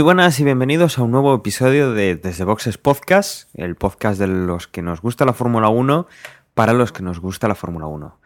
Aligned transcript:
Muy 0.00 0.04
buenas 0.04 0.40
y 0.40 0.44
bienvenidos 0.44 0.98
a 0.98 1.02
un 1.02 1.10
nuevo 1.10 1.34
episodio 1.34 1.92
de 1.92 2.16
Desde 2.16 2.44
Boxes 2.44 2.78
Podcast, 2.78 3.50
el 3.52 3.76
podcast 3.76 4.18
de 4.18 4.28
los 4.28 4.66
que 4.66 4.80
nos 4.80 5.02
gusta 5.02 5.26
la 5.26 5.34
Fórmula 5.34 5.68
1 5.68 6.06
para 6.54 6.72
los 6.72 6.90
que 6.90 7.02
nos 7.02 7.20
gusta 7.20 7.48
la 7.48 7.54
Fórmula 7.54 7.84
1. 7.84 8.18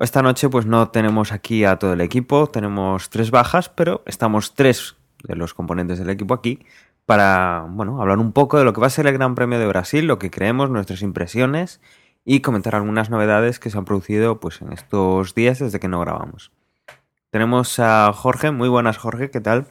Esta 0.00 0.22
noche 0.22 0.48
pues 0.48 0.64
no 0.64 0.88
tenemos 0.88 1.32
aquí 1.32 1.66
a 1.66 1.78
todo 1.78 1.92
el 1.92 2.00
equipo, 2.00 2.46
tenemos 2.46 3.10
tres 3.10 3.30
bajas, 3.30 3.68
pero 3.68 4.02
estamos 4.06 4.54
tres 4.54 4.96
de 5.24 5.36
los 5.36 5.52
componentes 5.52 5.98
del 5.98 6.08
equipo 6.08 6.32
aquí 6.32 6.64
para, 7.04 7.66
bueno, 7.68 8.00
hablar 8.00 8.18
un 8.18 8.32
poco 8.32 8.56
de 8.56 8.64
lo 8.64 8.72
que 8.72 8.80
va 8.80 8.86
a 8.86 8.90
ser 8.90 9.06
el 9.06 9.12
Gran 9.12 9.34
Premio 9.34 9.58
de 9.58 9.66
Brasil, 9.66 10.06
lo 10.06 10.18
que 10.18 10.30
creemos, 10.30 10.70
nuestras 10.70 11.02
impresiones 11.02 11.82
y 12.24 12.40
comentar 12.40 12.74
algunas 12.74 13.10
novedades 13.10 13.58
que 13.58 13.68
se 13.68 13.76
han 13.76 13.84
producido 13.84 14.40
pues 14.40 14.62
en 14.62 14.72
estos 14.72 15.34
días 15.34 15.58
desde 15.58 15.78
que 15.78 15.88
no 15.88 16.00
grabamos. 16.00 16.52
Tenemos 17.28 17.78
a 17.80 18.10
Jorge, 18.14 18.50
muy 18.50 18.70
buenas 18.70 18.96
Jorge, 18.96 19.30
¿qué 19.30 19.42
tal? 19.42 19.66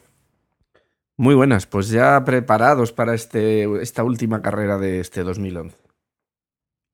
Muy 1.18 1.34
buenas, 1.34 1.66
pues 1.66 1.88
ya 1.88 2.24
preparados 2.24 2.92
para 2.92 3.14
este, 3.14 3.64
esta 3.82 4.02
última 4.02 4.40
carrera 4.40 4.78
de 4.78 5.00
este 5.00 5.22
2011. 5.22 5.76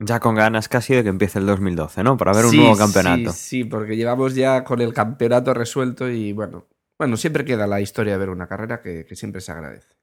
Ya 0.01 0.21
con 0.21 0.35
ganas 0.35 0.69
casi 0.69 0.95
de 0.95 1.03
que 1.03 1.09
empiece 1.09 1.39
el 1.39 1.47
2012, 1.47 2.05
¿no? 2.05 2.17
Para 2.17 2.33
ver 2.33 2.47
un 2.47 2.57
nuevo 2.57 2.77
campeonato. 2.77 3.33
Sí, 3.33 3.63
sí, 3.63 3.65
porque 3.65 3.97
llevamos 3.97 4.35
ya 4.35 4.63
con 4.65 4.81
el 4.81 4.93
campeonato 4.93 5.55
resuelto 5.55 6.09
y 6.09 6.33
bueno, 6.33 6.67
bueno, 6.99 7.17
siempre 7.17 7.45
queda 7.45 7.67
la 7.67 7.81
historia 7.81 8.13
de 8.13 8.19
ver 8.19 8.31
una 8.31 8.47
carrera 8.47 8.81
que, 8.81 9.05
que 9.05 9.17
siempre 9.17 9.41
se 9.41 9.53
agradece. 9.53 9.95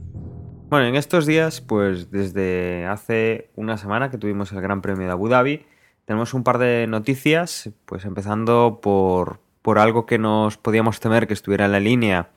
Bueno, 0.71 0.87
en 0.87 0.95
estos 0.95 1.27
días, 1.27 1.61
pues 1.61 2.11
desde 2.11 2.87
hace 2.87 3.50
una 3.56 3.77
semana 3.77 4.11
que 4.11 4.16
tuvimos 4.16 4.53
el 4.53 4.62
Gran 4.62 4.81
Premio 4.81 5.05
de 5.05 5.12
Abu 5.12 5.28
Dhabi, 5.28 5.62
tenemos 6.06 6.34
un 6.34 6.44
par 6.44 6.59
de 6.59 6.87
noticias, 6.87 7.71
pues 7.84 8.05
empezando 8.05 8.78
por, 8.81 9.41
por 9.61 9.78
algo 9.78 10.06
que 10.06 10.19
nos 10.19 10.56
podíamos 10.56 11.00
temer 11.00 11.27
que 11.27 11.34
estuviera 11.34 11.67
en 11.67 11.72
la 11.72 11.81
línea 11.81 12.31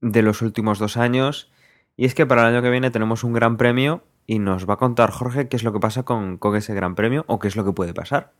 de 0.00 0.22
los 0.22 0.42
últimos 0.42 0.80
dos 0.80 0.96
años, 0.96 1.50
y 1.96 2.06
es 2.06 2.14
que 2.14 2.26
para 2.26 2.42
el 2.42 2.54
año 2.54 2.62
que 2.62 2.70
viene 2.70 2.90
tenemos 2.90 3.22
un 3.22 3.32
Gran 3.32 3.56
Premio 3.56 4.02
y 4.26 4.40
nos 4.40 4.68
va 4.68 4.74
a 4.74 4.78
contar 4.78 5.10
Jorge 5.10 5.48
qué 5.48 5.56
es 5.56 5.62
lo 5.62 5.72
que 5.72 5.78
pasa 5.78 6.02
con, 6.02 6.38
con 6.38 6.56
ese 6.56 6.74
Gran 6.74 6.96
Premio 6.96 7.24
o 7.28 7.38
qué 7.38 7.48
es 7.48 7.56
lo 7.56 7.64
que 7.64 7.72
puede 7.72 7.94
pasar. 7.94 8.32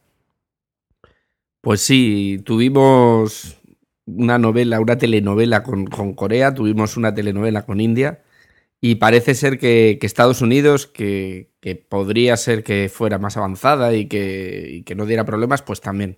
Pues 1.61 1.81
sí, 1.81 2.43
tuvimos 2.45 3.61
una 4.07 4.39
novela, 4.39 4.81
una 4.81 4.99
telenovela 4.99 5.63
con, 5.63 5.87
con 5.87 6.15
Corea, 6.15 6.53
tuvimos 6.53 6.97
una 6.97 7.15
telenovela 7.15 7.63
con 7.63 7.81
India 7.81 8.23
y 8.85 8.97
parece 8.97 9.37
ser 9.37 9.59
que, 9.61 9.97
Estados 10.03 10.43
Unidos, 10.43 10.89
que, 10.89 11.53
podría 11.89 12.37
ser 12.37 12.65
que 12.65 12.91
fuera 12.93 13.19
más 13.19 13.37
avanzada 13.37 13.95
y 13.95 14.09
que, 14.09 14.67
y 14.73 14.83
que, 14.83 14.97
no 14.97 15.07
diera 15.07 15.25
problemas, 15.25 15.63
pues 15.63 15.81
también. 15.81 16.17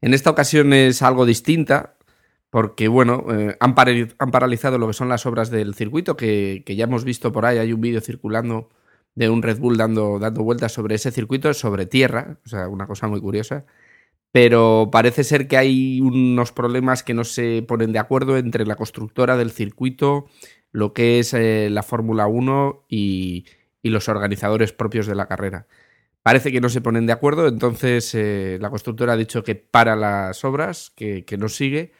En 0.00 0.14
esta 0.14 0.30
ocasión 0.30 0.72
es 0.72 1.02
algo 1.02 1.26
distinta, 1.26 1.98
porque 2.48 2.88
bueno, 2.88 3.26
eh, 3.30 3.56
han, 3.60 3.74
han, 4.18 4.30
paralizado 4.30 4.78
lo 4.78 4.86
que 4.86 4.94
son 4.94 5.10
las 5.10 5.26
obras 5.26 5.50
del 5.50 5.74
circuito, 5.74 6.16
que, 6.16 6.64
ya 6.66 6.84
hemos 6.84 7.04
visto 7.04 7.30
por 7.30 7.44
ahí, 7.44 7.58
hay 7.58 7.74
un 7.74 7.82
vídeo 7.82 8.00
circulando 8.00 8.70
de 9.14 9.28
un 9.28 9.42
Red 9.42 9.58
Bull 9.58 9.76
dando, 9.76 10.18
dando 10.18 10.42
vueltas 10.42 10.72
sobre 10.72 10.94
ese 10.94 11.10
circuito, 11.10 11.52
sobre 11.52 11.84
tierra, 11.84 12.38
o 12.46 12.48
sea, 12.48 12.68
una 12.68 12.86
cosa 12.86 13.06
muy 13.08 13.20
curiosa. 13.20 13.66
Pero 14.32 14.90
parece 14.92 15.24
ser 15.24 15.48
que 15.48 15.56
hay 15.56 16.00
unos 16.00 16.52
problemas 16.52 17.02
que 17.02 17.14
no 17.14 17.24
se 17.24 17.62
ponen 17.66 17.92
de 17.92 17.98
acuerdo 17.98 18.36
entre 18.36 18.66
la 18.66 18.76
constructora 18.76 19.36
del 19.36 19.50
circuito, 19.50 20.26
lo 20.78 20.92
que 20.92 21.18
es 21.18 21.34
eh, 21.34 21.68
la 21.70 21.82
Fórmula 21.82 22.26
1 22.28 22.86
y, 22.88 23.46
los 23.82 24.10
organizadores 24.10 24.74
propios 24.74 25.06
de 25.06 25.14
la 25.14 25.26
carrera. 25.26 25.66
Parece 26.22 26.52
que 26.52 26.60
no 26.60 26.68
se 26.68 26.82
ponen 26.82 27.06
de 27.06 27.14
acuerdo, 27.14 27.48
entonces 27.48 28.14
eh, 28.14 28.58
la 28.60 28.68
constructora 28.68 29.14
ha 29.14 29.16
dicho 29.16 29.42
que 29.42 29.54
para 29.54 29.96
las 29.96 30.44
obras, 30.44 30.92
que, 30.94 31.24
que, 31.24 31.38
no 31.38 31.48
sigue. 31.48 31.92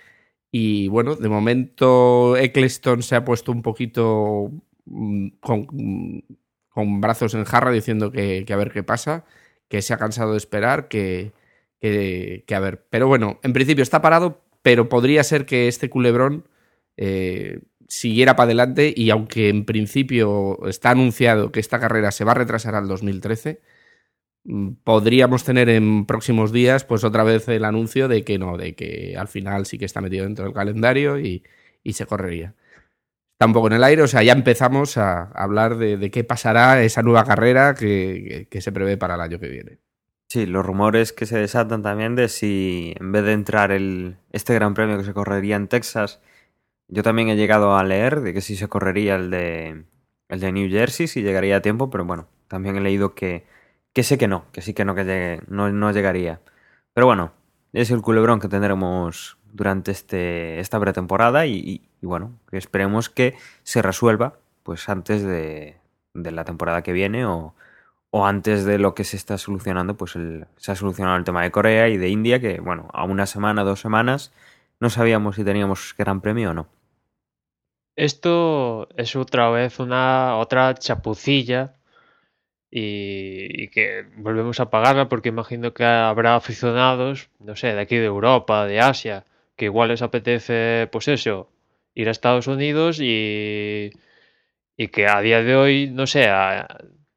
Y 0.53 0.89
bueno, 0.89 1.17
de 1.17 1.31
momento 1.31 2.37
Eccleston 2.37 3.03
se 3.03 3.17
ha 3.17 3.25
puesto 3.25 3.53
un 3.53 3.63
poquito 3.63 4.51
mm, 4.85 5.29
con, 5.41 5.67
con 6.69 7.01
brazos 7.01 7.33
en 7.33 7.45
jarra 7.45 7.71
diciendo 7.71 8.13
que, 8.13 8.45
que, 8.47 8.53
a 8.53 8.57
ver 8.57 8.71
qué 8.71 8.83
pasa, 8.83 9.25
que 9.69 9.81
se 9.81 9.95
ha 9.95 9.99
cansado 9.99 10.33
de 10.33 10.39
esperar, 10.39 10.89
que, 10.89 11.33
que, 11.81 12.55
a 12.55 12.61
ver. 12.61 12.87
Pero 12.91 13.09
bueno, 13.09 13.41
en 13.43 13.55
principio 13.55 13.83
está 13.83 14.03
parado, 14.03 14.43
pero 14.63 14.91
podría 14.91 15.25
ser 15.25 15.47
que 15.47 15.69
este 15.69 15.89
culebrón 15.89 16.45
eh, 16.99 17.61
siguiera 17.89 18.37
para 18.37 18.47
adelante 18.47 18.93
y 18.95 19.11
aunque 19.11 19.49
en 19.49 19.65
principio 19.65 20.59
está 20.69 20.91
anunciado 20.91 21.51
que 21.53 21.61
esta 21.61 21.81
carrera 21.81 22.13
se 22.13 22.25
va 22.25 22.33
a 22.33 22.35
retrasar 22.37 22.75
al 22.75 22.87
2013, 22.87 23.61
mm, 24.45 24.73
podríamos 24.85 25.45
tener 25.45 25.69
en 25.71 26.07
próximos 26.07 26.53
días 26.53 26.85
pues 26.85 27.05
otra 27.05 27.25
vez 27.25 27.49
el 27.49 27.65
anuncio 27.65 28.09
de 28.09 28.25
que 28.25 28.39
no, 28.39 28.57
de 28.59 28.75
que 28.75 29.17
al 29.19 29.29
final 29.29 29.67
sí 29.67 29.79
que 29.79 29.87
está 29.87 30.01
metido 30.01 30.25
dentro 30.25 30.45
del 30.45 30.55
calendario 30.55 31.19
y, 31.19 31.45
y 31.83 31.95
se 31.95 32.07
correría. 32.07 32.55
Está 33.33 33.47
un 33.47 33.53
poco 33.53 33.69
en 33.69 33.75
el 33.75 33.85
aire, 33.85 34.03
o 34.03 34.09
sea, 34.09 34.23
ya 34.23 34.33
empezamos 34.33 34.97
a 34.99 35.23
hablar 35.33 35.79
de, 35.79 35.97
de 35.97 36.11
qué 36.11 36.25
pasará 36.25 36.83
esa 36.83 37.03
nueva 37.03 37.25
carrera 37.25 37.75
que, 37.75 38.25
que, 38.29 38.49
que 38.49 38.61
se 38.61 38.73
prevé 38.73 38.97
para 38.97 39.15
el 39.15 39.21
año 39.21 39.39
que 39.39 39.49
viene. 39.49 39.79
Sí, 40.29 40.45
los 40.45 40.67
rumores 40.67 41.13
que 41.13 41.25
se 41.25 41.39
desatan 41.39 41.83
también 41.83 42.15
de 42.15 42.29
si 42.29 42.95
en 43.01 43.13
vez 43.13 43.25
de 43.25 43.33
entrar 43.33 43.73
el, 43.73 44.19
este 44.33 44.55
gran 44.55 44.75
premio 44.75 44.99
que 44.99 45.05
se 45.05 45.15
correría 45.15 45.57
en 45.57 45.69
Texas, 45.69 46.21
yo 46.89 47.03
también 47.03 47.29
he 47.29 47.37
llegado 47.37 47.77
a 47.77 47.85
leer 47.85 48.21
de 48.21 48.35
que 48.35 48.41
sí 48.41 48.57
se 48.57 48.69
correría 48.69 49.17
el 49.17 49.31
de, 49.31 49.85
el 50.29 50.41
de 50.41 50.53
New 50.53 50.71
Jersey, 50.71 51.07
si 51.07 51.23
llegaría 51.23 51.59
a 51.59 51.63
tiempo, 51.63 51.91
pero 51.91 52.05
bueno, 52.05 52.29
también 52.49 52.77
he 52.77 52.81
leído 52.81 53.15
que, 53.15 53.47
que 53.93 54.03
sé 54.03 54.19
que 54.19 54.29
no, 54.29 54.47
que 54.53 54.63
sí 54.63 54.75
que 54.75 54.85
no, 54.85 54.95
que 54.95 55.05
llegue, 55.05 55.41
no, 55.49 55.71
no 55.71 55.93
llegaría. 55.93 56.41
Pero 56.95 57.07
bueno, 57.07 57.33
es 57.73 57.91
el 57.91 58.03
culebrón 58.03 58.41
que 58.41 58.49
tendremos 58.49 59.39
durante 59.53 59.91
este, 59.91 60.61
esta 60.61 60.81
pretemporada 60.81 61.47
y, 61.47 61.89
bueno, 62.03 62.39
que 62.51 62.57
esperemos 62.59 63.11
que 63.11 63.37
se 63.63 63.83
resuelva 63.83 64.39
pues 64.63 64.89
antes 64.89 65.23
de, 65.23 65.77
de 66.15 66.31
la 66.31 66.45
temporada 66.45 66.83
que 66.83 66.93
viene 66.93 67.25
o, 67.25 67.55
o 68.11 68.27
antes 68.27 68.65
de 68.65 68.79
lo 68.79 68.95
que 68.95 69.05
se 69.05 69.17
está 69.17 69.39
solucionando, 69.39 69.97
pues 69.97 70.17
se 70.57 70.73
ha 70.73 70.75
solucionado 70.75 71.17
el 71.17 71.25
tema 71.25 71.43
de 71.43 71.51
Corea 71.51 71.89
y 71.89 71.97
de 71.97 72.09
India, 72.09 72.41
que 72.41 72.61
bueno, 72.61 72.89
a 72.93 73.05
una 73.05 73.27
semana, 73.27 73.65
dos 73.65 73.81
semanas, 73.81 74.33
no 74.81 74.91
sabíamos 74.91 75.37
si 75.37 75.45
teníamos 75.45 75.95
gran 75.97 76.21
premio 76.21 76.51
o 76.51 76.55
no. 76.55 76.78
Esto 77.99 78.89
es 78.97 79.17
otra 79.17 79.51
vez 79.51 79.81
una 79.81 80.37
otra 80.39 80.73
chapucilla 80.75 81.75
y, 82.71 83.65
y, 83.65 83.69
que 83.71 84.05
volvemos 84.19 84.61
a 84.61 84.71
pagarla 84.71 85.09
porque 85.09 85.31
imagino 85.31 85.75
que 85.75 85.85
habrá 85.85 86.37
aficionados, 86.37 87.31
no 87.41 87.57
sé, 87.57 87.75
de 87.75 87.81
aquí 87.81 87.97
de 87.97 88.07
Europa, 88.07 88.67
de 88.67 88.81
Asia, 88.81 89.25
que 89.57 89.67
igual 89.67 89.89
les 89.89 90.03
apetece, 90.03 90.89
pues 90.93 91.09
eso, 91.09 91.51
ir 91.95 92.09
a 92.09 92.13
Estados 92.13 92.47
Unidos 92.47 93.01
y, 93.01 93.91
y 94.77 94.89
que 94.89 95.09
a 95.09 95.21
día 95.21 95.43
de 95.43 95.57
hoy, 95.57 95.91
no 95.91 96.07
sé, 96.07 96.29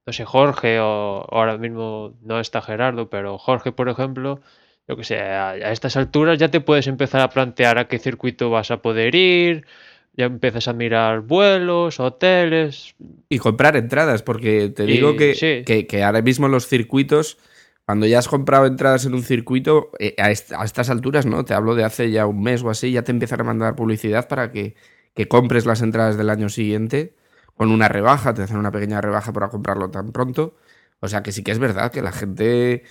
no 0.06 0.14
sé, 0.14 0.26
Jorge 0.26 0.80
o 0.80 1.28
ahora 1.32 1.58
mismo 1.58 2.16
no 2.22 2.40
está 2.40 2.62
Gerardo, 2.62 3.10
pero 3.10 3.38
Jorge, 3.38 3.72
por 3.72 3.90
ejemplo, 3.90 4.42
yo 4.88 4.98
que 4.98 5.04
sé, 5.04 5.20
a, 5.22 5.56
estas 5.72 5.96
alturas 5.98 6.40
ya 6.40 6.50
te 6.50 6.62
puedes 6.62 6.88
empezar 6.88 7.22
a 7.22 7.30
plantear 7.30 7.78
a 7.78 7.88
qué 7.88 8.00
circuito 8.00 8.50
vas 8.50 8.72
a 8.72 8.82
poder 8.82 9.16
ir, 9.16 9.66
ya 10.14 10.26
empiezas 10.26 10.68
a 10.68 10.74
mirar 10.74 11.22
vuelos, 11.22 12.00
hoteles. 12.00 12.96
Y 13.30 13.40
comprar 13.40 13.76
entradas, 13.78 14.24
porque 14.24 14.70
te 14.70 14.86
digo 14.86 15.16
que, 15.16 15.86
que, 15.88 16.04
ahora 16.04 16.22
mismo 16.22 16.48
los 16.48 16.68
circuitos, 16.68 17.38
cuando 17.86 18.06
ya 18.06 18.20
has 18.20 18.28
comprado 18.28 18.66
entradas 18.66 19.06
en 19.06 19.14
un 19.14 19.24
circuito, 19.24 19.92
eh, 20.00 20.16
a, 20.18 20.32
estas 20.32 20.90
alturas, 20.90 21.26
¿no? 21.26 21.46
Te 21.46 21.54
hablo 21.54 21.76
de 21.76 21.84
hace 21.84 22.12
ya 22.12 22.26
un 22.26 22.42
mes 22.44 22.62
o 22.64 22.70
así, 22.70 22.92
ya 22.92 23.04
te 23.04 23.12
empiezan 23.12 23.42
a 23.42 23.46
mandar 23.46 23.76
publicidad 23.76 24.28
para 24.28 24.52
que, 24.52 24.76
que 25.16 25.28
compres 25.28 25.66
las 25.66 25.82
entradas 25.82 26.18
del 26.18 26.30
año 26.30 26.50
siguiente 26.50 27.16
con 27.56 27.72
una 27.72 27.88
rebaja, 27.88 28.34
te 28.34 28.42
hacen 28.42 28.58
una 28.58 28.72
pequeña 28.72 29.02
rebaja 29.02 29.32
para 29.34 29.50
comprarlo 29.50 29.92
tan 29.92 30.12
pronto. 30.12 30.56
O 31.00 31.08
sea 31.08 31.24
que 31.24 31.32
sí 31.32 31.44
que 31.44 31.52
es 31.52 31.60
verdad 31.60 31.92
que 31.92 32.02
la 32.02 32.12
gente 32.12 32.84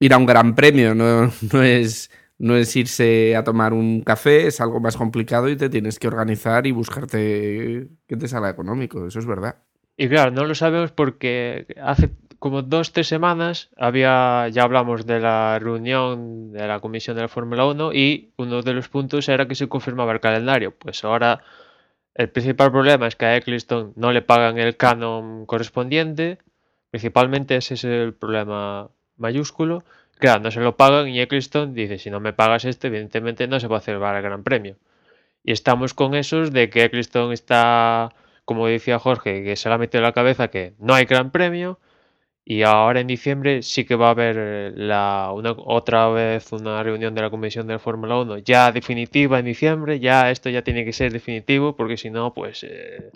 ir 0.00 0.12
a 0.12 0.18
un 0.18 0.26
gran 0.26 0.54
premio 0.54 0.94
no, 0.94 1.32
no 1.52 1.62
es 1.62 2.10
no 2.38 2.56
es 2.56 2.74
irse 2.76 3.36
a 3.36 3.44
tomar 3.44 3.72
un 3.72 4.02
café, 4.02 4.46
es 4.46 4.60
algo 4.60 4.80
más 4.80 4.96
complicado 4.96 5.48
y 5.48 5.56
te 5.56 5.68
tienes 5.68 5.98
que 5.98 6.08
organizar 6.08 6.66
y 6.66 6.72
buscarte 6.72 7.88
que 8.06 8.16
te 8.16 8.28
salga 8.28 8.50
económico, 8.50 9.06
eso 9.06 9.18
es 9.18 9.26
verdad. 9.26 9.56
Y 9.96 10.08
claro, 10.08 10.32
no 10.32 10.44
lo 10.44 10.54
sabemos 10.54 10.90
porque 10.90 11.66
hace 11.80 12.10
como 12.40 12.62
dos, 12.62 12.92
tres 12.92 13.06
semanas 13.06 13.70
había, 13.76 14.48
ya 14.48 14.64
hablamos 14.64 15.06
de 15.06 15.20
la 15.20 15.58
reunión 15.58 16.52
de 16.52 16.66
la 16.66 16.80
comisión 16.80 17.16
de 17.16 17.22
la 17.22 17.28
Fórmula 17.28 17.64
1 17.64 17.92
y 17.94 18.32
uno 18.36 18.60
de 18.60 18.74
los 18.74 18.88
puntos 18.88 19.28
era 19.28 19.48
que 19.48 19.54
se 19.54 19.68
confirmaba 19.68 20.12
el 20.12 20.20
calendario. 20.20 20.74
Pues 20.76 21.04
ahora 21.04 21.42
el 22.14 22.28
principal 22.28 22.70
problema 22.70 23.06
es 23.06 23.16
que 23.16 23.24
a 23.24 23.36
Eccleston 23.36 23.92
no 23.96 24.12
le 24.12 24.20
pagan 24.20 24.58
el 24.58 24.76
canon 24.76 25.46
correspondiente, 25.46 26.38
principalmente 26.90 27.56
ese 27.56 27.74
es 27.74 27.84
el 27.84 28.12
problema 28.12 28.90
mayúsculo 29.16 29.84
Claro, 30.18 30.40
no 30.40 30.50
se 30.50 30.60
lo 30.60 30.76
pagan 30.76 31.08
y 31.08 31.20
Eccleston 31.20 31.74
dice, 31.74 31.98
si 31.98 32.10
no 32.10 32.20
me 32.20 32.32
pagas 32.32 32.64
este, 32.64 32.86
evidentemente 32.88 33.46
no 33.48 33.60
se 33.60 33.66
va 33.66 33.78
a 33.78 33.80
celebrar 33.80 34.16
el 34.16 34.22
Gran 34.22 34.42
Premio. 34.44 34.76
Y 35.44 35.52
estamos 35.52 35.94
con 35.94 36.14
esos 36.14 36.52
de 36.52 36.70
que 36.70 36.84
Eccleston 36.84 37.32
está, 37.32 38.14
como 38.44 38.66
decía 38.66 38.98
Jorge, 38.98 39.44
que 39.44 39.56
se 39.56 39.68
le 39.68 39.74
ha 39.74 39.78
metido 39.78 40.00
en 40.00 40.04
la 40.04 40.12
cabeza 40.12 40.48
que 40.48 40.74
no 40.78 40.94
hay 40.94 41.04
Gran 41.04 41.30
Premio. 41.30 41.78
Y 42.46 42.62
ahora 42.62 43.00
en 43.00 43.06
diciembre 43.06 43.62
sí 43.62 43.84
que 43.86 43.96
va 43.96 44.08
a 44.08 44.10
haber 44.10 44.74
la, 44.76 45.32
una, 45.34 45.52
otra 45.52 46.08
vez 46.10 46.52
una 46.52 46.82
reunión 46.82 47.14
de 47.14 47.22
la 47.22 47.30
Comisión 47.30 47.66
de 47.66 47.74
la 47.74 47.78
Fórmula 47.78 48.18
1 48.20 48.38
ya 48.38 48.72
definitiva 48.72 49.38
en 49.38 49.46
diciembre. 49.46 50.00
Ya 50.00 50.30
esto 50.30 50.50
ya 50.50 50.62
tiene 50.62 50.84
que 50.84 50.92
ser 50.92 51.12
definitivo 51.12 51.76
porque 51.76 51.96
si 51.96 52.10
no, 52.10 52.34
pues 52.34 52.64
eh, 52.64 53.12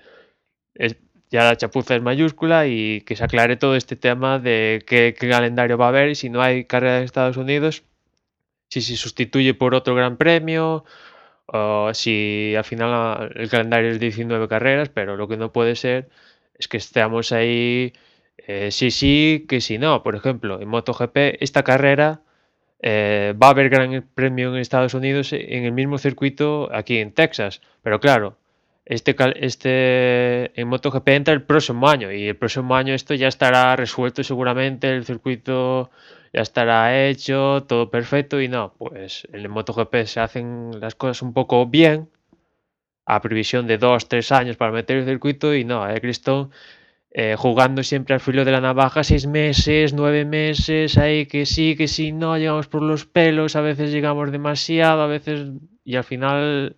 es, 0.75 0.97
ya 1.31 1.45
la 1.45 1.57
chapuza 1.57 1.97
es 1.97 2.03
mayúscula 2.03 2.67
y 2.67 3.03
que 3.03 3.17
se 3.17 3.25
aclare 3.25 3.57
todo 3.57 3.77
este 3.77 3.97
tema 3.97 4.39
de 4.39 4.85
qué, 4.87 5.15
calendario 5.15 5.79
va 5.79 5.87
a 5.87 5.89
haber 5.89 6.11
y 6.11 6.15
si 6.15 6.31
no 6.31 6.43
hay 6.43 6.65
carrera 6.65 6.99
en 6.99 7.05
Estados 7.05 7.37
Unidos, 7.37 7.85
si 8.69 8.81
se 8.83 8.97
sustituye 8.97 9.55
por 9.55 9.75
otro 9.75 9.95
gran 9.95 10.17
premio 10.17 10.85
o 11.47 11.93
si 11.95 12.55
al 12.57 12.65
final 12.65 13.33
el 13.37 13.49
calendario 13.51 13.91
es 13.91 14.01
19 14.01 14.49
carreras, 14.49 14.91
pero 14.91 15.17
lo 15.17 15.29
que 15.29 15.37
no 15.37 15.53
puede 15.53 15.77
ser 15.77 16.09
es 16.59 16.69
que 16.69 16.79
estemos 16.79 17.33
ahí 17.33 17.93
eh, 18.39 18.71
sí 18.71 18.91
sí 18.91 19.47
que 19.49 19.61
si 19.61 19.79
no. 19.79 20.03
Por 20.03 20.17
ejemplo, 20.17 20.61
en 20.61 20.69
MotoGP 20.69 21.17
esta 21.41 21.63
carrera 21.65 22.23
eh, 22.81 23.35
va 23.41 23.49
a 23.49 23.51
haber 23.51 23.69
gran 23.71 24.03
premio 24.15 24.55
en 24.55 24.61
Estados 24.61 24.95
Unidos 24.95 25.33
en 25.33 25.65
el 25.65 25.73
mismo 25.73 25.99
circuito 25.99 26.71
aquí 26.73 26.99
en 26.99 27.13
Texas, 27.13 27.61
pero 27.83 28.01
claro, 28.01 28.37
este, 28.89 29.15
este 29.45 30.61
en 30.61 30.69
MotoGP 30.69 31.09
entra 31.09 31.35
el 31.35 31.43
próximo 31.43 31.89
año 31.89 32.11
y 32.11 32.29
el 32.29 32.37
próximo 32.37 32.75
año 32.75 32.95
esto 32.95 33.15
ya 33.15 33.29
estará 33.29 33.77
resuelto 33.77 34.25
seguramente, 34.25 34.91
el 34.91 35.05
circuito 35.05 35.91
ya 36.33 36.41
estará 36.41 37.07
hecho, 37.07 37.65
todo 37.69 37.91
perfecto 37.91 38.41
y 38.41 38.49
no, 38.49 38.75
pues 38.79 39.29
en 39.31 39.41
el 39.41 39.51
MotoGP 39.51 40.05
se 40.07 40.21
hacen 40.21 40.81
las 40.81 40.95
cosas 40.95 41.21
un 41.21 41.35
poco 41.35 41.67
bien 41.67 42.09
a 43.05 43.21
previsión 43.21 43.67
de 43.67 43.77
dos, 43.77 44.09
tres 44.09 44.33
años 44.33 44.57
para 44.57 44.73
meter 44.73 44.97
el 44.97 45.05
circuito 45.05 45.55
y 45.55 45.65
no, 45.65 45.87
Eccleston 45.89 46.51
eh, 47.11 47.37
jugando 47.37 47.83
siempre 47.83 48.15
al 48.15 48.21
filo 48.21 48.45
de 48.47 48.53
la 48.53 48.61
navaja, 48.63 49.05
seis 49.05 49.27
meses, 49.27 49.93
nueve 49.93 50.25
meses, 50.25 50.97
ahí 50.97 51.27
que 51.27 51.45
sí, 51.45 51.77
que 51.77 51.89
sí, 51.89 52.13
no, 52.13 52.39
llegamos 52.39 52.69
por 52.69 52.83
los 52.83 53.05
pelos, 53.05 53.55
a 53.57 53.61
veces 53.61 53.91
llegamos 53.91 54.33
demasiado, 54.33 55.03
a 55.03 55.07
veces 55.07 55.51
y 55.85 55.97
al 55.97 56.05
final 56.05 56.77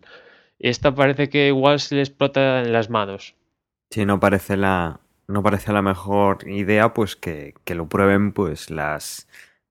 esta 0.68 0.94
parece 0.94 1.28
que 1.28 1.48
igual 1.48 1.80
se 1.80 1.94
le 1.94 2.02
explota 2.02 2.60
en 2.60 2.72
las 2.72 2.90
manos. 2.90 3.34
Sí, 3.90 4.04
no 4.04 4.20
parece 4.20 4.56
la, 4.56 5.00
no 5.26 5.42
parece 5.42 5.72
la 5.72 5.82
mejor 5.82 6.46
idea, 6.48 6.92
pues 6.94 7.16
que, 7.16 7.54
que 7.64 7.74
lo 7.74 7.88
prueben 7.88 8.32
pues 8.32 8.70
las, 8.70 9.26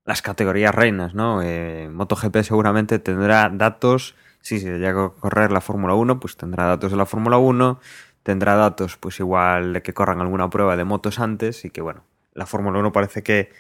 las 0.06 0.22
categorías 0.22 0.74
reinas, 0.74 1.14
¿no? 1.14 1.42
Eh, 1.44 1.90
MotoGP 1.90 2.38
seguramente 2.42 3.00
tendrá 3.00 3.50
datos, 3.50 4.16
si 4.42 4.60
se 4.60 4.80
llega 4.80 5.06
a 5.06 5.10
correr 5.10 5.52
la 5.52 5.62
Fórmula 5.62 5.94
1, 5.94 6.20
pues 6.20 6.36
tendrá 6.36 6.66
datos 6.66 6.92
de 6.92 6.98
la 6.98 7.06
Fórmula 7.06 7.38
1, 7.38 7.80
tendrá 8.24 8.56
datos 8.56 8.98
pues 8.98 9.20
igual 9.20 9.74
de 9.74 9.82
que 9.82 9.94
corran 9.94 10.22
alguna 10.22 10.50
prueba 10.50 10.76
de 10.76 10.84
motos 10.84 11.20
antes 11.20 11.64
y 11.66 11.70
que 11.70 11.82
bueno, 11.82 12.04
la 12.34 12.46
Fórmula 12.46 12.80
1 12.80 12.92
parece 12.92 13.22
que, 13.22 13.52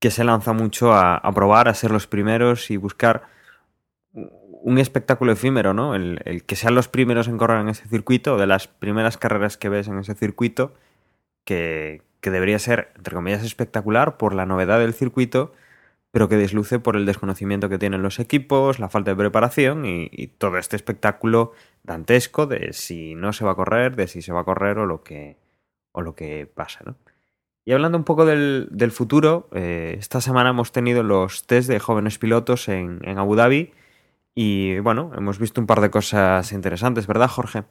que 0.00 0.10
se 0.10 0.24
lanza 0.24 0.52
mucho 0.52 0.92
a, 0.92 1.16
a 1.16 1.32
probar, 1.32 1.68
a 1.68 1.74
ser 1.74 1.90
los 1.90 2.06
primeros 2.06 2.70
y 2.70 2.76
buscar 2.76 3.22
un 4.64 4.78
espectáculo 4.78 5.32
efímero, 5.32 5.74
¿no? 5.74 5.94
El, 5.94 6.42
que 6.46 6.56
sean 6.56 6.74
los 6.74 6.88
primeros 6.88 7.28
en 7.28 7.36
correr 7.36 7.60
en 7.60 7.68
ese 7.68 7.86
circuito, 7.86 8.38
de 8.38 8.46
las 8.46 8.66
primeras 8.66 9.18
carreras 9.18 9.58
que 9.58 9.68
ves 9.68 9.88
en 9.88 9.98
ese 9.98 10.14
circuito, 10.14 10.72
que, 11.44 12.00
debería 12.22 12.58
ser, 12.58 12.90
entre 12.96 13.14
comillas, 13.14 13.44
espectacular 13.44 14.16
por 14.16 14.34
la 14.34 14.46
novedad 14.46 14.78
del 14.78 14.94
circuito, 14.94 15.52
pero 16.10 16.30
que 16.30 16.36
desluce 16.36 16.78
por 16.78 16.96
el 16.96 17.04
desconocimiento 17.04 17.68
que 17.68 17.76
tienen 17.76 18.00
los 18.00 18.18
equipos, 18.18 18.78
la 18.78 18.88
falta 18.88 19.10
de 19.10 19.18
preparación 19.18 19.84
y, 19.84 20.08
todo 20.38 20.56
este 20.56 20.76
espectáculo 20.76 21.52
dantesco 21.82 22.46
de 22.46 22.72
si 22.72 23.14
no 23.14 23.34
se 23.34 23.44
va 23.44 23.50
a 23.50 23.56
correr, 23.56 23.96
de 23.96 24.08
si 24.08 24.22
se 24.22 24.32
va 24.32 24.40
a 24.40 24.44
correr 24.44 24.78
o 24.78 24.86
lo 24.86 25.02
que, 25.02 25.36
o 25.92 26.00
lo 26.00 26.14
que 26.14 26.46
pasa, 26.46 26.80
¿no? 26.86 26.96
Y 27.66 27.72
hablando 27.72 27.98
un 27.98 28.04
poco 28.04 28.24
del, 28.24 28.90
futuro, 28.92 29.48
eh, 29.52 29.96
esta 29.98 30.22
semana 30.22 30.50
hemos 30.50 30.72
tenido 30.72 31.02
los 31.02 31.46
test 31.46 31.68
de 31.68 31.80
jóvenes 31.80 32.18
pilotos 32.18 32.68
en, 32.68 33.00
en 33.04 33.18
Abu 33.18 33.36
Dhabi 33.36 33.72
y 34.34 34.78
bueno, 34.80 35.12
hemos 35.16 35.38
visto 35.38 35.60
un 35.60 35.66
par 35.66 35.80
de 35.80 35.90
cosas 35.90 36.52
interesantes, 36.52 37.06
¿verdad, 37.06 37.28
Jorge? 37.28 37.64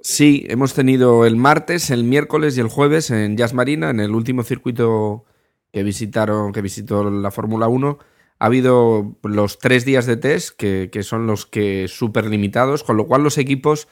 Sí, 0.00 0.44
hemos 0.48 0.74
tenido 0.74 1.24
el 1.24 1.36
martes, 1.36 1.90
el 1.90 2.04
miércoles 2.04 2.58
y 2.58 2.60
el 2.60 2.68
jueves 2.68 3.10
en 3.10 3.36
Jazz 3.36 3.54
Marina, 3.54 3.90
en 3.90 4.00
el 4.00 4.10
último 4.10 4.42
circuito 4.42 5.24
que 5.72 5.82
visitaron, 5.82 6.52
que 6.52 6.60
visitó 6.62 7.10
la 7.10 7.30
Fórmula 7.30 7.68
1. 7.68 7.98
Ha 8.38 8.46
habido 8.46 9.16
los 9.22 9.58
tres 9.58 9.84
días 9.84 10.06
de 10.06 10.16
test, 10.18 10.56
que, 10.58 10.90
son 11.02 11.26
los 11.26 11.46
que 11.46 11.88
súper 11.88 12.26
limitados, 12.26 12.84
con 12.84 12.96
lo 12.98 13.06
cual 13.06 13.22
los 13.22 13.38
equipos 13.38 13.88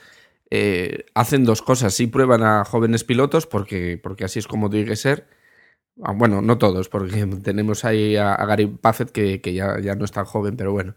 eh, 0.51 1.07
hacen 1.15 1.45
dos 1.45 1.63
cosas. 1.63 1.95
Sí 1.95 2.09
prueban 2.09 2.43
a 2.43 2.65
jóvenes 2.65 3.05
pilotos, 3.05 3.47
porque, 3.47 3.99
porque 4.03 4.25
así 4.25 4.39
es 4.39 4.47
como 4.47 4.69
tiene 4.71 4.87
que 4.87 4.97
ser. 4.97 5.29
Ah, 6.03 6.13
bueno, 6.13 6.43
no 6.43 6.59
todos, 6.59 6.89
porque 6.91 7.27
tenemos 7.43 7.85
ahí 7.87 8.17
a, 8.17 8.37
Gary 8.45 8.67
Buffett, 8.67 9.11
que, 9.13 9.41
que 9.41 9.55
ya, 9.55 9.81
ya 9.81 9.95
no 9.95 10.05
es 10.05 10.13
tan 10.13 10.27
joven, 10.27 10.57
pero 10.57 10.73
bueno 10.73 10.95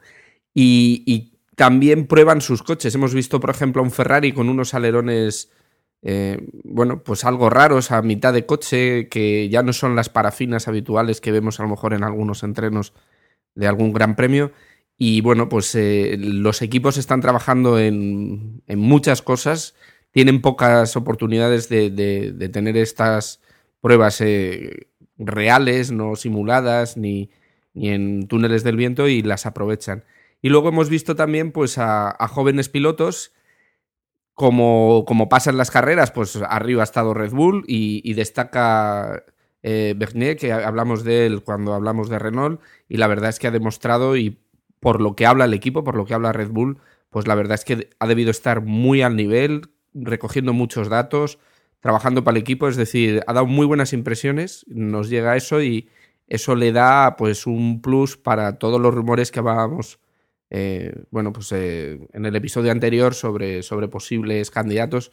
y, 0.55 1.31
también 1.55 2.07
prueban 2.07 2.41
sus 2.41 2.63
coches. 2.63 2.93
Hemos 2.95 3.13
visto, 3.13 3.39
por 3.39 3.49
ejemplo, 3.49 3.81
a 3.81 3.85
un 3.85 3.91
Ferrari 3.91 4.33
con 4.33 4.49
unos 4.49 4.73
alerones, 4.73 5.53
eh, 6.01 6.49
bueno, 6.65 7.01
pues 7.01 7.23
algo 7.23 7.49
raros 7.49 7.91
a 7.91 8.01
mitad 8.01 8.33
de 8.33 8.45
coche, 8.45 9.07
que 9.07 9.47
ya 9.47 9.63
no 9.63 9.71
son 9.71 9.95
las 9.95 10.09
parafinas 10.09 10.67
habituales 10.67 11.21
que 11.21 11.31
vemos 11.31 11.61
a 11.61 11.63
lo 11.63 11.69
mejor 11.69 11.93
en 11.93 12.03
algunos 12.03 12.43
entrenos 12.43 12.91
de 13.53 13.67
algún 13.67 13.93
gran 13.93 14.17
premio. 14.17 14.51
Y 14.97 15.21
bueno, 15.21 15.47
pues 15.47 15.73
eh, 15.75 16.17
los 16.19 16.61
equipos 16.61 16.97
están 16.97 17.21
trabajando 17.21 17.79
en, 17.79 18.61
muchas 18.67 19.21
cosas, 19.21 19.75
tienen 20.11 20.41
pocas 20.41 20.97
oportunidades 20.97 21.69
de, 21.69 22.49
tener 22.51 22.75
estas 22.75 23.41
pruebas 23.79 24.19
eh, 24.19 24.87
reales, 25.17 25.91
no 25.91 26.17
simuladas, 26.17 26.97
ni, 26.97 27.29
ni 27.73 27.89
en 27.89 28.27
túneles 28.27 28.65
del 28.65 28.75
viento, 28.75 29.07
y 29.07 29.21
las 29.21 29.45
aprovechan. 29.45 30.03
Y 30.45 30.49
luego 30.49 30.69
hemos 30.69 30.89
visto 30.89 31.15
también 31.15 31.51
pues, 31.51 31.79
a, 31.79 32.15
jóvenes 32.29 32.69
pilotos, 32.69 33.33
como, 34.35 35.03
como 35.07 35.27
pasa 35.27 35.49
en 35.49 35.57
las 35.57 35.71
carreras, 35.71 36.11
pues 36.11 36.35
arriba 36.35 36.81
ha 36.81 36.83
estado 36.83 37.15
Red 37.15 37.31
Bull 37.31 37.63
y, 37.65 38.13
destaca 38.13 39.23
eh, 39.63 39.95
Bernier, 39.97 40.37
que 40.37 40.53
hablamos 40.53 41.03
de 41.03 41.25
él 41.25 41.41
cuando 41.41 41.73
hablamos 41.73 42.09
de 42.09 42.19
Renault, 42.19 42.61
y 42.87 42.97
la 42.97 43.07
verdad 43.07 43.31
es 43.31 43.39
que 43.39 43.47
ha 43.47 43.51
demostrado, 43.51 44.17
y 44.17 44.37
por 44.79 45.01
lo 45.01 45.15
que 45.15 45.25
habla 45.25 45.45
el 45.45 45.53
equipo, 45.55 45.83
por 45.83 45.95
lo 45.95 46.05
que 46.05 46.13
habla 46.13 46.31
Red 46.31 46.51
Bull, 46.51 46.77
pues 47.09 47.25
la 47.25 47.33
verdad 47.33 47.55
es 47.55 47.65
que 47.65 47.89
ha 47.97 48.05
debido 48.05 48.29
estar 48.29 48.61
muy 48.61 49.01
al 49.01 49.15
nivel, 49.15 49.69
recogiendo 49.95 50.53
muchos 50.53 50.89
datos, 50.89 51.39
trabajando 51.79 52.23
para 52.23 52.37
el 52.37 52.43
equipo, 52.43 52.67
es 52.67 52.75
decir, 52.75 53.23
ha 53.25 53.33
dado 53.33 53.47
muy 53.47 53.65
buenas 53.65 53.93
impresiones, 53.93 54.63
nos 54.67 55.09
llega 55.09 55.37
eso 55.37 55.63
y 55.63 55.89
eso 56.27 56.55
le 56.55 56.71
da 56.71 57.15
pues 57.17 57.47
un 57.47 57.81
plus 57.81 58.15
para 58.15 58.59
todos 58.59 58.79
los 58.79 58.93
rumores 58.93 59.31
que 59.31 59.39
hablábamos 59.39 60.04
eh, 60.49 60.93
bueno, 61.11 61.33
pues 61.33 61.51
eh, 61.51 62.07
en 62.13 62.25
el 62.25 62.35
episodio 62.35 62.71
anterior 62.71 63.13
sobre, 63.13 63.63
sobre 63.63 63.87
posibles 63.87 64.51
candidatos 64.51 65.11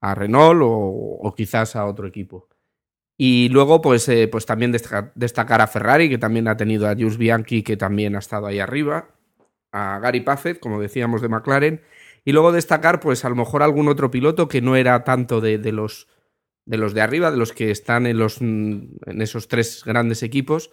a 0.00 0.14
Renault 0.14 0.60
o, 0.62 1.34
quizás 1.36 1.76
a 1.76 1.86
otro 1.86 2.06
equipo. 2.06 2.48
Y 3.16 3.48
luego, 3.48 3.80
pues, 3.80 4.08
eh, 4.08 4.28
pues 4.28 4.46
también 4.46 4.70
destacar, 4.72 5.60
a 5.60 5.66
Ferrari, 5.66 6.08
que 6.08 6.18
también 6.18 6.46
ha 6.46 6.56
tenido 6.56 6.88
a 6.88 6.94
Jules 6.94 7.18
Bianchi, 7.18 7.62
que 7.64 7.76
también 7.76 8.14
ha 8.14 8.20
estado 8.20 8.46
ahí 8.46 8.60
arriba, 8.60 9.10
a 9.72 9.98
Gary 9.98 10.20
Paffett, 10.20 10.60
como 10.60 10.80
decíamos, 10.80 11.20
de 11.20 11.28
McLaren, 11.28 11.82
y 12.24 12.32
luego 12.32 12.52
destacar, 12.52 13.00
pues 13.00 13.24
a 13.24 13.28
lo 13.28 13.34
mejor 13.34 13.62
algún 13.62 13.88
otro 13.88 14.10
piloto 14.10 14.48
que 14.48 14.60
no 14.60 14.76
era 14.76 15.02
tanto 15.02 15.40
de, 15.40 15.58
de 15.58 15.72
los, 15.72 16.08
de 16.64 16.76
los 16.76 16.94
de 16.94 17.00
arriba, 17.00 17.32
de 17.32 17.38
los 17.38 17.52
que 17.52 17.72
están 17.72 18.06
en, 18.06 18.18
los, 18.18 18.40
en 18.40 18.98
esos 19.06 19.48
tres 19.48 19.82
grandes 19.84 20.22
equipos, 20.22 20.70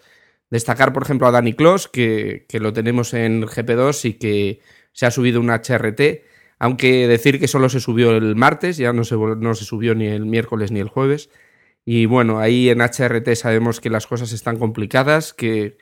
Destacar, 0.49 0.93
por 0.93 1.03
ejemplo, 1.03 1.27
a 1.27 1.31
Dani 1.31 1.53
Kloss, 1.53 1.87
que, 1.87 2.45
lo 2.53 2.73
tenemos 2.73 3.13
en 3.13 3.43
GP2 3.43 4.05
y 4.05 4.13
que 4.13 4.61
se 4.91 5.05
ha 5.05 5.11
subido 5.11 5.41
un 5.41 5.49
HRT, 5.49 6.23
aunque 6.59 7.07
decir 7.07 7.39
que 7.39 7.47
solo 7.47 7.69
se 7.69 7.79
subió 7.79 8.11
el 8.11 8.35
martes, 8.35 8.77
ya 8.77 8.93
no 8.93 9.03
se, 9.03 9.15
no 9.15 9.55
se 9.55 9.65
subió 9.65 9.95
ni 9.95 10.07
el 10.07 10.25
miércoles 10.25 10.71
ni 10.71 10.79
el 10.79 10.87
jueves. 10.89 11.29
Y 11.83 12.05
bueno, 12.05 12.39
ahí 12.39 12.69
en 12.69 12.79
HRT 12.81 13.35
sabemos 13.35 13.81
que 13.81 13.89
las 13.89 14.07
cosas 14.07 14.31
están 14.31 14.57
complicadas, 14.57 15.33
que, 15.33 15.77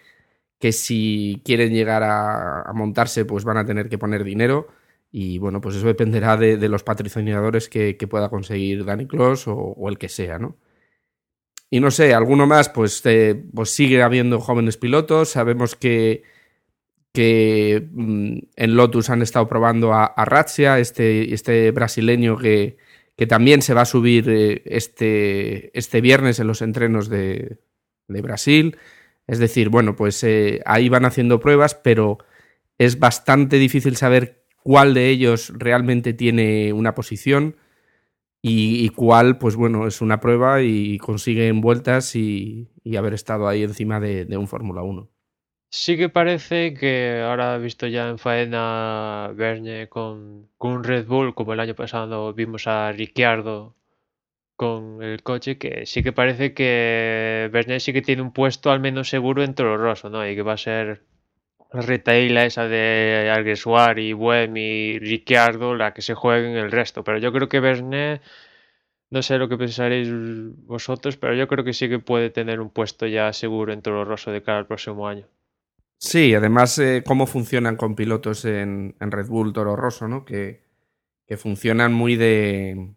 que 0.59 0.71
si 0.71 1.41
quieren 1.45 1.73
llegar 1.73 2.03
a, 2.03 2.71
montarse, 2.73 3.25
pues 3.25 3.43
van 3.43 3.57
a 3.57 3.65
tener 3.65 3.89
que 3.89 3.97
poner 3.97 4.23
dinero. 4.23 4.67
Y 5.11 5.37
bueno, 5.37 5.61
pues 5.61 5.75
eso 5.75 5.87
dependerá 5.87 6.37
de, 6.37 6.57
los 6.69 6.83
patrocinadores 6.83 7.69
que, 7.69 7.95
pueda 8.09 8.29
conseguir 8.29 8.85
Dani 8.85 9.07
Kloss 9.07 9.47
o 9.47 9.89
el 9.89 9.97
que 9.97 10.09
sea, 10.09 10.39
¿no? 10.39 10.57
Y 11.73 11.79
no 11.79 11.89
sé, 11.89 12.13
alguno 12.13 12.45
más, 12.45 12.69
pues, 12.69 13.01
eh, 13.05 13.33
pues 13.51 13.71
sigue 13.71 14.03
habiendo 14.03 14.39
jóvenes 14.39 14.77
pilotos. 14.77 15.29
Sabemos 15.29 15.75
que, 15.75 16.21
que 17.11 17.89
mm, 17.91 18.37
en 18.55 18.75
Lotus 18.75 19.09
han 19.09 19.23
estado 19.23 19.47
probando 19.47 19.91
a, 19.91 20.13
a 20.15 20.79
este, 20.79 21.33
este 21.33 21.71
brasileño 21.71 22.37
que, 22.37 22.77
que, 23.15 23.25
también 23.25 23.63
se 23.63 23.73
va 23.73 23.81
a 23.81 23.85
subir 23.85 24.29
eh, 24.29 24.61
este, 24.65 25.75
este 25.75 25.99
viernes 25.99 26.39
en 26.39 26.45
los 26.45 26.61
entrenos 26.61 27.09
de, 27.09 27.57
de 28.07 28.21
Brasil. 28.21 28.77
Es 29.25 29.39
decir, 29.39 29.69
bueno, 29.69 29.95
pues 29.95 30.23
eh, 30.23 30.61
ahí 30.67 30.89
van 30.89 31.05
haciendo 31.05 31.39
pruebas, 31.39 31.73
pero 31.73 32.19
es 32.77 32.99
bastante 32.99 33.57
difícil 33.57 33.95
saber 33.95 34.43
cuál 34.61 34.93
de 34.93 35.09
ellos 35.09 35.51
realmente 35.57 36.13
tiene 36.13 36.71
una 36.71 36.93
posición 36.93 37.55
y, 38.45 38.89
cuál, 38.89 39.37
pues 39.37 39.55
bueno, 39.55 39.87
es 39.87 40.01
una 40.01 40.19
prueba 40.19 40.61
y 40.61 40.97
consigue 40.97 41.49
vueltas 41.53 42.13
y, 42.17 42.67
haber 42.97 43.13
estado 43.13 43.47
ahí 43.47 43.63
encima 43.63 44.01
de, 44.01 44.37
un 44.37 44.49
Fórmula 44.49 44.83
1. 44.83 45.09
Sí 45.69 45.95
que 45.95 46.09
parece 46.09 46.73
que 46.73 47.23
ahora 47.25 47.57
visto 47.57 47.87
ya 47.87 48.09
en 48.09 48.19
faena 48.19 49.31
Bernie 49.33 49.87
con, 49.87 50.49
con 50.57 50.83
Red 50.83 51.07
Bull, 51.07 51.33
como 51.33 51.53
el 51.53 51.61
año 51.61 51.73
pasado 51.73 52.33
vimos 52.33 52.67
a 52.67 52.91
Ricciardo 52.91 53.75
con 54.57 55.01
el 55.01 55.23
coche, 55.23 55.57
que 55.57 55.85
sí 55.85 56.03
que 56.03 56.11
parece 56.11 56.53
que 56.53 57.49
Bernie 57.51 57.79
sí 57.79 57.93
que 57.93 58.01
tiene 58.01 58.21
un 58.21 58.33
puesto 58.33 58.71
al 58.71 58.81
menos 58.81 59.07
seguro 59.09 59.41
en 59.41 59.55
Toro 59.55 59.77
Rosso, 59.77 60.09
¿no? 60.09 60.27
Y 60.29 60.35
que 60.35 60.41
va 60.43 60.53
a 60.53 60.57
ser 60.57 61.05
la 61.73 61.81
retaila 61.81 62.45
esa 62.45 62.67
de 62.67 63.31
Alguersuar 63.33 63.97
y 63.97 64.13
Buem 64.13 64.55
y 64.55 64.99
Ricciardo 64.99 65.75
la 65.75 65.93
que 65.93 66.03
se 66.03 66.13
juegue 66.13 66.51
en 66.51 66.57
el 66.57 66.71
resto. 66.71 67.03
Pero 67.03 67.17
yo 67.17 67.33
creo 67.33 67.49
que 67.49 67.59
Bernet, 67.59 68.21
no 69.09 69.23
sé 69.23 69.39
lo 69.39 69.49
que 69.49 69.57
pensaréis 69.57 70.09
vosotros, 70.67 71.17
pero 71.17 71.33
yo 71.33 71.47
creo 71.47 71.65
que 71.65 71.73
sí 71.73 71.89
que 71.89 71.97
puede 71.97 72.29
tener 72.29 72.59
un 72.61 72.69
puesto 72.69 73.07
ya 73.07 73.33
seguro 73.33 73.73
en 73.73 73.81
Toro 73.81 74.05
Rosso 74.05 74.31
de 74.31 74.43
cara 74.43 74.59
al 74.59 74.67
próximo 74.67 75.07
año. 75.07 75.25
Sí, 75.97 76.35
además 76.35 76.77
eh, 76.77 77.03
cómo 77.05 77.25
funcionan 77.25 77.75
con 77.75 77.95
pilotos 77.95 78.45
en, 78.45 78.95
Red 78.99 79.27
Bull 79.27 79.53
Toro 79.53 79.75
Rosso, 79.75 80.07
¿no? 80.07 80.25
Que, 80.25 80.61
que 81.25 81.37
funcionan 81.37 81.91
muy 81.91 82.17
de, 82.17 82.93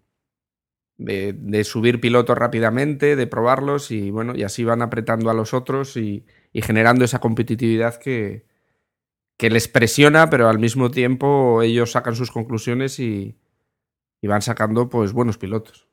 de, 0.98 1.64
subir 1.64 1.98
pilotos 1.98 2.36
rápidamente, 2.36 3.16
de 3.16 3.26
probarlos 3.26 3.90
y 3.90 4.10
bueno, 4.10 4.34
y 4.36 4.42
así 4.42 4.64
van 4.64 4.82
apretando 4.82 5.30
a 5.30 5.34
los 5.34 5.54
otros 5.54 5.96
y 5.96 6.26
generando 6.52 7.04
esa 7.04 7.20
competitividad 7.20 7.96
que, 7.96 8.44
que 9.36 9.50
les 9.50 9.68
presiona, 9.68 10.30
pero 10.30 10.48
al 10.48 10.58
mismo 10.58 10.90
tiempo 10.90 11.62
ellos 11.62 11.92
sacan 11.92 12.16
sus 12.16 12.30
conclusiones 12.30 12.98
y, 12.98 13.36
van 14.22 14.42
sacando 14.42 14.88
pues 14.88 15.12
buenos 15.12 15.38
pilotos. 15.38 15.86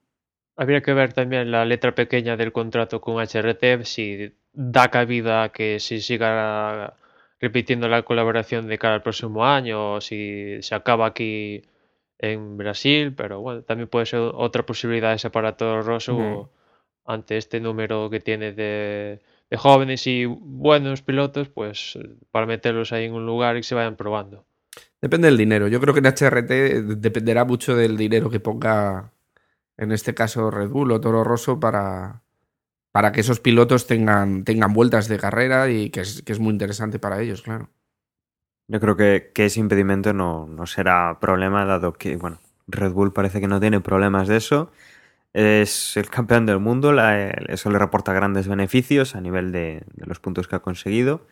Habría 0.55 0.81
que 0.81 0.93
ver 0.93 1.13
también 1.13 1.51
la 1.51 1.65
letra 1.65 1.93
pequeña 1.93 2.35
del 2.35 2.51
contrato 2.51 2.99
con 2.99 3.17
HRT, 3.17 3.83
si 3.83 4.33
da 4.53 4.89
cabida 4.89 5.43
a 5.43 5.49
que 5.49 5.79
si 5.79 6.01
siga 6.01 6.95
repitiendo 7.39 7.87
la 7.87 8.01
colaboración 8.01 8.67
de 8.67 8.79
cara 8.79 8.95
al 8.95 9.03
próximo 9.03 9.45
año 9.45 9.93
o 9.93 10.01
si 10.01 10.61
se 10.61 10.73
acaba 10.73 11.05
aquí 11.05 11.63
en 12.17 12.57
Brasil, 12.57 13.13
pero 13.13 13.41
bueno, 13.41 13.63
también 13.63 13.89
puede 13.89 14.05
ser 14.05 14.19
otra 14.19 14.65
posibilidad 14.65 15.13
ese 15.13 15.29
para 15.29 15.57
Toro 15.57 15.83
Rosso 15.83 16.49
ante 17.05 17.37
este 17.37 17.59
número 17.59 18.09
que 18.09 18.19
tiene 18.19 18.53
de, 18.53 19.19
de 19.53 19.57
jóvenes 19.57 20.07
y 20.07 20.25
buenos 20.25 21.03
pilotos, 21.03 21.47
pues 21.47 21.95
para 22.31 22.47
meterlos 22.47 22.91
ahí 22.91 23.05
en 23.05 23.13
un 23.13 23.27
lugar 23.27 23.55
y 23.55 23.59
que 23.59 23.67
se 23.67 23.75
vayan 23.75 23.95
probando. 23.95 24.47
Depende 24.99 25.27
del 25.27 25.37
dinero. 25.37 25.67
Yo 25.67 25.79
creo 25.79 25.93
que 25.93 25.99
en 25.99 26.07
HRT 26.07 26.97
dependerá 26.97 27.45
mucho 27.45 27.75
del 27.75 27.95
dinero 27.95 28.31
que 28.31 28.39
ponga, 28.39 29.11
en 29.77 29.91
este 29.91 30.15
caso 30.15 30.49
Red 30.49 30.69
Bull 30.69 30.91
o 30.91 30.99
Toro 30.99 31.23
Rosso, 31.23 31.59
para, 31.59 32.23
para 32.91 33.11
que 33.11 33.21
esos 33.21 33.39
pilotos 33.39 33.85
tengan, 33.85 34.43
tengan 34.43 34.73
vueltas 34.73 35.07
de 35.07 35.19
carrera 35.19 35.69
y 35.69 35.91
que 35.91 36.01
es, 36.01 36.23
que 36.23 36.31
es 36.31 36.39
muy 36.39 36.51
interesante 36.51 36.97
para 36.97 37.21
ellos, 37.21 37.43
claro. 37.43 37.69
Yo 38.67 38.79
creo 38.79 38.97
que, 38.97 39.29
que 39.35 39.45
ese 39.45 39.59
impedimento 39.59 40.13
no, 40.13 40.47
no 40.47 40.65
será 40.65 41.19
problema, 41.19 41.63
dado 41.63 41.93
que, 41.93 42.17
bueno, 42.17 42.39
Red 42.65 42.93
Bull 42.93 43.13
parece 43.13 43.39
que 43.39 43.47
no 43.47 43.59
tiene 43.59 43.81
problemas 43.81 44.27
de 44.27 44.37
eso 44.37 44.71
es 45.33 45.97
el 45.97 46.09
campeón 46.09 46.45
del 46.45 46.59
mundo, 46.59 46.93
eso 47.47 47.71
le 47.71 47.79
reporta 47.79 48.13
grandes 48.13 48.47
beneficios 48.47 49.15
a 49.15 49.21
nivel 49.21 49.51
de, 49.51 49.83
los 49.97 50.19
puntos 50.19 50.47
que 50.47 50.55
ha 50.55 50.59
conseguido. 50.59 51.25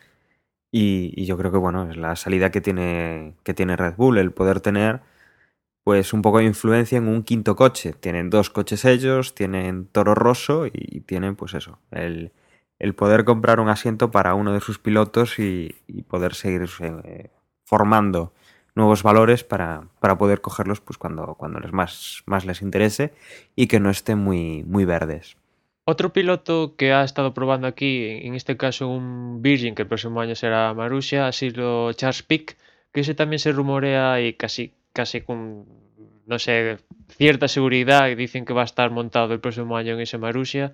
Y, 0.71 1.25
yo 1.25 1.37
creo 1.37 1.51
que 1.51 1.57
bueno, 1.57 1.89
es 1.89 1.97
la 1.97 2.15
salida 2.15 2.49
que 2.51 2.61
tiene, 2.61 3.35
que 3.43 3.53
tiene 3.53 3.75
Red 3.75 3.95
Bull, 3.97 4.17
el 4.17 4.31
poder 4.31 4.61
tener 4.61 5.01
pues 5.83 6.13
un 6.13 6.21
poco 6.21 6.39
de 6.39 6.45
influencia 6.45 6.97
en 6.97 7.07
un 7.07 7.23
quinto 7.23 7.55
coche. 7.55 7.93
Tienen 7.93 8.29
dos 8.29 8.49
coches 8.49 8.85
ellos, 8.85 9.35
tienen 9.35 9.87
Toro 9.87 10.15
Rosso 10.15 10.65
y 10.67 11.01
tienen 11.01 11.35
pues 11.35 11.53
eso, 11.53 11.79
el, 11.91 12.31
poder 12.95 13.25
comprar 13.25 13.59
un 13.59 13.69
asiento 13.69 14.11
para 14.11 14.33
uno 14.35 14.53
de 14.53 14.61
sus 14.61 14.79
pilotos 14.79 15.39
y, 15.39 15.75
poder 16.07 16.35
seguir 16.35 16.67
eh, 16.81 17.29
formando 17.65 18.33
nuevos 18.75 19.03
valores 19.03 19.43
para, 19.43 19.87
para 19.99 20.17
poder 20.17 20.41
cogerlos 20.41 20.81
pues, 20.81 20.97
cuando, 20.97 21.35
cuando 21.35 21.59
les 21.59 21.73
más, 21.73 22.23
más 22.25 22.45
les 22.45 22.61
interese 22.61 23.13
y 23.55 23.67
que 23.67 23.79
no 23.79 23.89
estén 23.89 24.19
muy, 24.19 24.63
muy 24.63 24.85
verdes. 24.85 25.35
Otro 25.83 26.13
piloto 26.13 26.75
que 26.77 26.93
ha 26.93 27.03
estado 27.03 27.33
probando 27.33 27.67
aquí, 27.67 28.05
en 28.23 28.35
este 28.35 28.55
caso 28.55 28.87
un 28.87 29.41
Virgin, 29.41 29.73
que 29.75 29.81
el 29.81 29.87
próximo 29.87 30.21
año 30.21 30.35
será 30.35 30.73
Marussia, 30.73 31.27
ha 31.27 31.31
sido 31.31 31.91
Charles 31.93 32.23
Pick, 32.23 32.55
que 32.93 33.01
ese 33.01 33.15
también 33.15 33.39
se 33.39 33.51
rumorea 33.51 34.21
y 34.21 34.33
casi, 34.33 34.73
casi 34.93 35.21
con, 35.21 35.65
no 36.27 36.39
sé, 36.39 36.77
cierta 37.09 37.47
seguridad, 37.47 38.15
dicen 38.15 38.45
que 38.45 38.53
va 38.53 38.61
a 38.61 38.65
estar 38.65 38.91
montado 38.91 39.33
el 39.33 39.39
próximo 39.39 39.75
año 39.75 39.93
en 39.95 40.01
ese 40.01 40.17
Marussia. 40.17 40.73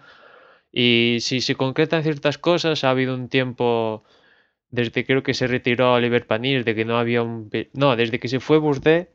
Y 0.71 1.17
si 1.21 1.39
se 1.41 1.55
concretan 1.55 2.03
ciertas 2.03 2.37
cosas, 2.37 2.83
ha 2.83 2.89
habido 2.89 3.15
un 3.15 3.29
tiempo 3.29 4.03
desde 4.71 5.05
creo 5.05 5.23
que 5.23 5.33
se 5.33 5.47
retiró 5.47 5.93
Oliver 5.93 6.27
Panis, 6.27 6.65
de 6.65 6.75
que 6.75 6.85
no 6.85 6.97
había 6.97 7.23
un... 7.23 7.49
No, 7.73 7.95
desde 7.95 8.19
que 8.19 8.27
se 8.27 8.39
fue 8.39 8.57
Bourdais, 8.57 9.07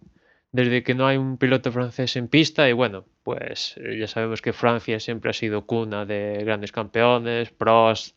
desde 0.53 0.83
que 0.83 0.95
no 0.95 1.07
hay 1.07 1.17
un 1.17 1.39
piloto 1.39 1.73
francés 1.73 2.17
en 2.17 2.29
pista 2.29 2.69
y 2.69 2.73
bueno, 2.73 3.07
pues 3.23 3.75
eh, 3.79 3.99
ya 3.99 4.07
sabemos 4.07 4.43
que 4.43 4.53
Francia 4.53 5.01
siempre 5.01 5.31
ha 5.31 5.35
sido 5.35 5.67
cuna 5.67 6.05
de 6.05 6.43
grandes 6.45 6.73
campeones, 6.73 7.51
Prost, 7.51 8.17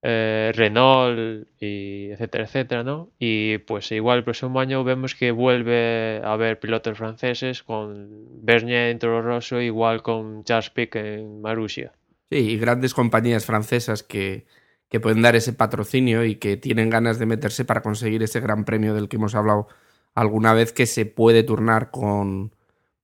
eh, 0.00 0.50
Renault, 0.54 1.46
y 1.60 2.10
etcétera, 2.10 2.44
etcétera, 2.44 2.82
¿no? 2.82 3.10
Y 3.18 3.58
pues 3.58 3.92
igual 3.92 4.18
el 4.18 4.24
próximo 4.24 4.58
año 4.58 4.82
vemos 4.82 5.14
que 5.14 5.30
vuelve 5.30 6.20
a 6.24 6.32
haber 6.32 6.58
pilotos 6.58 6.98
franceses 6.98 7.62
con 7.62 8.42
Bernier 8.42 8.90
en 8.90 8.98
Toro 8.98 9.22
Rosso, 9.22 9.60
igual 9.60 10.02
con 10.02 10.44
Charles 10.44 10.70
Pic 10.70 10.96
en 10.96 11.40
Marussia. 11.42 11.92
Sí, 12.30 12.38
y 12.38 12.58
grandes 12.58 12.94
compañías 12.94 13.44
francesas 13.44 14.02
que, 14.02 14.46
que 14.92 15.00
pueden 15.00 15.22
dar 15.22 15.34
ese 15.36 15.54
patrocinio 15.54 16.22
y 16.26 16.36
que 16.36 16.58
tienen 16.58 16.90
ganas 16.90 17.18
de 17.18 17.24
meterse 17.24 17.64
para 17.64 17.80
conseguir 17.80 18.22
ese 18.22 18.40
gran 18.40 18.66
premio 18.66 18.92
del 18.92 19.08
que 19.08 19.16
hemos 19.16 19.34
hablado 19.34 19.66
alguna 20.14 20.52
vez 20.52 20.74
que 20.74 20.84
se 20.84 21.06
puede 21.06 21.42
turnar 21.44 21.90
con, 21.90 22.54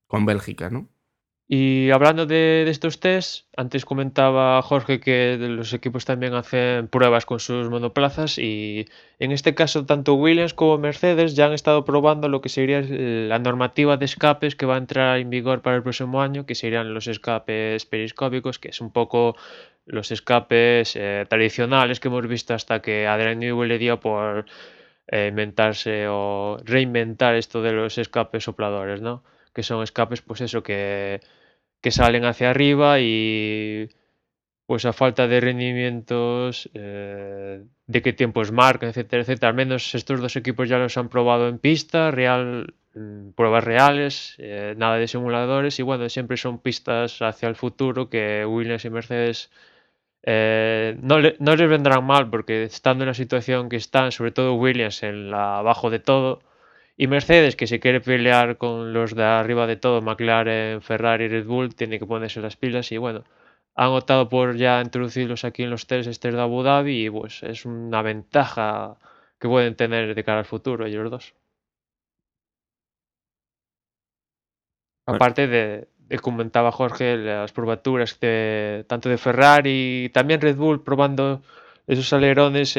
con 0.07 0.27
Bélgica, 0.27 0.69
¿no? 0.69 0.91
Y 1.51 1.91
hablando 1.93 2.27
de, 2.27 2.67
estos 2.69 3.01
test, 3.01 3.47
antes 3.57 3.87
comentaba 3.87 4.61
Jorge 4.61 5.01
que 5.01 5.39
los 5.39 5.73
equipos 5.73 6.05
también 6.05 6.35
hacen 6.35 6.89
pruebas 6.89 7.25
con 7.25 7.41
sus 7.41 7.71
monoplazas 7.71 8.37
y 8.37 8.87
en 9.19 9.33
este 9.33 9.55
caso 9.55 9.87
tanto 9.87 10.13
Williams 10.13 10.53
como 10.53 10.77
Mercedes 10.77 11.37
ya 11.37 11.47
han 11.47 11.55
estado 11.55 11.87
probando 11.87 12.29
lo 12.29 12.43
que 12.43 12.51
sería 12.51 12.83
la 12.83 13.39
normativa 13.39 13.97
de 13.97 14.05
escapes 14.05 14.57
que 14.57 14.67
va 14.67 14.75
a 14.75 14.79
entrar 14.79 15.19
en 15.21 15.31
vigor 15.31 15.63
para 15.63 15.77
el 15.77 15.83
próximo 15.83 16.21
año, 16.21 16.45
que 16.45 16.55
serían 16.55 16.93
los 16.93 17.07
escapes 17.07 17.87
periscópicos, 17.87 18.59
que 18.59 18.69
es 18.69 18.83
un 18.83 18.93
poco 18.93 19.35
los 19.87 20.13
escapes 20.13 20.97
eh, 20.97 21.25
tradicionales 21.31 21.99
que 21.99 22.09
hemos 22.09 22.29
visto 22.29 22.53
hasta 22.53 22.83
que 22.83 23.07
Adrian 23.07 23.39
Newey 23.39 23.69
le 23.71 23.79
dio 23.79 24.01
por 24.01 24.45
eh, 25.07 25.29
inventarse 25.29 26.09
o 26.09 26.59
reinventar 26.63 27.37
esto 27.37 27.63
de 27.63 27.73
los 27.73 27.97
escapes 27.97 28.45
sopladores, 28.45 29.01
¿no? 29.01 29.25
Que 29.59 29.65
son 29.65 29.83
escapes, 29.83 30.23
pues 30.23 30.41
eso, 30.41 30.63
que 30.63 31.21
que 31.81 31.91
salen 31.91 32.25
hacia 32.25 32.51
arriba 32.51 33.01
y 33.01 33.89
pues 34.67 34.85
a 34.85 34.93
falta 34.93 35.27
de 35.29 35.41
rendimientos, 35.41 36.71
eh, 36.75 37.65
de 37.87 38.03
qué 38.03 38.13
tiempos 38.13 38.53
marcan, 38.53 38.91
etcétera, 38.91 39.23
etcétera. 39.23 39.49
Al 39.51 39.57
menos 39.57 39.95
estos 39.95 40.21
dos 40.21 40.37
equipos 40.37 40.69
ya 40.69 40.79
los 40.79 40.97
han 40.99 41.09
probado 41.09 41.49
en 41.49 41.59
pista, 41.59 42.11
real, 42.11 42.75
mm, 42.95 43.31
pruebas 43.31 43.65
reales, 43.65 44.35
eh, 44.39 44.75
nada 44.77 44.97
de 44.99 45.09
simuladores 45.09 45.79
y 45.81 45.83
bueno, 45.83 46.09
siempre 46.09 46.37
son 46.37 46.59
pistas 46.61 47.21
hacia 47.23 47.49
el 47.49 47.57
futuro 47.57 48.11
que 48.11 48.45
Williams 48.47 48.85
y 48.85 48.91
Mercedes 48.91 49.51
eh, 50.25 50.97
no, 51.03 51.17
no, 51.39 51.57
les 51.57 51.71
vendrán 51.71 52.05
mal 52.05 52.31
porque 52.31 52.65
estando 52.65 53.05
en 53.05 53.09
la 53.09 53.15
situación 53.15 53.69
que 53.69 53.77
están, 53.77 54.13
sobre 54.13 54.33
todo 54.33 54.55
Williams 54.55 55.03
en 55.03 55.31
la 55.31 55.59
abajo 55.59 55.91
de 55.91 56.01
todo, 56.01 56.43
y 57.01 57.07
Mercedes, 57.07 57.55
que 57.55 57.69
se 57.69 57.79
quiere 57.79 58.01
pelear 58.01 58.59
con 58.59 58.93
los 58.93 59.15
de 59.15 59.23
arriba 59.23 59.69
de 59.69 59.77
todo, 59.77 60.03
McLaren, 60.03 60.83
Ferrari, 60.83 61.27
y 61.27 61.29
Red 61.29 61.47
Bull, 61.47 61.75
tiene 61.77 62.01
que 62.01 62.07
ponerse 62.07 62.41
las 62.41 62.57
pilas 62.57 62.91
y 62.91 62.99
bueno, 62.99 63.25
han 63.77 63.91
optado 63.91 64.29
por 64.29 64.57
ya 64.57 64.83
introducirlos 64.83 65.45
aquí 65.45 65.63
en 65.63 65.71
los 65.71 65.87
test 65.87 66.09
este 66.09 66.33
de 66.33 66.41
Abu 66.41 66.65
Dhabi 66.65 67.07
y 67.07 67.11
pues 67.11 67.45
es 67.45 67.65
una 67.65 68.03
ventaja 68.03 68.97
que 69.39 69.47
pueden 69.47 69.77
tener 69.77 70.13
de 70.17 70.25
cara 70.25 70.41
al 70.41 70.45
futuro 70.45 70.87
ellos 70.87 71.09
dos. 71.09 71.35
Aparte 75.07 75.47
de, 75.47 75.89
de, 75.99 76.19
comentaba 76.19 76.73
Jorge, 76.73 77.17
las 77.17 77.53
probaturas 77.53 78.19
de, 78.19 78.85
tanto 78.89 79.09
de 79.09 79.19
Ferrari 79.19 80.07
y 80.07 80.09
también 80.09 80.41
Red 80.41 80.57
Bull 80.57 80.83
probando 80.83 81.43
esos 81.87 82.13
alerones 82.13 82.77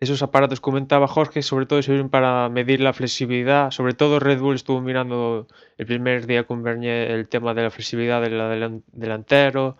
esos 0.00 0.22
aparatos 0.22 0.60
comentaba 0.60 1.08
Jorge, 1.08 1.42
sobre 1.42 1.66
todo 1.66 1.82
sirven 1.82 2.08
para 2.08 2.48
medir 2.48 2.80
la 2.80 2.92
flexibilidad. 2.92 3.70
Sobre 3.72 3.94
todo 3.94 4.20
Red 4.20 4.38
Bull 4.40 4.54
estuvo 4.54 4.80
mirando 4.80 5.48
el 5.76 5.86
primer 5.86 6.26
día 6.26 6.44
con 6.44 6.62
Bernier 6.62 7.10
el 7.10 7.28
tema 7.28 7.52
de 7.54 7.62
la 7.62 7.70
flexibilidad 7.70 8.22
del 8.22 8.82
delantero. 8.92 9.76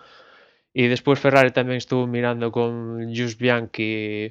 Y 0.72 0.88
después 0.88 1.20
Ferrari 1.20 1.50
también 1.52 1.78
estuvo 1.78 2.07
mirando 2.07 2.50
con 2.52 3.14
Just 3.14 3.40
Bianchi 3.40 4.31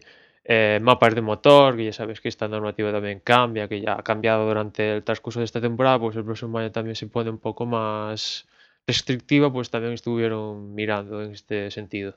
eh, 0.49 0.79
mapas 0.81 1.15
de 1.15 1.21
motor, 1.21 1.75
que 1.75 1.85
ya 1.85 1.93
sabes 1.93 2.21
que 2.21 2.29
esta 2.29 2.47
normativa 2.47 2.91
también 2.91 3.19
cambia, 3.21 3.67
que 3.67 3.81
ya 3.81 3.93
ha 3.99 4.03
cambiado 4.03 4.47
durante 4.47 4.93
el 4.95 5.03
transcurso 5.03 5.39
de 5.39 5.45
esta 5.45 5.61
temporada, 5.61 5.99
pues 5.99 6.15
el 6.15 6.23
próximo 6.25 6.57
año 6.57 6.71
también 6.71 6.95
se 6.95 7.07
pone 7.07 7.29
un 7.29 7.39
poco 7.39 7.65
más 7.65 8.47
restrictiva, 8.87 9.51
pues 9.51 9.69
también 9.69 9.93
estuvieron 9.93 10.73
mirando 10.73 11.23
en 11.23 11.31
este 11.31 11.71
sentido. 11.71 12.15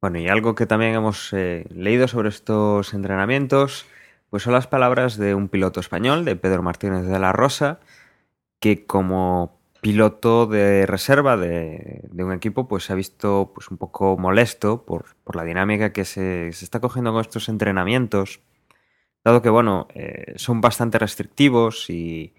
Bueno, 0.00 0.18
y 0.18 0.28
algo 0.28 0.54
que 0.54 0.66
también 0.66 0.94
hemos 0.94 1.32
eh, 1.34 1.66
leído 1.70 2.08
sobre 2.08 2.30
estos 2.30 2.94
entrenamientos, 2.94 3.86
pues 4.30 4.42
son 4.42 4.54
las 4.54 4.66
palabras 4.66 5.18
de 5.18 5.34
un 5.34 5.48
piloto 5.48 5.80
español, 5.80 6.24
de 6.24 6.36
Pedro 6.36 6.62
Martínez 6.62 7.04
de 7.04 7.18
la 7.18 7.32
Rosa, 7.32 7.80
que 8.60 8.86
como 8.86 9.60
piloto 9.82 10.46
de 10.46 10.86
reserva 10.86 11.36
de, 11.36 12.08
un 12.12 12.32
equipo, 12.32 12.68
pues 12.68 12.84
se 12.84 12.92
ha 12.92 12.96
visto 12.96 13.52
pues, 13.54 13.70
un 13.70 13.78
poco 13.78 14.16
molesto 14.18 14.84
por, 14.84 15.16
la 15.34 15.44
dinámica 15.44 15.92
que 15.92 16.04
se, 16.04 16.48
está 16.48 16.80
cogiendo 16.80 17.12
con 17.12 17.20
estos 17.20 17.48
entrenamientos, 17.48 18.40
dado 19.24 19.42
que, 19.42 19.50
bueno, 19.50 19.88
eh, 19.94 20.34
son 20.36 20.60
bastante 20.60 20.98
restrictivos 20.98 21.90
y, 21.90 22.34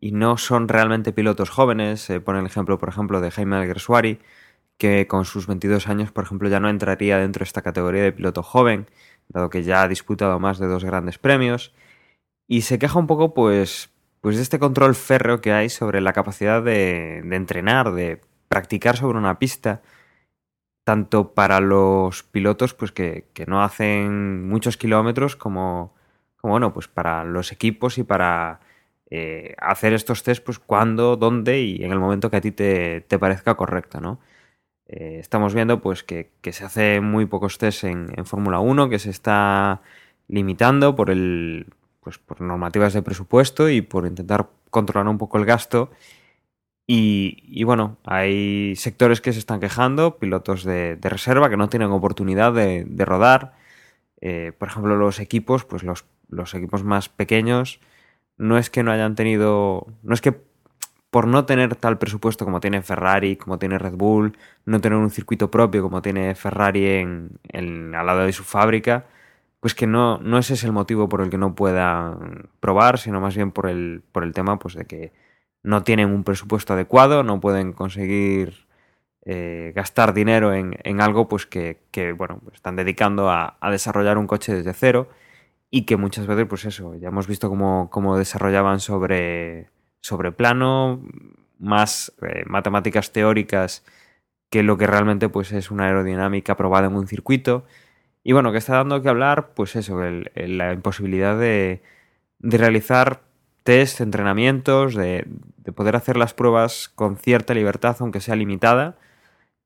no 0.00 0.38
son 0.38 0.68
realmente 0.68 1.12
pilotos 1.12 1.50
jóvenes. 1.50 2.00
Se 2.00 2.20
pone 2.20 2.38
el 2.40 2.46
ejemplo, 2.46 2.78
por 2.78 2.88
ejemplo, 2.88 3.20
de 3.20 3.30
Jaime 3.32 3.56
Alguersuari, 3.56 4.20
que 4.78 5.06
con 5.08 5.24
sus 5.24 5.46
22 5.46 5.88
años, 5.88 6.12
por 6.12 6.24
ejemplo, 6.24 6.48
ya 6.48 6.60
no 6.60 6.70
entraría 6.70 7.18
dentro 7.18 7.40
de 7.40 7.48
esta 7.48 7.62
categoría 7.62 8.02
de 8.02 8.12
piloto 8.12 8.42
joven, 8.42 8.86
dado 9.28 9.50
que 9.50 9.64
ya 9.64 9.82
ha 9.82 9.88
disputado 9.88 10.38
más 10.40 10.58
de 10.58 10.68
dos 10.68 10.84
grandes 10.84 11.18
premios, 11.18 11.74
y 12.46 12.62
se 12.62 12.78
queja 12.78 12.98
un 12.98 13.06
poco, 13.08 13.34
pues, 13.34 13.90
pues 14.20 14.36
de 14.36 14.42
este 14.42 14.58
control 14.58 14.94
férreo 14.94 15.40
que 15.40 15.52
hay 15.52 15.68
sobre 15.68 16.00
la 16.00 16.12
capacidad 16.12 16.62
de, 16.62 17.18
entrenar, 17.18 17.92
de 17.92 18.20
practicar 18.48 18.96
sobre 18.96 19.18
una 19.18 19.38
pista, 19.38 19.82
tanto 20.84 21.34
para 21.34 21.60
los 21.60 22.22
pilotos 22.22 22.72
pues 22.72 22.92
que, 22.92 23.26
no 23.46 23.62
hacen 23.62 24.48
muchos 24.48 24.76
kilómetros 24.78 25.36
como, 25.36 25.94
bueno, 26.42 26.72
pues 26.72 26.88
para 26.88 27.24
los 27.24 27.52
equipos 27.52 27.98
y 27.98 28.04
para 28.04 28.60
eh, 29.10 29.54
hacer 29.58 29.92
estos 29.92 30.22
test 30.22 30.42
pues 30.44 30.58
cuando, 30.58 31.16
dónde 31.16 31.60
y 31.60 31.84
en 31.84 31.92
el 31.92 31.98
momento 31.98 32.30
que 32.30 32.36
a 32.38 32.40
ti 32.40 32.52
te, 32.52 33.02
te 33.02 33.18
parezca 33.18 33.56
correcto, 33.56 34.00
¿no? 34.00 34.18
Eh, 34.88 35.18
estamos 35.20 35.54
viendo 35.54 35.80
pues 35.80 36.02
que, 36.02 36.30
se 36.50 36.64
hace 36.64 37.00
muy 37.00 37.26
pocos 37.26 37.58
test 37.58 37.84
en, 37.84 38.24
Fórmula 38.24 38.60
1, 38.60 38.88
que 38.88 38.98
se 38.98 39.10
está 39.10 39.82
limitando 40.28 40.96
por 40.96 41.10
el 41.10 41.66
pues 42.00 42.18
por 42.18 42.40
normativas 42.40 42.94
de 42.94 43.02
presupuesto 43.02 43.68
y 43.68 43.82
por 43.82 44.06
intentar 44.06 44.48
controlar 44.70 45.08
un 45.08 45.18
poco 45.18 45.38
el 45.38 45.44
gasto. 45.44 45.90
Y, 46.90 47.64
bueno, 47.64 47.98
hay 48.06 48.74
sectores 48.76 49.20
que 49.20 49.34
se 49.34 49.38
están 49.40 49.60
quejando, 49.60 50.18
pilotos 50.18 50.64
de, 50.64 50.98
reserva 51.02 51.50
que 51.50 51.58
no 51.58 51.68
tienen 51.68 51.90
oportunidad 51.90 52.54
de, 52.54 53.04
rodar. 53.04 53.54
Eh, 54.22 54.52
por 54.58 54.68
ejemplo, 54.68 54.96
los 54.96 55.20
equipos, 55.20 55.64
pues 55.66 55.82
los, 55.82 56.06
los 56.30 56.54
equipos 56.54 56.84
más 56.84 57.10
pequeños, 57.10 57.80
no 58.38 58.56
es 58.56 58.70
que 58.70 58.82
no 58.82 58.90
hayan 58.92 59.16
tenido, 59.16 59.86
no 60.02 60.14
es 60.14 60.22
que 60.22 60.47
por 61.10 61.26
no 61.26 61.46
tener 61.46 61.74
tal 61.76 61.98
presupuesto 61.98 62.44
como 62.44 62.60
tiene 62.60 62.82
Ferrari, 62.82 63.36
como 63.36 63.58
tiene 63.58 63.78
Red 63.78 63.94
Bull, 63.94 64.36
no 64.66 64.80
tener 64.80 64.98
un 64.98 65.10
circuito 65.10 65.50
propio 65.50 65.82
como 65.82 66.02
tiene 66.02 66.34
Ferrari 66.34 66.86
en, 66.86 67.94
al 67.94 68.06
lado 68.06 68.20
de 68.20 68.32
su 68.32 68.44
fábrica, 68.44 69.06
pues 69.60 69.74
que 69.74 69.86
no, 69.86 70.18
no 70.18 70.38
ese 70.38 70.54
es 70.54 70.64
el 70.64 70.72
motivo 70.72 71.08
por 71.08 71.20
el 71.22 71.30
que 71.30 71.38
no 71.38 71.54
puedan 71.54 72.50
probar, 72.60 72.98
sino 72.98 73.20
más 73.20 73.36
bien 73.36 73.52
por 73.52 73.68
el, 73.68 74.02
por 74.12 74.24
el 74.24 74.32
tema 74.34 74.58
pues, 74.58 74.74
de 74.74 74.84
que 74.86 75.12
no 75.62 75.82
tienen 75.84 76.10
un 76.10 76.24
presupuesto 76.24 76.74
adecuado, 76.74 77.22
no 77.24 77.40
pueden 77.40 77.72
conseguir 77.72 78.68
eh, 79.24 79.72
gastar 79.74 80.14
dinero 80.14 80.54
en, 80.54 81.00
algo 81.00 81.28
pues 81.28 81.46
que, 81.46 81.78
bueno, 82.16 82.40
pues 82.42 82.56
están 82.56 82.76
dedicando 82.76 83.30
a, 83.30 83.58
a, 83.60 83.70
desarrollar 83.70 84.18
un 84.18 84.26
coche 84.26 84.54
desde 84.54 84.72
cero 84.74 85.08
y 85.70 85.84
que 85.86 85.96
muchas 85.96 86.26
veces, 86.26 86.46
pues 86.48 86.64
eso, 86.64 86.94
ya 86.96 87.08
hemos 87.08 87.26
visto 87.26 87.48
cómo, 87.50 87.90
cómo 87.90 88.16
desarrollaban 88.16 88.80
sobre 88.80 89.70
sobre 90.00 90.32
plano, 90.32 91.02
más 91.58 92.12
eh, 92.22 92.44
matemáticas 92.46 93.12
teóricas 93.12 93.84
que 94.50 94.62
lo 94.62 94.78
que 94.78 94.86
realmente 94.86 95.28
pues, 95.28 95.52
es 95.52 95.70
una 95.70 95.86
aerodinámica 95.86 96.56
probada 96.56 96.86
en 96.86 96.96
un 96.96 97.06
circuito. 97.06 97.64
Y 98.24 98.32
bueno, 98.32 98.52
que 98.52 98.58
está 98.58 98.76
dando 98.76 99.02
que 99.02 99.08
hablar, 99.08 99.52
pues 99.54 99.76
eso, 99.76 100.00
la 100.00 100.72
imposibilidad 100.72 101.38
de, 101.38 101.82
realizar 102.40 103.22
test, 103.62 104.00
entrenamientos, 104.00 104.94
de, 104.94 105.26
poder 105.74 105.96
hacer 105.96 106.16
las 106.16 106.34
pruebas 106.34 106.88
con 106.88 107.16
cierta 107.16 107.54
libertad, 107.54 107.96
aunque 108.00 108.20
sea 108.20 108.36
limitada. 108.36 108.98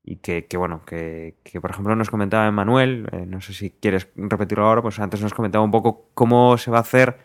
Y 0.05 0.16
que, 0.16 0.47
bueno, 0.57 0.83
que, 0.85 1.37
por 1.61 1.71
ejemplo 1.71 1.95
nos 1.95 2.11
comentaba 2.11 2.51
Manuel, 2.51 3.09
eh, 3.12 3.25
no 3.27 3.40
sé 3.40 3.53
si 3.53 3.71
quieres 3.71 4.09
repetirlo 4.16 4.66
ahora, 4.66 4.83
pues 4.83 4.99
antes 4.99 5.23
nos 5.23 5.33
comentaba 5.33 5.64
un 5.64 5.71
poco 5.71 6.09
cómo 6.14 6.59
se 6.59 6.73
va 6.73 6.79
a 6.79 6.81
hacer 6.81 7.18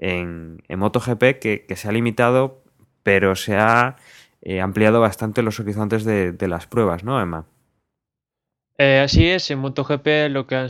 en, 0.00 0.62
MotoGP 0.68 1.38
que, 1.38 1.76
se 1.76 1.88
ha 1.88 1.92
limitado, 1.92 2.62
pero 3.02 3.36
se 3.36 3.56
ha 3.56 3.96
eh, 4.42 4.60
ampliado 4.60 5.00
bastante 5.00 5.42
los 5.42 5.60
horizontes 5.60 6.04
de, 6.04 6.48
las 6.48 6.66
pruebas, 6.66 7.04
¿no, 7.04 7.20
Emma? 7.20 7.46
Eh, 8.78 9.00
así 9.04 9.28
es, 9.28 9.50
en 9.50 9.58
MotoGP 9.58 10.30
lo 10.30 10.46
que 10.46 10.66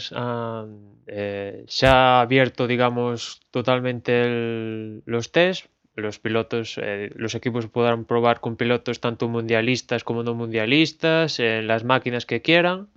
eh, 1.07 1.65
se 1.67 1.87
ha 1.87 2.21
abierto, 2.21 2.67
digamos, 2.67 3.41
totalmente 3.51 5.01
los 5.07 5.33
test. 5.33 5.67
Los 5.97 6.19
pilotos, 6.19 6.81
los 7.17 7.35
equipos 7.35 7.67
podrán 7.67 8.05
probar 8.05 8.41
con 8.41 8.57
pilotos 8.57 9.01
tanto 9.01 9.29
mundialistas 9.29 10.03
como 10.03 10.23
no 10.23 10.35
mundialistas, 10.35 11.41
en 11.41 11.67
las 11.67 11.85
máquinas 11.85 12.27
que 12.27 12.41
quieran. 12.41 12.89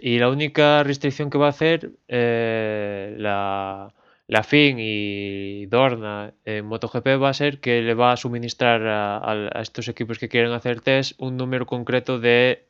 Y 0.00 0.18
la 0.18 0.28
única 0.28 0.84
restricción 0.84 1.30
que 1.30 1.38
va 1.38 1.46
a 1.46 1.50
hacer 1.50 1.90
la, 2.08 3.92
la 4.32 4.44
FIN 4.44 4.78
y 4.80 5.66
Dorna 5.66 6.32
en 6.46 6.64
MotoGP 6.64 7.22
va 7.22 7.28
a 7.28 7.34
ser 7.34 7.60
que 7.60 7.82
le 7.82 7.92
va 7.92 8.12
a 8.12 8.16
suministrar 8.16 8.80
a, 8.86 9.60
estos 9.60 9.88
equipos 9.88 10.18
que 10.18 10.30
quieren 10.30 10.52
hacer 10.52 10.80
test 10.80 11.12
un 11.18 11.36
número 11.36 11.66
concreto 11.66 12.18
de, 12.18 12.64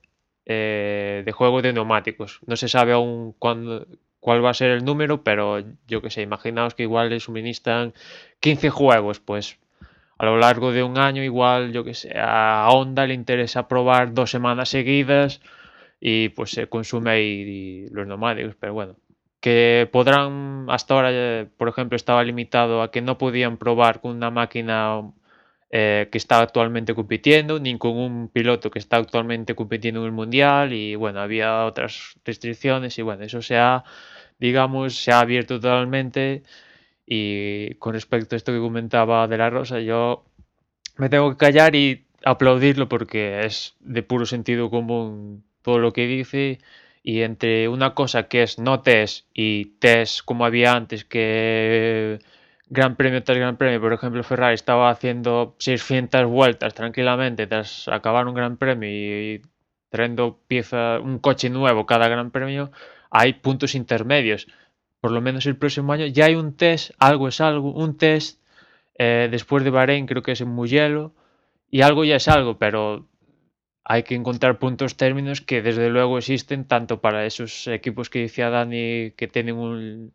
eh, 0.45 1.23
de 1.25 1.31
juego 1.31 1.63
de 1.63 1.73
neumáticos. 1.73 2.41
No 2.47 2.57
se 2.57 2.67
sabe 2.67 2.93
aún 2.93 3.33
cuándo, 3.39 3.87
cuál 4.19 4.45
va 4.45 4.51
a 4.51 4.55
ser 4.55 4.73
el 4.73 4.85
número, 4.85 5.23
pero 5.23 5.63
yo 5.87 6.03
que 6.03 6.11
sé, 6.11 6.23
imaginaos 6.23 6.75
que 6.75 6.83
igual 6.83 7.11
le 7.11 7.21
suministran 7.21 7.95
15 8.41 8.71
juegos, 8.71 9.21
pues 9.21 9.61
a 10.19 10.25
lo 10.25 10.39
largo 10.39 10.73
de 10.73 10.83
un 10.83 10.99
año 10.99 11.23
igual, 11.23 11.73
yo 11.73 11.85
que 11.85 11.95
sé, 11.95 12.13
a 12.19 12.67
Honda 12.73 13.07
le 13.07 13.15
interesa 13.15 13.69
probar 13.69 14.15
dos 14.15 14.33
semanas 14.33 14.69
seguidas 14.69 15.41
y 16.01 16.31
pues 16.31 16.51
se 16.51 16.67
consume 16.67 17.11
ahí 17.13 17.87
los 17.93 18.05
neumáticos, 18.09 18.57
pero 18.59 18.75
bueno, 18.75 18.97
que 19.43 19.89
podrán, 19.93 20.67
hasta 20.71 20.95
ahora, 20.95 21.11
eh, 21.13 21.49
por 21.59 21.69
ejemplo, 21.69 21.97
estaba 21.97 22.25
limitado 22.25 22.83
a 22.83 22.93
que 22.93 23.03
no 23.03 23.19
podían 23.19 23.59
probar 23.59 24.01
con 24.01 24.13
una 24.17 24.31
máquina 24.31 25.03
eh, 25.71 26.09
que 26.13 26.19
está 26.19 26.41
actualmente 26.41 26.95
compitiendo, 26.95 27.59
ni 27.61 27.77
con 27.79 27.97
un 27.99 28.29
piloto 28.29 28.71
que 28.71 28.79
está 28.79 28.99
actualmente 28.99 29.55
compitiendo 29.57 30.01
en 30.01 30.07
el 30.07 30.13
mundial 30.13 30.73
y 30.73 30.95
bueno, 30.97 31.21
había 31.21 31.65
otras 31.67 32.15
restricciones 32.25 32.99
y 32.99 33.03
bueno, 33.03 33.25
eso 33.25 33.43
se 33.43 33.57
ha, 33.59 33.85
digamos, 34.39 34.97
se 34.97 35.13
ha 35.13 35.21
abierto 35.21 35.61
totalmente. 35.61 36.43
Y 37.07 37.75
con 37.77 37.95
respecto 37.95 38.37
a 38.37 38.39
esto 38.39 38.53
que 38.53 38.61
comentaba 38.61 39.27
de 39.29 39.39
la 39.39 39.51
Rosa, 39.51 39.81
yo 39.81 40.25
me 40.99 41.09
tengo 41.09 41.31
que 41.31 41.37
callar 41.37 41.75
y 41.75 42.07
aplaudirlo 42.25 42.89
porque 42.89 43.41
es 43.45 43.77
de 43.81 44.03
puro 44.03 44.27
sentido 44.27 44.71
común 44.71 45.45
todo 45.63 45.79
lo 45.79 45.93
que 45.93 46.07
dice 46.07 46.61
y 47.03 47.23
entre 47.23 47.69
una 47.69 47.95
cosa 47.95 48.29
que 48.29 48.43
es 48.43 48.59
no 48.59 48.81
test 48.81 49.27
y 49.35 49.67
test 49.81 50.21
como 50.25 50.45
había 50.45 50.73
antes 50.73 51.05
que 51.05 52.21
Gran 52.69 52.97
Premio 52.97 53.23
tras 53.23 53.39
Gran 53.39 53.57
Premio, 53.57 53.81
por 53.81 53.93
ejemplo 53.93 54.23
Ferrari 54.23 54.55
estaba 54.55 54.91
haciendo 54.91 55.57
600 55.59 56.27
vueltas 56.27 56.75
tranquilamente 56.75 57.47
tras 57.47 57.89
acabar 57.89 58.27
un 58.29 58.35
Gran 58.35 58.57
Premio 58.57 58.89
y 58.89 59.43
trayendo 59.91 60.39
pieza, 60.47 61.01
un 61.01 61.19
coche 61.19 61.51
nuevo 61.51 61.85
cada 61.87 62.09
Gran 62.09 62.31
Premio, 62.31 62.71
hay 63.11 63.35
puntos 63.35 63.75
intermedios. 63.75 64.47
Por 65.01 65.11
lo 65.11 65.21
menos 65.21 65.45
el 65.47 65.57
próximo 65.57 65.93
año 65.93 66.07
ya 66.07 66.27
hay 66.27 66.35
un 66.37 66.57
test, 66.57 66.93
algo 66.99 67.29
es 67.29 67.41
algo, 67.41 67.73
un 67.73 67.99
test 67.99 68.41
eh, 68.97 69.29
después 69.31 69.65
de 69.65 69.71
Bahrein 69.71 70.07
creo 70.07 70.23
que 70.23 70.33
es 70.33 70.41
en 70.41 70.49
Mugello 70.49 71.13
y 71.71 71.83
algo 71.83 72.05
ya 72.05 72.17
es 72.17 72.29
algo, 72.29 72.59
pero 72.59 73.07
hay 73.85 74.05
que 74.05 74.15
encontrar 74.15 74.59
puntos 74.59 74.97
términos 74.97 75.41
que 75.41 75.63
desde 75.63 75.91
luego 75.91 76.19
existen 76.19 76.65
tanto 76.65 77.01
para 77.01 77.27
esos 77.27 77.67
equipos 77.67 78.11
que 78.11 78.21
decía 78.21 78.51
Dani 78.51 79.13
que 79.17 79.29
tienen 79.29 79.57
un, 79.57 80.13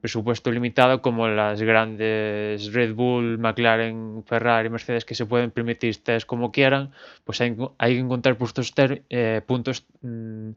presupuesto 0.00 0.50
limitado 0.50 1.02
como 1.02 1.28
las 1.28 1.60
grandes 1.60 2.72
Red 2.72 2.94
Bull, 2.94 3.38
McLaren, 3.38 4.24
Ferrari, 4.24 4.70
Mercedes 4.70 5.04
que 5.04 5.14
se 5.14 5.26
pueden 5.26 5.50
permitir 5.50 6.02
test 6.02 6.26
como 6.26 6.50
quieran, 6.50 6.92
pues 7.24 7.40
hay, 7.42 7.54
que 7.54 7.98
encontrar 7.98 8.38
puntos, 8.38 8.72
eh, 9.10 9.42
puntos 9.46 9.84
mm, 10.00 10.50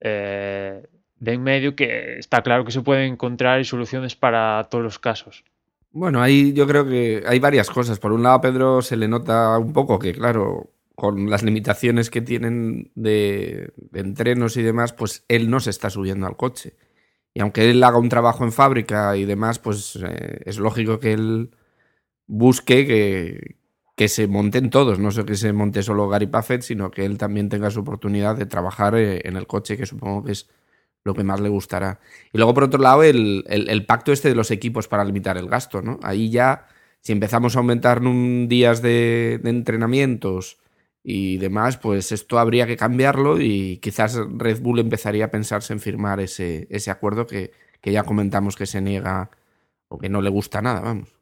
eh, 0.00 0.82
de 1.20 1.32
en 1.32 1.42
medio 1.42 1.76
que 1.76 2.18
está 2.18 2.42
claro 2.42 2.64
que 2.64 2.72
se 2.72 2.82
pueden 2.82 3.12
encontrar 3.12 3.60
y 3.60 3.64
soluciones 3.64 4.16
para 4.16 4.66
todos 4.70 4.82
los 4.82 4.98
casos. 4.98 5.44
Bueno, 5.92 6.20
ahí 6.20 6.52
yo 6.52 6.66
creo 6.66 6.86
que 6.86 7.22
hay 7.26 7.38
varias 7.38 7.70
cosas. 7.70 7.98
Por 7.98 8.12
un 8.12 8.22
lado, 8.22 8.40
Pedro 8.40 8.82
se 8.82 8.96
le 8.96 9.08
nota 9.08 9.56
un 9.58 9.72
poco 9.72 9.98
que, 9.98 10.12
claro, 10.12 10.70
con 10.96 11.28
las 11.28 11.42
limitaciones 11.42 12.08
que 12.08 12.22
tienen 12.22 12.90
de, 12.94 13.72
entrenos 13.92 14.56
y 14.56 14.62
demás, 14.62 14.94
pues 14.94 15.24
él 15.28 15.50
no 15.50 15.60
se 15.60 15.70
está 15.70 15.90
subiendo 15.90 16.26
al 16.26 16.36
coche. 16.36 16.74
Y 17.34 17.40
aunque 17.40 17.70
él 17.70 17.84
haga 17.84 17.98
un 17.98 18.08
trabajo 18.08 18.44
en 18.44 18.52
fábrica 18.52 19.14
y 19.16 19.26
demás, 19.26 19.58
pues 19.58 19.96
eh, 20.02 20.40
es 20.46 20.58
lógico 20.58 20.98
que 20.98 21.12
él 21.12 21.50
busque 22.26 22.86
que, 22.86 23.56
que, 23.94 24.08
se 24.08 24.26
monten 24.26 24.70
todos, 24.70 24.98
no 24.98 25.10
sé 25.10 25.26
que 25.26 25.34
se 25.34 25.52
monte 25.52 25.82
solo 25.82 26.08
Gary 26.08 26.28
Puffett, 26.28 26.62
sino 26.62 26.90
que 26.90 27.04
él 27.04 27.18
también 27.18 27.50
tenga 27.50 27.70
su 27.70 27.80
oportunidad 27.80 28.34
de 28.36 28.46
trabajar 28.46 28.94
eh, 28.96 29.20
en 29.24 29.36
el 29.36 29.46
coche, 29.46 29.76
que 29.76 29.84
supongo 29.84 30.24
que 30.24 30.32
es 30.32 30.48
lo 31.04 31.12
que 31.12 31.24
más 31.24 31.40
le 31.40 31.50
gustará. 31.50 32.00
Y 32.32 32.38
luego, 32.38 32.54
por 32.54 32.64
otro 32.64 32.80
lado, 32.80 33.02
el, 33.02 33.44
el 33.48 33.84
pacto 33.84 34.12
este 34.12 34.30
de 34.30 34.34
los 34.34 34.50
equipos 34.50 34.88
para 34.88 35.04
limitar 35.04 35.36
el 35.36 35.46
gasto, 35.46 35.82
¿no? 35.82 36.00
Ahí 36.02 36.30
ya, 36.30 36.68
si 37.02 37.12
empezamos 37.12 37.54
a 37.54 37.58
aumentar 37.58 38.00
días 38.48 38.80
de 38.80 39.42
entrenamientos, 39.44 40.58
y 41.08 41.36
demás, 41.36 41.76
pues 41.76 42.10
esto 42.10 42.36
habría 42.36 42.66
que 42.66 42.76
cambiarlo 42.76 43.40
y 43.40 43.78
quizás 43.78 44.16
Red 44.16 44.60
Bull 44.60 44.80
empezaría 44.80 45.26
a 45.26 45.30
pensarse 45.30 45.72
en 45.72 45.78
firmar 45.78 46.18
ese, 46.18 46.66
ese 46.68 46.90
acuerdo 46.90 47.28
que, 47.28 47.52
ya 47.80 48.02
comentamos 48.02 48.56
que 48.56 48.66
se 48.66 48.80
niega 48.80 49.30
o 49.86 49.98
que 49.98 50.08
no 50.08 50.20
le 50.20 50.30
gusta 50.30 50.60
nada, 50.62 50.80
vamos. 50.80 51.14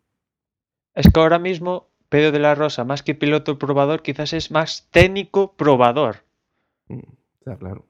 Es 0.94 1.12
que 1.12 1.20
ahora 1.20 1.38
mismo 1.38 1.90
Pedro 2.09 2.33
de 2.33 2.38
la 2.38 2.55
Rosa, 2.55 2.85
más 2.85 3.03
que 3.03 3.14
piloto 3.14 3.59
probador, 3.59 4.01
quizás 4.01 4.33
es 4.33 4.51
más 4.51 4.88
técnico 4.90 5.53
probador. 5.55 6.25
Mm, 6.88 7.01
está 7.40 7.59
claro. 7.59 7.85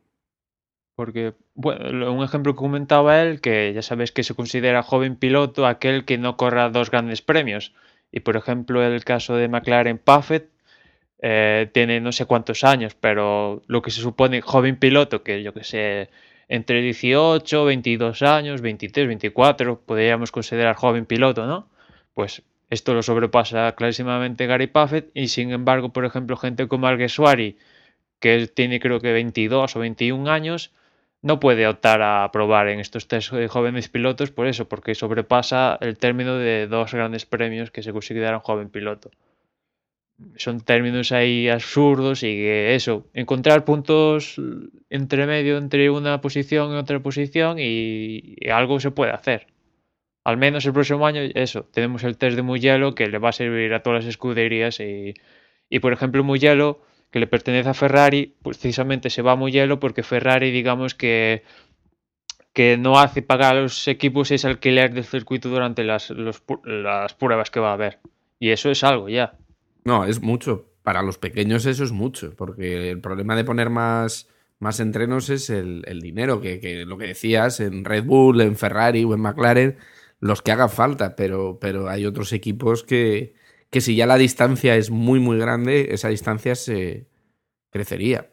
Porque, 0.97 1.35
bueno, 1.55 2.13
un 2.13 2.25
ejemplo 2.25 2.55
que 2.55 2.59
comentaba 2.59 3.23
él, 3.23 3.41
que 3.41 3.73
ya 3.73 3.83
sabes 3.83 4.11
que 4.11 4.25
se 4.25 4.35
considera 4.35 4.83
joven 4.83 5.15
piloto 5.15 5.65
aquel 5.65 6.05
que 6.05 6.19
no 6.19 6.37
corra 6.37 6.71
dos 6.71 6.91
grandes 6.91 7.23
premios. 7.23 7.73
Y 8.11 8.19
por 8.19 8.37
ejemplo, 8.37 8.83
el 8.83 9.05
caso 9.05 9.37
de 9.37 9.47
McLaren 9.47 9.99
Puffett, 9.99 10.54
eh, 11.21 11.71
tiene 11.73 12.01
no 12.01 12.13
sé 12.13 12.27
cuántos 12.27 12.65
años, 12.65 12.95
pero 12.95 13.63
lo 13.67 13.83
que 13.83 13.91
se 13.91 14.01
supone 14.01 14.43
joven 14.43 14.77
piloto, 14.77 15.23
que 15.23 15.43
yo 15.43 15.53
que 15.55 15.65
sé, 15.65 16.11
entre 16.49 16.83
18, 16.83 17.65
22 17.65 18.23
años, 18.23 18.61
23, 18.61 19.07
24, 19.07 19.81
podríamos 19.81 20.33
considerar 20.33 20.77
joven 20.77 21.07
piloto, 21.07 21.47
¿no? 21.47 21.69
Pues 22.15 22.43
esto 22.71 22.95
lo 22.95 23.03
sobrepasa 23.03 23.73
clarísimamente 23.77 24.47
Gary 24.47 24.67
Puffett 24.67 25.11
y 25.15 25.29
sin 25.29 25.53
embargo, 25.53 25.91
por 25.91 26.05
ejemplo, 26.05 26.37
gente 26.37 26.69
como 26.69 26.87
Alguersuari, 26.87 27.57
que 28.21 28.47
tiene 28.49 28.81
creo 28.81 29.01
que 29.01 29.13
22 29.13 29.77
o 29.77 29.81
21 29.81 30.31
años, 30.31 30.73
no 31.23 31.41
puede 31.41 31.67
optar 31.67 32.03
a 32.03 32.31
probar 32.33 32.69
en 32.69 32.81
estos 32.81 33.09
test 33.09 33.33
de 33.33 33.49
jóvenes 33.49 33.89
pilotos 33.89 34.31
por 34.31 34.47
eso, 34.47 34.69
porque 34.69 34.95
sobrepasa 34.95 35.79
el 35.81 35.97
término 35.99 36.37
de 36.37 36.67
dos 36.67 36.93
grandes 36.93 37.25
premios 37.27 37.71
que 37.71 37.83
se 37.83 37.93
consideran 37.93 38.41
joven 38.41 38.69
piloto 38.69 39.11
son 40.37 40.61
términos 40.61 41.13
ahí 41.13 41.49
absurdos 41.49 42.23
y 42.23 42.27
que 42.27 42.75
eso, 42.75 43.07
encontrar 43.15 43.65
puntos 43.65 44.41
entre 44.91 45.27
medio 45.27 45.59
entre 45.59 45.91
una 45.91 46.21
posición 46.21 46.73
y 46.73 46.77
otra 46.77 47.01
posición 47.01 47.57
y, 47.59 48.37
algo 48.51 48.81
se 48.81 48.91
puede 48.91 49.13
hacer. 49.13 49.47
Al 50.25 50.37
menos 50.37 50.65
el 50.65 50.73
próximo 50.73 51.07
año, 51.07 51.21
eso, 51.35 51.65
tenemos 51.73 52.05
el 52.05 52.17
test 52.17 52.37
de 52.37 52.43
Mugello 52.43 52.95
que 52.95 53.09
le 53.09 53.19
va 53.19 53.31
a 53.31 53.33
servir 53.33 53.75
a 53.75 53.83
todas 53.83 54.05
las 54.05 54.09
escuderías 54.09 54.81
y, 54.81 55.15
y 55.69 55.81
por 55.81 55.93
ejemplo 55.93 56.25
Mugello, 56.25 56.81
que 57.11 57.21
le 57.21 57.27
pertenece 57.27 57.69
a 57.69 57.75
Ferrari, 57.75 58.35
precisamente 58.43 59.11
se 59.11 59.23
va 59.23 59.33
a 59.33 59.37
Mugello 59.37 59.81
porque 59.81 60.03
Ferrari 60.03 60.51
digamos 60.51 60.95
que 60.95 61.43
que 62.55 62.77
no 62.79 63.01
hace 63.01 63.21
pagar 63.21 63.57
a 63.57 63.61
los 63.63 63.89
equipos 63.89 64.31
ese 64.31 64.47
alquiler 64.47 64.95
del 64.95 65.05
circuito 65.05 65.49
durante 65.49 65.83
las, 65.83 66.11
las 66.11 67.15
pruebas 67.15 67.51
que 67.51 67.59
va 67.59 67.71
a 67.71 67.75
haber. 67.75 67.99
Y 68.39 68.51
eso 68.51 68.71
es 68.71 68.85
algo 68.85 69.09
ya. 69.09 69.35
No, 69.85 70.05
es 70.05 70.23
mucho. 70.23 70.71
Para 70.83 71.03
los 71.03 71.19
pequeños 71.19 71.65
eso 71.67 71.85
es 71.85 71.93
mucho, 71.93 72.35
porque 72.37 72.91
el 72.91 73.01
problema 73.01 73.37
de 73.37 73.45
poner 73.45 73.71
más, 73.71 74.29
más 74.59 74.81
entrenos 74.81 75.31
es 75.31 75.49
el, 75.49 75.83
dinero, 76.03 76.41
que, 76.41 76.85
lo 76.87 76.99
que 76.99 77.07
decías, 77.07 77.61
en 77.61 77.85
Red 77.85 78.05
Bull, 78.05 78.41
en 78.43 78.57
Ferrari 78.57 79.05
o 79.05 79.15
en 79.15 79.21
McLaren, 79.21 79.79
los 80.21 80.43
que 80.43 80.53
hagan 80.53 80.69
falta, 80.69 81.17
pero, 81.17 81.59
pero 81.59 81.89
hay 81.89 82.05
otros 82.05 82.35
equipos 82.35 82.85
que, 82.85 83.35
que 83.71 83.81
si 83.81 83.97
ya 83.97 84.07
la 84.07 84.17
distancia 84.17 84.77
es 84.77 84.91
muy, 84.91 85.21
muy 85.21 85.39
grande, 85.39 85.89
esa 85.93 86.09
distancia 86.09 86.55
se 86.55 87.09
crecería. 87.71 88.31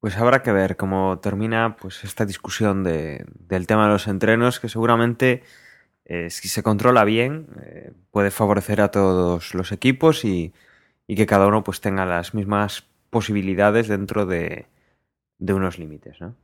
Pues 0.00 0.16
habrá 0.16 0.42
que 0.42 0.52
ver 0.52 0.76
cómo 0.76 1.20
termina 1.20 1.76
pues, 1.76 2.02
esta 2.04 2.26
discusión 2.26 2.82
de, 2.82 3.24
del 3.38 3.68
tema 3.68 3.86
de 3.86 3.92
los 3.92 4.08
entrenos, 4.08 4.58
que 4.58 4.68
seguramente, 4.68 5.44
eh, 6.06 6.28
si 6.30 6.48
se 6.48 6.64
controla 6.64 7.04
bien, 7.04 7.46
eh, 7.62 7.92
puede 8.10 8.32
favorecer 8.32 8.80
a 8.80 8.90
todos 8.90 9.54
los 9.54 9.72
equipos 9.72 10.24
y, 10.24 10.52
y 11.06 11.16
que 11.16 11.26
cada 11.26 11.46
uno 11.46 11.64
pues 11.64 11.80
tenga 11.80 12.06
las 12.06 12.34
mismas 12.34 12.86
posibilidades 13.10 13.88
dentro 13.88 14.26
de, 14.26 14.66
de 15.38 15.52
unos 15.52 15.78
límites, 15.78 16.20
¿no? 16.20 16.34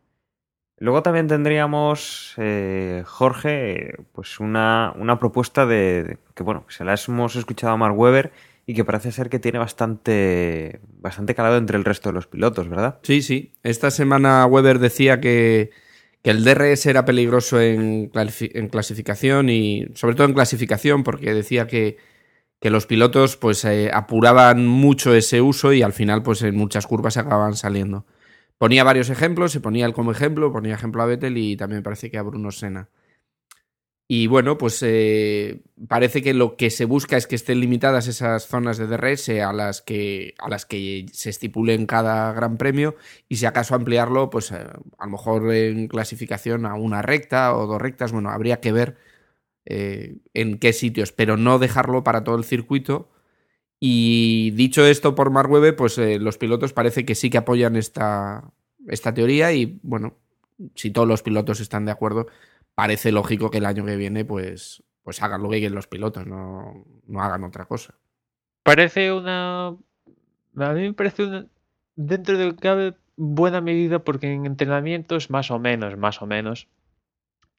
Luego 0.81 1.03
también 1.03 1.29
tendríamos, 1.29 2.33
eh, 2.39 3.03
Jorge, 3.05 3.97
pues 4.13 4.41
una, 4.41 4.95
una 4.97 5.19
propuesta 5.19 5.67
de, 5.67 6.17
que, 6.35 6.43
bueno, 6.43 6.65
se 6.69 6.85
la 6.85 6.95
hemos 7.07 7.37
escuchado 7.37 7.75
a 7.75 7.77
Mark 7.77 7.99
Webber 7.99 8.33
y 8.65 8.73
que 8.73 8.87
parece 8.87 9.13
ser 9.13 9.29
que 9.29 9.39
tiene 9.39 9.59
bastante, 9.59 10.81
bastante 11.01 11.35
calado 11.35 11.59
entre 11.59 11.77
el 11.77 11.85
resto 11.85 12.09
de 12.09 12.15
los 12.15 12.27
pilotos, 12.27 12.67
¿verdad? 12.71 12.99
Sí, 13.03 13.21
sí. 13.21 13.53
Esta 13.63 13.91
semana 13.91 14.47
Webber 14.47 14.79
decía 14.79 15.21
que, 15.21 15.71
que 16.23 16.31
el 16.31 16.45
DRS 16.45 16.87
era 16.87 17.05
peligroso 17.05 17.61
en, 17.61 18.11
en 18.15 18.69
clasificación 18.69 19.51
y 19.51 19.87
sobre 19.95 20.15
todo 20.15 20.29
en 20.29 20.35
clasificación 20.35 21.05
porque 21.05 21.35
decía 21.35 21.67
que 21.67 21.99
que 22.61 22.71
los 22.71 22.87
pilotos 22.87 23.37
pues 23.37 23.65
eh, 23.65 23.91
apuraban 23.93 24.67
mucho 24.67 25.15
ese 25.15 25.41
uso 25.41 25.73
y 25.73 25.83
al 25.83 25.93
final 25.93 26.23
pues 26.23 26.43
en 26.43 26.57
muchas 26.57 26.87
curvas 26.87 27.15
se 27.15 27.21
acababan 27.21 27.57
saliendo. 27.57 28.07
Ponía 28.59 28.85
varios 28.85 29.09
ejemplos, 29.09 29.53
se 29.53 29.61
ponía 29.61 29.87
él 29.87 29.95
como 29.95 30.13
ejemplo, 30.13 30.53
ponía 30.53 30.75
ejemplo 30.75 31.03
a 31.03 31.07
Vettel 31.07 31.39
y 31.39 31.57
también 31.57 31.83
parece 31.83 32.11
que 32.11 32.19
a 32.19 32.23
Bruno 32.23 32.51
Senna. 32.51 32.91
Y 34.13 34.27
bueno, 34.27 34.59
pues 34.59 34.83
eh, 34.83 35.63
parece 35.89 36.21
que 36.21 36.35
lo 36.35 36.57
que 36.57 36.71
se 36.71 36.85
busca 36.85 37.17
es 37.17 37.29
que 37.29 37.37
estén 37.37 37.61
limitadas 37.61 38.09
esas 38.09 38.45
zonas 38.47 38.77
de 38.77 38.89
DRS 38.89 39.29
a 39.29 39.53
las 39.53 39.83
que, 39.83 40.35
a 40.41 40.49
las 40.49 40.67
que 40.67 41.07
se 41.13 41.31
estipule 41.31 41.75
en 41.75 41.87
cada 41.87 42.33
gran 42.33 42.59
premio 42.59 42.97
y 43.29 43.37
si 43.37 43.47
acaso 43.47 43.77
ampliarlo, 43.77 44.29
pues 44.29 44.51
eh, 44.51 44.67
a 44.99 45.05
lo 45.05 45.13
mejor 45.13 45.55
en 45.55 45.87
clasificación 45.87 46.67
a 46.67 46.75
una 46.75 47.03
recta 47.03 47.57
o 47.57 47.69
dos 47.69 47.81
rectas, 47.81 48.11
bueno, 48.11 48.31
habría 48.31 48.61
que 48.61 48.73
ver 48.73 48.97
eh, 49.67 50.17
en 50.35 50.59
qué 50.59 50.73
sitios, 50.73 51.13
pero 51.13 51.37
no 51.37 51.59
dejarlo 51.59 52.03
para 52.03 52.25
todo 52.25 52.37
el 52.37 52.45
circuito 52.45 53.11
Y 53.79 54.51
dicho 54.53 54.85
esto 54.85 55.15
por 55.15 55.31
Mark 55.31 55.51
pues 55.77 55.99
eh, 55.99 56.19
los 56.19 56.39
pilotos 56.39 56.73
parece 56.73 57.05
que 57.05 57.15
sí 57.15 57.31
que 57.31 57.39
apoyan 57.39 57.77
esta, 57.77 58.53
esta 58.89 59.15
teoría 59.15 59.53
y 59.53 59.79
bueno, 59.83 60.17
si 60.75 60.91
todos 60.91 61.09
los 61.09 61.23
pilotos 61.23 61.61
están 61.61 61.85
de 61.85 61.93
acuerdo, 61.93 62.27
parece 62.75 63.13
lógico 63.13 63.51
que 63.51 63.59
el 63.59 63.67
año 63.67 63.85
que 63.85 63.97
viene 63.97 64.25
pues, 64.25 64.83
pues 65.03 65.23
hagan 65.23 65.43
lo 65.43 65.51
que 65.51 65.59
quieren 65.59 65.75
los 65.75 65.87
pilotos, 65.87 66.27
no, 66.27 66.85
no 67.07 67.23
hagan 67.23 67.45
otra 67.45 67.65
cosa. 67.65 67.95
Parece 68.63 69.13
una... 69.13 69.69
A 69.69 70.73
mí 70.75 70.83
me 70.83 70.93
parece 70.93 71.25
una... 71.25 71.47
Dentro 71.97 72.37
de 72.37 72.47
lo 72.47 72.55
que 72.55 72.61
cabe 72.61 72.95
buena 73.17 73.61
medida 73.61 73.99
porque 73.99 74.33
en 74.33 74.47
entrenamientos 74.47 75.31
más 75.31 75.51
o 75.51 75.59
menos, 75.59 75.97
más 75.97 76.23
o 76.23 76.27
menos, 76.27 76.69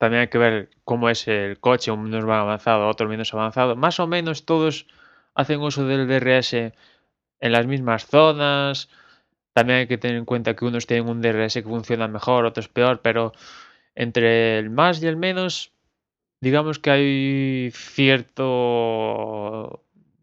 también 0.02 0.22
hay 0.22 0.28
que 0.30 0.40
ver 0.40 0.72
cómo 0.84 1.12
es 1.12 1.28
el 1.28 1.60
coche, 1.60 1.92
unos 1.92 2.26
van 2.26 2.40
avanzado, 2.40 2.88
otros 2.88 3.08
menos 3.08 3.36
avanzado. 3.36 3.76
Más 3.76 4.00
o 4.00 4.08
menos 4.08 4.46
todos 4.48 4.88
hacen 5.36 5.60
uso 5.62 5.86
del 5.86 6.08
DRS 6.08 6.54
en 6.54 6.74
las 7.40 7.68
mismas 7.68 8.08
zonas. 8.08 8.90
También 9.54 9.78
hay 9.78 9.88
que 9.88 10.00
tener 10.00 10.18
en 10.18 10.26
cuenta 10.26 10.56
que 10.56 10.66
unos 10.66 10.88
tienen 10.88 11.08
un 11.08 11.22
DRS 11.22 11.54
que 11.54 11.62
funciona 11.62 12.08
mejor, 12.08 12.46
otros 12.46 12.68
peor, 12.68 13.02
pero 13.04 13.32
entre 13.94 14.58
el 14.58 14.72
más 14.72 15.04
y 15.04 15.06
el 15.06 15.18
menos, 15.18 15.72
digamos 16.42 16.80
que 16.80 16.90
hay 16.90 17.72
cierto... 17.72 18.24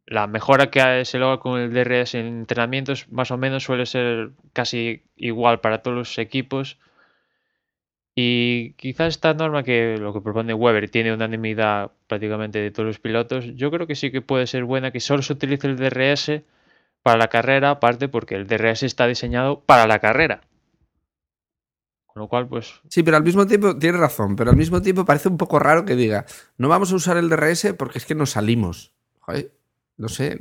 La 0.07 0.27
mejora 0.27 0.73
que 0.73 1.05
se 1.05 1.21
logra 1.21 1.39
con 1.39 1.61
el 1.61 1.73
DRS 1.73 2.17
en 2.17 2.27
entrenamientos 2.27 3.09
más 3.13 3.31
o 3.31 3.39
menos 3.39 3.63
suele 3.63 3.87
ser 3.87 4.31
casi 4.53 5.05
igual 5.15 5.61
para 5.61 5.83
todos 5.83 5.97
los 5.97 6.19
equipos. 6.19 6.79
Y 8.21 8.73
quizás 8.73 9.15
esta 9.15 9.33
norma 9.33 9.63
que 9.63 9.97
lo 9.97 10.13
que 10.13 10.21
propone 10.21 10.53
Weber 10.53 10.91
tiene 10.91 11.13
unanimidad 11.13 11.93
prácticamente 12.09 12.59
de 12.59 12.73
todos 12.73 12.89
los 12.89 12.99
pilotos, 12.99 13.45
yo 13.55 13.71
creo 13.71 13.87
que 13.87 13.95
sí 13.95 14.11
que 14.11 14.21
puede 14.21 14.49
ser 14.49 14.65
buena 14.65 14.91
que 14.91 14.99
solo 14.99 15.23
se 15.23 15.35
utilice 15.35 15.69
el 15.69 15.77
DRS 15.77 16.43
para 17.05 17.17
la 17.17 17.29
carrera, 17.29 17.71
aparte 17.71 18.09
porque 18.09 18.35
el 18.35 18.49
DRS 18.49 18.83
está 18.83 19.07
diseñado 19.07 19.61
para 19.61 19.87
la 19.87 20.01
carrera. 20.01 20.41
Con 22.07 22.23
lo 22.23 22.29
cual, 22.29 22.49
pues. 22.49 22.81
Sí, 22.89 23.05
pero 23.05 23.17
al 23.17 23.23
mismo 23.23 23.47
tiempo, 23.47 23.79
tiene 23.79 23.99
razón, 23.99 24.35
pero 24.35 24.51
al 24.51 24.57
mismo 24.57 24.83
tiempo 24.83 25.05
parece 25.05 25.29
un 25.29 25.37
poco 25.37 25.61
raro 25.61 25.85
que 25.85 25.95
diga, 25.95 26.27
no 26.57 26.69
vamos 26.69 26.91
a 26.91 26.97
usar 26.97 27.19
el 27.19 27.29
DRS 27.29 27.75
porque 27.79 27.99
es 27.99 28.05
que 28.05 28.17
nos 28.17 28.31
salimos. 28.31 28.93
Joder, 29.21 29.53
no 29.97 30.09
sé. 30.09 30.41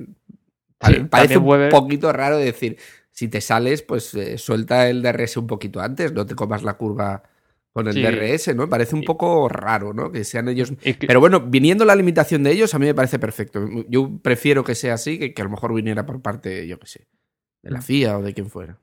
parece 1.12 1.38
un 1.38 1.70
poquito 1.70 2.12
raro 2.12 2.38
decir, 2.38 2.80
si 3.12 3.28
te 3.28 3.40
sales, 3.40 3.84
pues 3.84 4.16
eh, 4.16 4.40
suelta 4.40 4.90
el 4.90 5.04
DRS 5.04 5.38
un 5.38 5.46
poquito 5.46 5.80
antes, 5.80 6.12
no 6.12 6.26
te 6.26 6.34
comas 6.34 6.64
la 6.64 6.74
curva 6.74 7.37
con 7.74 7.88
el 7.88 8.02
DRS, 8.02 8.56
¿no? 8.56 8.68
Parece 8.68 8.96
un 8.96 9.04
poco 9.04 9.48
raro, 9.50 9.94
¿no? 9.94 10.12
Que 10.12 10.24
sean 10.24 10.50
ellos. 10.50 10.74
Pero 11.00 11.20
bueno, 11.20 11.42
viniendo 11.42 11.86
la 11.86 11.96
limitación 11.96 12.44
de 12.44 12.52
ellos, 12.52 12.74
a 12.74 12.80
mí 12.80 12.88
me 12.88 12.96
parece 12.96 13.20
perfecto. 13.20 13.68
Yo 13.88 14.20
prefiero 14.22 14.64
que 14.64 14.74
sea 14.74 14.96
así 14.96 15.20
que, 15.20 15.34
que 15.34 15.42
a 15.42 15.46
lo 15.46 15.52
mejor 15.52 15.74
viniera 15.74 16.06
por 16.06 16.22
parte, 16.22 16.68
yo 16.68 16.80
qué 16.80 16.88
sé, 16.88 17.08
de 17.62 17.72
la 17.72 17.80
mm. 17.80 17.84
FIA 17.84 18.18
o 18.18 18.24
de 18.24 18.34
quien 18.34 18.50
fuera. 18.50 18.80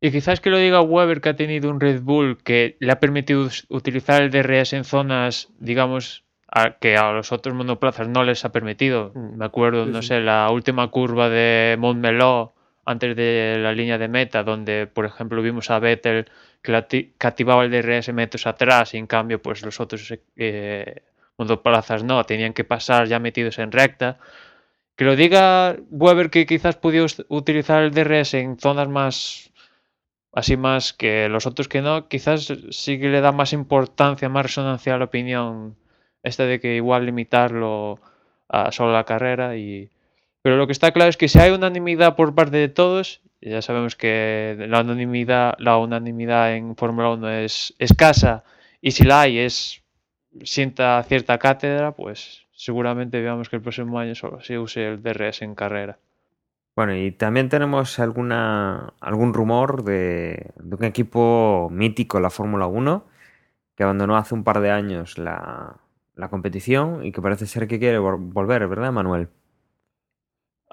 Y 0.00 0.10
quizás 0.10 0.40
que 0.40 0.50
lo 0.50 0.58
diga 0.58 0.80
Weber, 0.80 1.20
que 1.20 1.28
ha 1.28 1.36
tenido 1.36 1.70
un 1.70 1.78
Red 1.78 2.02
Bull 2.02 2.38
que 2.42 2.76
le 2.80 2.90
ha 2.90 2.98
permitido 2.98 3.48
utilizar 3.68 4.20
el 4.20 4.30
DRS 4.30 4.72
en 4.72 4.82
zonas, 4.82 5.48
digamos, 5.60 6.24
que 6.80 6.96
a 6.96 7.12
los 7.12 7.32
otros 7.32 7.54
monoplazas 7.54 8.08
no 8.08 8.24
les 8.24 8.44
ha 8.44 8.50
permitido. 8.50 9.12
Mm. 9.14 9.38
Me 9.38 9.44
acuerdo, 9.44 9.86
no 9.86 10.02
sé, 10.02 10.20
la 10.20 10.50
última 10.50 10.88
curva 10.88 11.28
de 11.28 11.76
Montmeló 11.78 12.52
antes 12.84 13.14
de 13.14 13.58
la 13.60 13.72
línea 13.72 13.96
de 13.96 14.08
meta, 14.08 14.42
donde, 14.42 14.86
por 14.86 15.04
ejemplo, 15.04 15.40
vimos 15.40 15.70
a 15.70 15.78
Vettel 15.78 16.26
que, 16.62 17.14
activaba 17.20 17.64
el 17.64 17.70
DRS 17.70 18.12
metros 18.12 18.46
atrás 18.46 18.94
y 18.94 18.98
en 18.98 19.06
cambio 19.06 19.42
pues 19.42 19.62
los 19.62 19.80
otros 19.80 20.14
eh, 20.36 21.02
monoplazas 21.36 22.04
no, 22.04 22.24
tenían 22.24 22.52
que 22.54 22.64
pasar 22.64 23.08
ya 23.08 23.18
metidos 23.18 23.58
en 23.58 23.72
recta. 23.72 24.18
Que 24.96 25.04
lo 25.04 25.16
diga 25.16 25.76
Weber 25.90 26.30
que 26.30 26.46
quizás 26.46 26.76
pudiera 26.76 27.06
utilizar 27.28 27.82
el 27.82 27.92
DRS 27.92 28.34
en 28.34 28.58
zonas 28.58 28.88
más 28.88 29.52
así 30.32 30.56
más 30.56 30.92
que 30.92 31.28
los 31.28 31.46
otros 31.46 31.68
que 31.68 31.82
no, 31.82 32.08
quizás 32.08 32.52
sí 32.70 32.98
que 32.98 33.08
le 33.08 33.20
da 33.20 33.32
más 33.32 33.52
importancia, 33.52 34.28
más 34.28 34.46
resonancia 34.46 34.94
a 34.94 34.98
la 34.98 35.04
opinión 35.04 35.76
esta 36.22 36.44
de 36.46 36.60
que 36.60 36.76
igual 36.76 37.06
limitarlo 37.06 38.00
a 38.48 38.72
solo 38.72 38.92
la 38.92 39.04
carrera 39.04 39.56
y 39.56 39.90
pero 40.42 40.56
lo 40.56 40.66
que 40.66 40.72
está 40.72 40.92
claro 40.92 41.10
es 41.10 41.16
que 41.16 41.28
si 41.28 41.38
hay 41.38 41.50
unanimidad 41.52 42.16
por 42.16 42.34
parte 42.34 42.56
de 42.56 42.68
todos 42.68 43.20
ya 43.50 43.62
sabemos 43.62 43.96
que 43.96 44.56
la 44.68 44.80
unanimidad, 44.80 45.54
la 45.58 45.78
unanimidad 45.78 46.54
en 46.54 46.76
Fórmula 46.76 47.10
1 47.10 47.30
es 47.30 47.74
escasa 47.78 48.44
y 48.80 48.92
si 48.92 49.04
la 49.04 49.22
hay 49.22 49.38
es 49.38 49.82
sienta 50.44 51.02
cierta 51.02 51.38
cátedra, 51.38 51.92
pues 51.92 52.46
seguramente 52.52 53.20
veamos 53.20 53.48
que 53.48 53.56
el 53.56 53.62
próximo 53.62 53.98
año 53.98 54.14
solo 54.14 54.40
se 54.40 54.58
use 54.58 54.86
el 54.86 55.02
DRS 55.02 55.42
en 55.42 55.54
carrera. 55.54 55.98
Bueno, 56.74 56.96
y 56.96 57.12
también 57.12 57.48
tenemos 57.50 57.98
alguna, 57.98 58.94
algún 59.00 59.34
rumor 59.34 59.84
de, 59.84 60.52
de 60.56 60.76
un 60.76 60.84
equipo 60.84 61.68
mítico 61.70 62.18
la 62.18 62.30
Fórmula 62.30 62.66
1 62.66 63.04
que 63.76 63.82
abandonó 63.82 64.16
hace 64.16 64.34
un 64.34 64.44
par 64.44 64.60
de 64.60 64.70
años 64.70 65.18
la, 65.18 65.76
la 66.14 66.28
competición 66.28 67.04
y 67.04 67.12
que 67.12 67.22
parece 67.22 67.46
ser 67.46 67.66
que 67.66 67.78
quiere 67.78 67.98
volver, 67.98 68.66
¿verdad, 68.68 68.92
Manuel? 68.92 69.28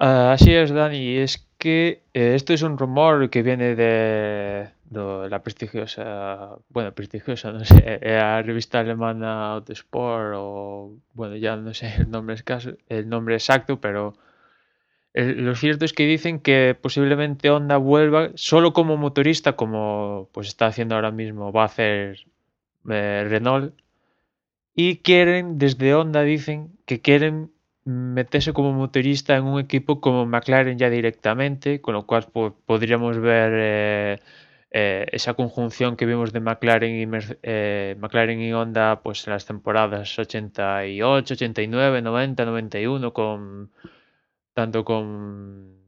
Ah, 0.02 0.32
así 0.32 0.54
es, 0.54 0.70
Dani. 0.72 1.18
Es 1.18 1.46
que 1.58 2.02
eh, 2.14 2.34
esto 2.34 2.54
es 2.54 2.62
un 2.62 2.78
rumor 2.78 3.28
que 3.28 3.42
viene 3.42 3.74
de, 3.76 4.70
la 4.90 5.42
prestigiosa, 5.42 6.56
bueno, 6.70 6.94
prestigiosa, 6.94 7.52
no 7.52 7.64
sé, 7.66 7.74
eh, 7.84 7.98
la 8.16 8.40
revista 8.42 8.80
alemana 8.80 9.52
Autosport 9.52 10.32
o, 10.36 10.96
bueno, 11.12 11.36
ya 11.36 11.54
no 11.56 11.74
sé 11.74 11.94
el 11.98 12.10
nombre, 12.10 12.36
el 12.88 13.08
nombre 13.10 13.34
exacto, 13.34 13.78
pero 13.80 14.14
lo 15.12 15.54
cierto 15.56 15.84
es 15.84 15.92
que 15.92 16.06
dicen 16.06 16.40
que 16.40 16.76
posiblemente 16.80 17.50
Honda 17.50 17.76
vuelva 17.76 18.30
solo 18.36 18.72
como 18.72 18.96
motorista, 18.96 19.52
como 19.54 20.30
pues 20.32 20.48
está 20.48 20.66
haciendo 20.66 20.94
ahora 20.94 21.10
mismo, 21.10 21.52
va 21.52 21.62
a 21.62 21.66
hacer 21.66 22.26
eh, 22.88 23.26
Renault. 23.28 23.74
Y 24.74 24.98
quieren, 24.98 25.58
desde 25.58 25.94
Honda 25.94 26.22
dicen 26.22 26.78
que 26.86 27.00
quieren 27.00 27.50
meterse 27.90 28.52
como 28.52 28.72
motorista 28.72 29.36
en 29.36 29.44
un 29.44 29.60
equipo 29.60 30.00
como 30.00 30.26
McLaren 30.26 30.78
ya 30.78 30.90
directamente, 30.90 31.80
con 31.80 31.94
lo 31.94 32.06
cual 32.06 32.26
podríamos 32.66 33.18
ver 33.18 33.52
eh, 33.54 34.20
eh, 34.70 35.06
esa 35.12 35.34
conjunción 35.34 35.96
que 35.96 36.06
vimos 36.06 36.32
de 36.32 36.40
McLaren 36.40 36.94
y, 36.96 37.18
eh, 37.42 37.96
McLaren 37.98 38.40
y 38.40 38.52
Honda 38.52 39.00
pues 39.02 39.26
en 39.26 39.32
las 39.34 39.46
temporadas 39.46 40.18
88, 40.18 41.34
89, 41.34 42.02
90, 42.02 42.44
91, 42.44 43.12
con 43.12 43.72
tanto 44.54 44.84
con, 44.84 45.78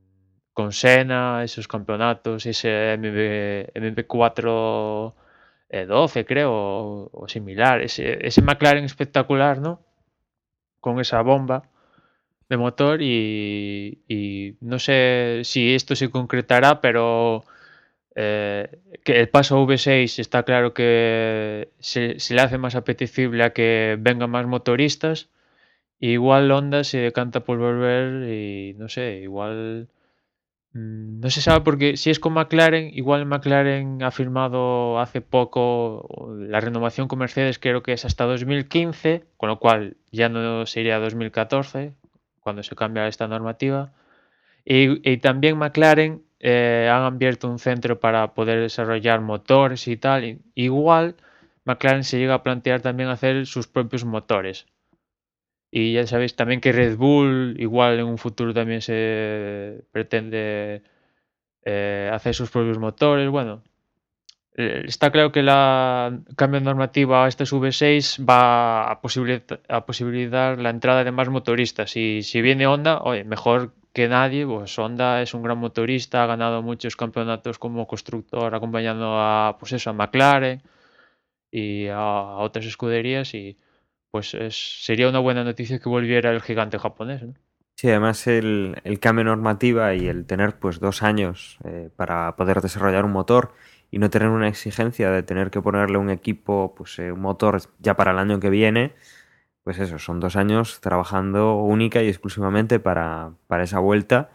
con 0.52 0.72
Senna, 0.72 1.44
esos 1.44 1.68
campeonatos, 1.68 2.46
ese 2.46 2.94
MP, 2.94 4.06
4 4.06 5.16
12 5.88 6.26
creo, 6.26 7.10
o, 7.12 7.28
similar, 7.28 7.80
ese, 7.80 8.26
ese 8.26 8.42
McLaren 8.42 8.84
espectacular, 8.84 9.58
¿no? 9.58 9.80
Con 10.80 11.00
esa 11.00 11.22
bomba 11.22 11.71
de 12.48 12.56
motor 12.56 13.02
y, 13.02 14.56
no 14.60 14.78
sé 14.78 15.42
si 15.44 15.74
esto 15.74 15.96
se 15.96 16.10
concretará, 16.10 16.80
pero 16.80 17.44
eh, 18.14 18.78
que 19.04 19.20
el 19.20 19.28
paso 19.28 19.64
V6 19.66 20.18
está 20.18 20.42
claro 20.44 20.74
que 20.74 21.70
se, 21.78 22.16
le 22.34 22.40
hace 22.42 22.58
más 22.58 22.74
apetecible 22.74 23.44
a 23.44 23.52
que 23.52 23.96
vengan 24.00 24.30
más 24.30 24.46
motoristas. 24.46 25.30
igual 26.00 26.50
Honda 26.50 26.84
se 26.84 26.98
decanta 26.98 27.40
por 27.40 27.58
volver 27.58 28.28
y 28.28 28.74
no 28.74 28.88
sé, 28.88 29.20
igual 29.22 29.88
mm, 30.74 31.20
no 31.20 31.30
se 31.30 31.40
sabe 31.42 31.62
porque 31.64 31.96
si 31.96 32.10
es 32.10 32.20
con 32.20 32.34
McLaren, 32.34 32.90
igual 32.94 33.26
McLaren 33.26 34.02
ha 34.02 34.10
firmado 34.10 35.00
hace 35.00 35.20
poco 35.20 36.34
la 36.38 36.60
renovación 36.60 37.08
con 37.08 37.18
Mercedes, 37.20 37.58
creo 37.58 37.82
que 37.82 37.92
es 37.94 38.04
hasta 38.04 38.24
2015, 38.24 39.24
con 39.36 39.48
lo 39.48 39.58
cual 39.58 39.96
ya 40.12 40.28
no 40.28 40.66
sería 40.66 40.98
2014, 40.98 41.94
cuando 42.42 42.62
se 42.62 42.76
cambia 42.76 43.08
esta 43.08 43.28
normativa. 43.28 43.92
Y, 44.64 45.16
también 45.18 45.58
McLaren 45.58 46.22
eh, 46.40 46.90
han 46.92 47.02
abierto 47.02 47.48
un 47.48 47.58
centro 47.58 48.00
para 48.00 48.34
poder 48.34 48.60
desarrollar 48.60 49.20
motores 49.20 49.88
y 49.88 49.96
tal. 49.96 50.40
igual 50.54 51.16
McLaren 51.64 52.04
se 52.04 52.18
llega 52.18 52.34
a 52.34 52.42
plantear 52.42 52.80
también 52.82 53.08
hacer 53.08 53.46
sus 53.46 53.68
propios 53.68 54.04
motores. 54.04 54.66
Y 55.70 55.94
ya 55.94 56.06
sabéis 56.06 56.36
también 56.36 56.60
que 56.60 56.72
Red 56.72 56.96
Bull 56.96 57.56
igual 57.58 57.98
en 57.98 58.06
un 58.06 58.18
futuro 58.18 58.52
también 58.52 58.82
se 58.82 59.84
pretende 59.90 60.82
eh, 61.64 62.10
hacer 62.12 62.34
sus 62.34 62.50
propios 62.50 62.78
motores. 62.78 63.30
Bueno, 63.30 63.62
está 64.54 65.10
claro 65.10 65.32
que 65.32 65.42
la 65.42 66.18
cambio 66.36 66.60
normativa 66.60 67.24
a 67.24 67.28
este 67.28 67.44
V6 67.44 68.28
va 68.28 68.90
a, 68.90 69.00
posibilitar, 69.00 70.58
la 70.58 70.70
entrada 70.70 71.04
de 71.04 71.12
más 71.12 71.28
motoristas. 71.28 71.96
Y 71.96 72.22
si 72.22 72.42
viene 72.42 72.66
Honda, 72.66 73.00
oye, 73.00 73.24
mejor 73.24 73.72
que 73.92 74.08
nadie, 74.08 74.46
pues 74.46 74.78
Honda 74.78 75.22
es 75.22 75.34
un 75.34 75.42
gran 75.42 75.58
motorista, 75.58 76.22
ha 76.22 76.26
ganado 76.26 76.62
muchos 76.62 76.96
campeonatos 76.96 77.58
como 77.58 77.86
constructor, 77.86 78.54
acompañando 78.54 79.18
a, 79.18 79.56
pues 79.58 79.72
eso, 79.72 79.90
a 79.90 79.92
McLaren 79.94 80.62
y 81.50 81.88
a, 81.88 82.36
otras 82.36 82.66
escuderías. 82.66 83.34
Y 83.34 83.56
pues 84.10 84.36
sería 84.50 85.08
una 85.08 85.20
buena 85.20 85.44
noticia 85.44 85.78
que 85.78 85.88
volviera 85.88 86.30
el 86.30 86.42
gigante 86.42 86.78
japonés. 86.78 87.22
Sí, 87.74 87.88
además 87.88 88.26
el, 88.26 88.76
el 88.84 89.00
cambio 89.00 89.24
de 89.24 89.30
normativa 89.30 89.94
y 89.94 90.06
el 90.06 90.26
tener 90.26 90.58
pues 90.58 90.78
dos 90.78 91.02
años 91.02 91.58
eh, 91.64 91.88
para 91.96 92.36
poder 92.36 92.60
desarrollar 92.60 93.06
un 93.06 93.12
motor 93.12 93.54
y 93.92 93.98
no 93.98 94.10
tener 94.10 94.30
una 94.30 94.48
exigencia 94.48 95.10
de 95.10 95.22
tener 95.22 95.50
que 95.50 95.60
ponerle 95.60 95.98
un 95.98 96.08
equipo, 96.10 96.74
pues 96.74 96.98
eh, 96.98 97.12
un 97.12 97.20
motor 97.20 97.60
ya 97.78 97.94
para 97.94 98.12
el 98.12 98.18
año 98.18 98.40
que 98.40 98.48
viene, 98.48 98.94
pues 99.64 99.78
eso, 99.78 99.98
son 99.98 100.18
dos 100.18 100.34
años 100.34 100.80
trabajando 100.80 101.56
única 101.56 102.02
y 102.02 102.08
exclusivamente 102.08 102.80
para, 102.80 103.34
para 103.48 103.64
esa 103.64 103.80
vuelta 103.80 104.30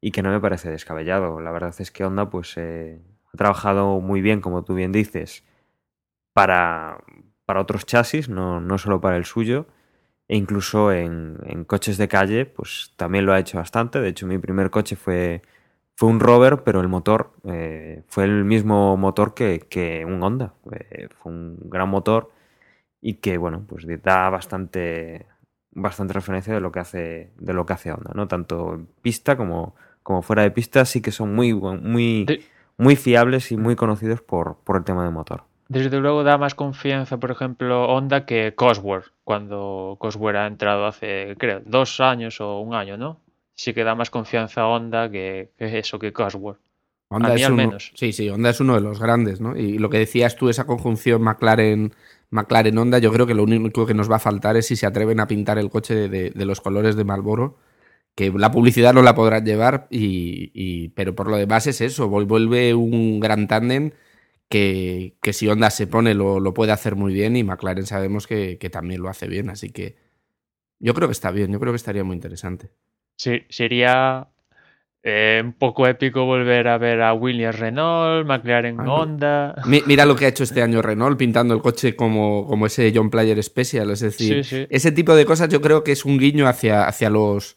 y 0.00 0.12
que 0.12 0.22
no 0.22 0.30
me 0.30 0.40
parece 0.40 0.70
descabellado. 0.70 1.40
La 1.40 1.52
verdad 1.52 1.74
es 1.78 1.90
que 1.90 2.04
Honda 2.06 2.30
pues 2.30 2.54
eh, 2.56 3.02
ha 3.34 3.36
trabajado 3.36 4.00
muy 4.00 4.22
bien, 4.22 4.40
como 4.40 4.64
tú 4.64 4.74
bien 4.74 4.92
dices, 4.92 5.44
para, 6.32 6.98
para 7.44 7.60
otros 7.60 7.84
chasis, 7.84 8.30
no, 8.30 8.60
no 8.60 8.78
solo 8.78 9.00
para 9.02 9.18
el 9.18 9.26
suyo 9.26 9.66
e 10.28 10.36
incluso 10.36 10.90
en, 10.90 11.38
en, 11.44 11.64
coches 11.64 11.98
de 11.98 12.08
calle, 12.08 12.46
pues 12.46 12.92
también 12.96 13.26
lo 13.26 13.34
ha 13.34 13.38
hecho 13.40 13.58
bastante. 13.58 14.00
De 14.00 14.08
hecho, 14.08 14.26
mi 14.26 14.38
primer 14.38 14.70
coche 14.70 14.96
fue, 14.96 15.42
fue 15.96 16.10
un 16.10 16.20
Rover, 16.20 16.62
pero 16.62 16.80
el 16.80 16.88
motor 16.88 17.32
eh, 17.44 18.02
fue 18.08 18.24
el 18.24 18.44
mismo 18.44 18.96
motor 18.98 19.32
que, 19.32 19.60
que 19.60 20.04
un 20.04 20.22
Honda. 20.22 20.52
Eh, 20.70 21.08
fue 21.16 21.32
un 21.32 21.58
gran 21.64 21.88
motor 21.88 22.30
y 23.00 23.14
que, 23.14 23.38
bueno, 23.38 23.64
pues 23.66 23.86
da 24.02 24.28
bastante, 24.28 25.26
bastante 25.70 26.12
referencia 26.12 26.52
de 26.52 26.60
lo 26.60 26.70
que 26.70 26.80
hace, 26.80 27.32
de 27.38 27.52
lo 27.54 27.64
que 27.64 27.72
hace 27.72 27.92
Honda, 27.92 28.12
¿no? 28.14 28.28
Tanto 28.28 28.74
en 28.74 28.86
pista 29.00 29.38
como, 29.38 29.74
como 30.02 30.20
fuera 30.20 30.42
de 30.42 30.50
pista, 30.50 30.84
sí 30.84 31.00
que 31.00 31.12
son 31.12 31.34
muy, 31.34 31.54
muy, 31.54 32.26
muy 32.76 32.96
fiables 32.96 33.50
y 33.50 33.56
muy 33.56 33.74
conocidos 33.74 34.20
por, 34.20 34.58
por 34.64 34.76
el 34.76 34.84
tema 34.84 35.02
de 35.02 35.10
motor. 35.10 35.44
Desde 35.68 35.98
luego 35.98 36.24
da 36.24 36.36
más 36.36 36.54
confianza, 36.54 37.16
por 37.16 37.30
ejemplo, 37.30 37.86
Honda 37.88 38.26
que 38.26 38.54
Cosworth, 38.54 39.06
cuando 39.24 39.96
Cosworth 39.98 40.36
ha 40.36 40.46
entrado 40.46 40.86
hace, 40.86 41.36
creo, 41.38 41.62
dos 41.64 42.00
años 42.00 42.40
o 42.42 42.60
un 42.60 42.74
año, 42.74 42.98
¿no? 42.98 43.18
Sí 43.56 43.74
que 43.74 43.82
da 43.82 43.94
más 43.94 44.10
confianza 44.10 44.66
Honda 44.68 45.10
que, 45.10 45.50
que 45.58 45.78
eso, 45.78 45.98
que 45.98 46.12
Cosworth. 46.12 46.60
Honda 47.08 47.30
a 47.30 47.34
mí 47.34 47.40
es 47.40 47.46
al 47.46 47.52
uno, 47.54 47.62
menos. 47.64 47.92
Sí, 47.94 48.12
sí, 48.12 48.28
Honda 48.28 48.50
es 48.50 48.60
uno 48.60 48.74
de 48.74 48.80
los 48.80 49.00
grandes, 49.00 49.40
¿no? 49.40 49.56
Y 49.56 49.78
lo 49.78 49.90
que 49.90 49.98
decías 49.98 50.36
tú, 50.36 50.48
esa 50.48 50.66
conjunción 50.66 51.22
McLaren, 51.22 51.92
McLaren 52.30 52.78
Honda, 52.78 52.98
yo 52.98 53.12
creo 53.12 53.26
que 53.26 53.34
lo 53.34 53.42
único 53.42 53.86
que 53.86 53.94
nos 53.94 54.10
va 54.10 54.16
a 54.16 54.20
faltar 54.20 54.56
es 54.56 54.66
si 54.66 54.76
se 54.76 54.86
atreven 54.86 55.20
a 55.20 55.26
pintar 55.26 55.58
el 55.58 55.70
coche 55.70 55.94
de, 55.94 56.08
de, 56.08 56.30
de 56.30 56.44
los 56.44 56.60
colores 56.60 56.96
de 56.96 57.04
Marlboro, 57.04 57.58
que 58.16 58.30
la 58.32 58.50
publicidad 58.50 58.94
no 58.94 59.02
la 59.02 59.14
podrán 59.14 59.44
llevar, 59.44 59.86
y, 59.90 60.50
y, 60.54 60.88
pero 60.90 61.14
por 61.14 61.28
lo 61.28 61.36
demás 61.36 61.66
es 61.66 61.80
eso, 61.80 62.08
vuelve 62.08 62.74
un 62.74 63.20
gran 63.20 63.46
tándem 63.46 63.92
que, 64.48 65.16
que, 65.22 65.32
si 65.32 65.48
Honda 65.48 65.70
se 65.70 65.86
pone 65.86 66.14
lo, 66.14 66.40
lo, 66.40 66.54
puede 66.54 66.72
hacer 66.72 66.96
muy 66.96 67.12
bien 67.12 67.36
y 67.36 67.44
McLaren 67.44 67.86
sabemos 67.86 68.26
que, 68.26 68.58
que, 68.58 68.70
también 68.70 69.02
lo 69.02 69.08
hace 69.08 69.28
bien, 69.28 69.50
así 69.50 69.70
que 69.70 69.96
yo 70.78 70.94
creo 70.94 71.08
que 71.08 71.12
está 71.12 71.30
bien, 71.30 71.52
yo 71.52 71.60
creo 71.60 71.72
que 71.72 71.76
estaría 71.76 72.04
muy 72.04 72.14
interesante. 72.16 72.70
Sí, 73.16 73.42
sería 73.48 74.28
eh, 75.02 75.40
un 75.44 75.52
poco 75.52 75.86
épico 75.86 76.24
volver 76.24 76.68
a 76.68 76.78
ver 76.78 77.00
a 77.02 77.14
Williams 77.14 77.58
Renault, 77.58 78.26
McLaren 78.26 78.80
ah, 78.80 78.92
Honda. 78.92 79.54
Mira 79.66 80.04
lo 80.04 80.16
que 80.16 80.26
ha 80.26 80.28
hecho 80.28 80.44
este 80.44 80.62
año 80.62 80.82
Renault 80.82 81.18
pintando 81.18 81.54
el 81.54 81.62
coche 81.62 81.96
como, 81.96 82.46
como 82.46 82.66
ese 82.66 82.92
John 82.94 83.10
Player 83.10 83.42
Special, 83.42 83.90
es 83.90 84.00
decir, 84.00 84.44
sí, 84.44 84.56
sí. 84.56 84.66
ese 84.68 84.92
tipo 84.92 85.14
de 85.14 85.24
cosas 85.24 85.48
yo 85.48 85.60
creo 85.60 85.84
que 85.84 85.92
es 85.92 86.04
un 86.04 86.18
guiño 86.18 86.46
hacia, 86.46 86.86
hacia 86.86 87.10
los 87.10 87.56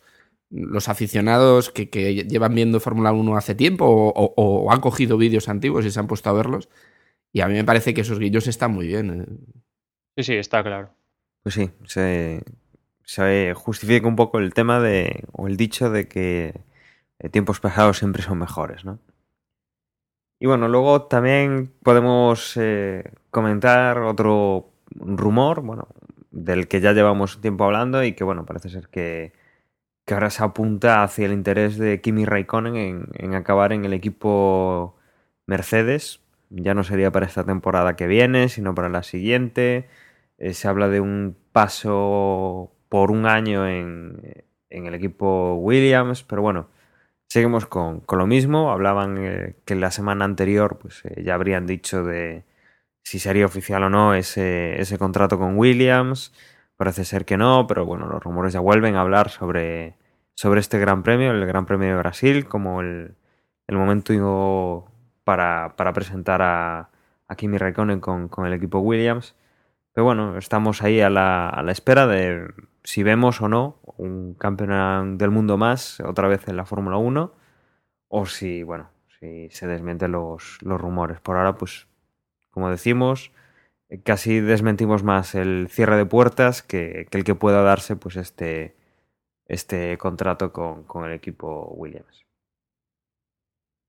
los 0.51 0.89
aficionados 0.89 1.69
que, 1.69 1.89
que 1.89 2.25
llevan 2.25 2.55
viendo 2.55 2.79
Fórmula 2.79 3.11
1 3.11 3.37
hace 3.37 3.55
tiempo 3.55 3.85
o, 3.85 4.09
o, 4.09 4.33
o, 4.35 4.71
han 4.71 4.81
cogido 4.81 5.17
vídeos 5.17 5.47
antiguos 5.47 5.85
y 5.85 5.91
se 5.91 5.99
han 5.99 6.07
puesto 6.07 6.29
a 6.29 6.33
verlos. 6.33 6.69
Y 7.31 7.41
a 7.41 7.47
mí 7.47 7.53
me 7.53 7.63
parece 7.63 7.93
que 7.93 8.01
esos 8.01 8.19
guillos 8.19 8.47
están 8.47 8.71
muy 8.71 8.87
bien. 8.87 9.21
¿eh? 9.21 9.25
Sí, 10.17 10.23
sí, 10.23 10.33
está 10.33 10.63
claro. 10.63 10.89
Pues 11.43 11.55
sí, 11.55 11.69
se, 11.85 12.41
se 13.09 13.55
justifica 13.55 14.07
un 14.07 14.15
poco 14.15 14.37
el 14.37 14.53
tema 14.53 14.79
de, 14.79 15.25
o 15.31 15.47
el 15.47 15.57
dicho 15.57 15.89
de 15.89 16.07
que 16.07 16.61
tiempos 17.31 17.59
pasados 17.59 17.97
siempre 17.97 18.21
son 18.21 18.37
mejores, 18.37 18.85
¿no? 18.85 18.99
Y 20.39 20.45
bueno, 20.45 20.67
luego 20.67 21.01
también 21.07 21.73
podemos 21.81 22.55
eh, 22.55 23.11
comentar 23.31 23.97
otro 23.97 24.69
rumor, 24.91 25.61
bueno, 25.61 25.87
del 26.29 26.67
que 26.67 26.81
ya 26.81 26.93
llevamos 26.93 27.41
tiempo 27.41 27.65
hablando 27.65 28.03
y 28.03 28.13
que, 28.13 28.23
bueno, 28.23 28.45
parece 28.45 28.69
ser 28.69 28.89
que 28.89 29.33
que 30.05 30.15
ahora 30.15 30.31
se 30.31 30.43
apunta 30.43 31.03
hacia 31.03 31.27
el 31.27 31.33
interés 31.33 31.77
de 31.77 32.01
Kimi 32.01 32.25
Raikkonen 32.25 32.75
en, 32.75 33.07
en, 33.13 33.35
acabar 33.35 33.73
en 33.73 33.85
el 33.85 33.93
equipo 33.93 34.95
Mercedes. 35.45 36.21
Ya 36.49 36.73
no 36.73 36.83
sería 36.83 37.11
para 37.11 37.27
esta 37.27 37.43
temporada 37.43 37.95
que 37.95 38.07
viene, 38.07 38.49
sino 38.49 38.73
para 38.73 38.89
la 38.89 39.03
siguiente. 39.03 39.87
Eh, 40.39 40.53
se 40.55 40.67
habla 40.67 40.89
de 40.89 40.99
un 40.99 41.37
paso 41.51 42.71
por 42.89 43.11
un 43.11 43.25
año 43.25 43.67
en, 43.67 44.43
en 44.69 44.85
el 44.87 44.95
equipo 44.95 45.55
Williams, 45.55 46.23
pero 46.23 46.41
bueno, 46.41 46.69
seguimos 47.27 47.65
con, 47.65 48.01
con 48.01 48.19
lo 48.19 48.27
mismo. 48.27 48.71
Hablaban 48.71 49.17
eh, 49.19 49.55
que 49.65 49.75
la 49.75 49.91
semana 49.91 50.25
anterior 50.25 50.77
pues, 50.79 51.05
eh, 51.05 51.23
ya 51.23 51.35
habrían 51.35 51.65
dicho 51.65 52.03
de 52.03 52.43
si 53.03 53.19
sería 53.19 53.45
oficial 53.45 53.83
o 53.83 53.89
no 53.89 54.13
ese, 54.13 54.79
ese 54.81 54.97
contrato 54.97 55.39
con 55.39 55.57
Williams. 55.57 56.33
Parece 56.77 57.05
ser 57.05 57.25
que 57.25 57.37
no, 57.37 57.67
pero 57.67 57.85
bueno, 57.85 58.07
los 58.07 58.23
rumores 58.23 58.53
ya 58.53 58.59
vuelven 58.59 58.95
a 58.95 59.01
hablar 59.01 59.29
sobre, 59.29 59.95
sobre 60.35 60.59
este 60.59 60.79
Gran 60.79 61.03
Premio, 61.03 61.31
el 61.31 61.45
Gran 61.45 61.65
Premio 61.65 61.89
de 61.89 61.95
Brasil, 61.97 62.45
como 62.47 62.81
el, 62.81 63.15
el 63.67 63.77
momento 63.77 64.85
para, 65.23 65.75
para 65.75 65.93
presentar 65.93 66.41
a, 66.41 66.89
a, 67.27 67.35
Kimi 67.35 67.57
Raikkonen 67.57 67.99
con, 67.99 68.29
con, 68.29 68.45
el 68.47 68.53
equipo 68.53 68.79
Williams. 68.79 69.35
Pero 69.93 70.05
bueno, 70.05 70.37
estamos 70.37 70.81
ahí 70.83 71.01
a 71.01 71.09
la, 71.09 71.49
a 71.49 71.63
la, 71.63 71.71
espera 71.71 72.07
de 72.07 72.47
si 72.83 73.03
vemos 73.03 73.41
o 73.41 73.49
no 73.49 73.79
un 73.97 74.33
campeón 74.33 75.17
del 75.17 75.31
mundo 75.31 75.57
más 75.57 75.99
otra 76.01 76.27
vez 76.27 76.47
en 76.47 76.57
la 76.57 76.65
Fórmula 76.65 76.97
1 76.97 77.33
o 78.07 78.25
si, 78.25 78.63
bueno, 78.63 78.89
si 79.19 79.49
se 79.51 79.67
desmienten 79.67 80.11
los, 80.11 80.57
los 80.61 80.79
rumores. 80.79 81.19
Por 81.19 81.37
ahora, 81.37 81.55
pues, 81.55 81.87
como 82.51 82.69
decimos, 82.69 83.31
casi 84.03 84.39
desmentimos 84.39 85.03
más 85.03 85.35
el 85.35 85.67
cierre 85.69 85.97
de 85.97 86.05
puertas 86.05 86.63
que, 86.63 87.07
el 87.11 87.23
que 87.23 87.35
pueda 87.35 87.61
darse 87.61 87.95
pues 87.95 88.15
este, 88.15 88.75
este 89.45 89.97
contrato 89.97 90.51
con, 90.53 90.83
con, 90.83 91.05
el 91.05 91.13
equipo 91.13 91.73
Williams. 91.75 92.25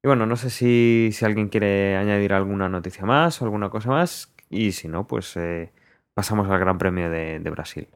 Y 0.03 0.09
bueno, 0.09 0.25
no 0.27 0.37
sé 0.37 0.49
si, 0.51 1.11
si, 1.13 1.25
alguien 1.25 1.49
quiere 1.49 1.97
añadir 1.97 2.33
alguna 2.33 2.69
noticia 2.69 3.05
más 3.05 3.41
o 3.41 3.45
alguna 3.45 3.69
cosa 3.69 3.91
más. 3.91 4.35
Y 4.49 4.73
si 4.73 4.89
no, 4.89 5.07
pues 5.07 5.37
eh, 5.37 5.73
pasamos 6.15 6.49
al 6.49 6.59
Gran 6.59 6.79
Premio 6.79 7.11
de, 7.11 7.39
Brasil. 7.51 7.89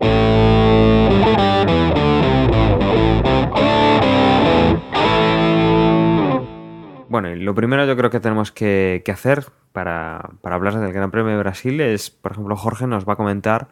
Bueno, 7.08 7.30
y 7.30 7.40
lo 7.40 7.54
primero 7.54 7.86
yo 7.86 7.96
creo 7.96 8.10
que 8.10 8.20
tenemos 8.20 8.50
que, 8.50 9.02
que 9.04 9.12
hacer 9.12 9.44
para, 9.72 10.30
para, 10.40 10.56
hablar 10.56 10.78
del 10.78 10.92
Gran 10.92 11.10
Premio 11.10 11.32
de 11.32 11.38
Brasil 11.38 11.80
es, 11.80 12.10
por 12.10 12.32
ejemplo, 12.32 12.56
Jorge 12.56 12.86
nos 12.86 13.08
va 13.08 13.12
a 13.12 13.16
comentar 13.16 13.68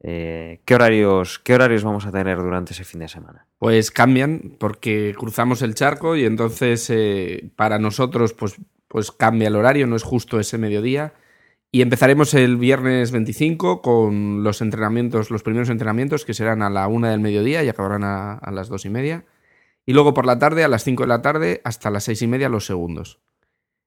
eh, 0.00 0.60
¿qué, 0.64 0.74
horarios, 0.74 1.38
qué 1.38 1.54
horarios 1.54 1.82
vamos 1.82 2.06
a 2.06 2.12
tener 2.12 2.38
durante 2.38 2.72
ese 2.72 2.84
fin 2.84 3.00
de 3.00 3.08
semana. 3.08 3.46
Pues 3.58 3.90
cambian 3.90 4.56
porque 4.58 5.14
cruzamos 5.18 5.62
el 5.62 5.74
charco 5.74 6.16
y 6.16 6.24
entonces 6.24 6.88
eh, 6.90 7.50
para 7.56 7.78
nosotros 7.78 8.32
pues, 8.32 8.56
pues 8.88 9.10
cambia 9.10 9.48
el 9.48 9.56
horario, 9.56 9.86
no 9.86 9.96
es 9.96 10.02
justo 10.02 10.38
ese 10.38 10.58
mediodía. 10.58 11.14
Y 11.76 11.82
empezaremos 11.82 12.32
el 12.32 12.56
viernes 12.56 13.12
25 13.12 13.82
con 13.82 14.42
los 14.42 14.62
entrenamientos, 14.62 15.30
los 15.30 15.42
primeros 15.42 15.68
entrenamientos 15.68 16.24
que 16.24 16.32
serán 16.32 16.62
a 16.62 16.70
la 16.70 16.88
una 16.88 17.10
del 17.10 17.20
mediodía 17.20 17.62
y 17.62 17.68
acabarán 17.68 18.02
a, 18.02 18.40
las 18.50 18.70
dos 18.70 18.86
y 18.86 18.88
media. 18.88 19.26
Y 19.84 19.92
luego 19.92 20.14
por 20.14 20.24
la 20.24 20.38
tarde, 20.38 20.64
a 20.64 20.68
las 20.68 20.84
5 20.84 21.02
de 21.02 21.06
la 21.06 21.20
tarde, 21.20 21.60
hasta 21.64 21.90
las 21.90 22.04
6 22.04 22.22
y 22.22 22.26
media 22.28 22.48
los 22.48 22.64
segundos. 22.64 23.20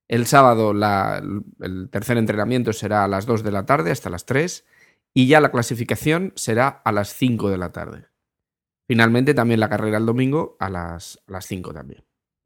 El 0.07 0.27
sábado 0.27 0.71
la, 0.71 1.19
el 1.61 1.89
tercer 1.89 2.19
entrenamiento 2.19 2.73
será 2.73 3.05
a 3.05 3.07
las 3.07 3.25
2 3.25 3.41
de 3.41 3.51
la 3.51 3.65
tarde 3.65 3.89
hasta 3.89 4.11
las 4.11 4.27
3 4.27 4.67
y 5.15 5.25
ya 5.25 5.41
la 5.41 5.49
clasificación 5.49 6.31
será 6.35 6.67
a 6.67 6.91
las 6.91 7.15
5 7.15 7.49
de 7.49 7.57
la 7.57 7.71
tarde. 7.71 8.05
Finalmente 8.85 9.33
también 9.33 9.59
la 9.59 9.69
carrera 9.69 9.97
el 9.97 10.05
domingo 10.05 10.57
a 10.59 10.69
las, 10.69 11.23
a 11.27 11.31
las 11.31 11.47
5 11.47 11.73
también. 11.73 12.03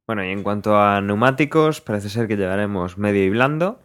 Bueno, 0.08 0.24
y 0.24 0.30
en 0.30 0.42
cuanto 0.42 0.78
a 0.78 1.02
neumáticos, 1.02 1.82
parece 1.82 2.08
ser 2.08 2.30
que 2.30 2.38
llegaremos 2.38 2.98
medio 2.98 3.26
y 3.26 3.30
blando. 3.30 3.82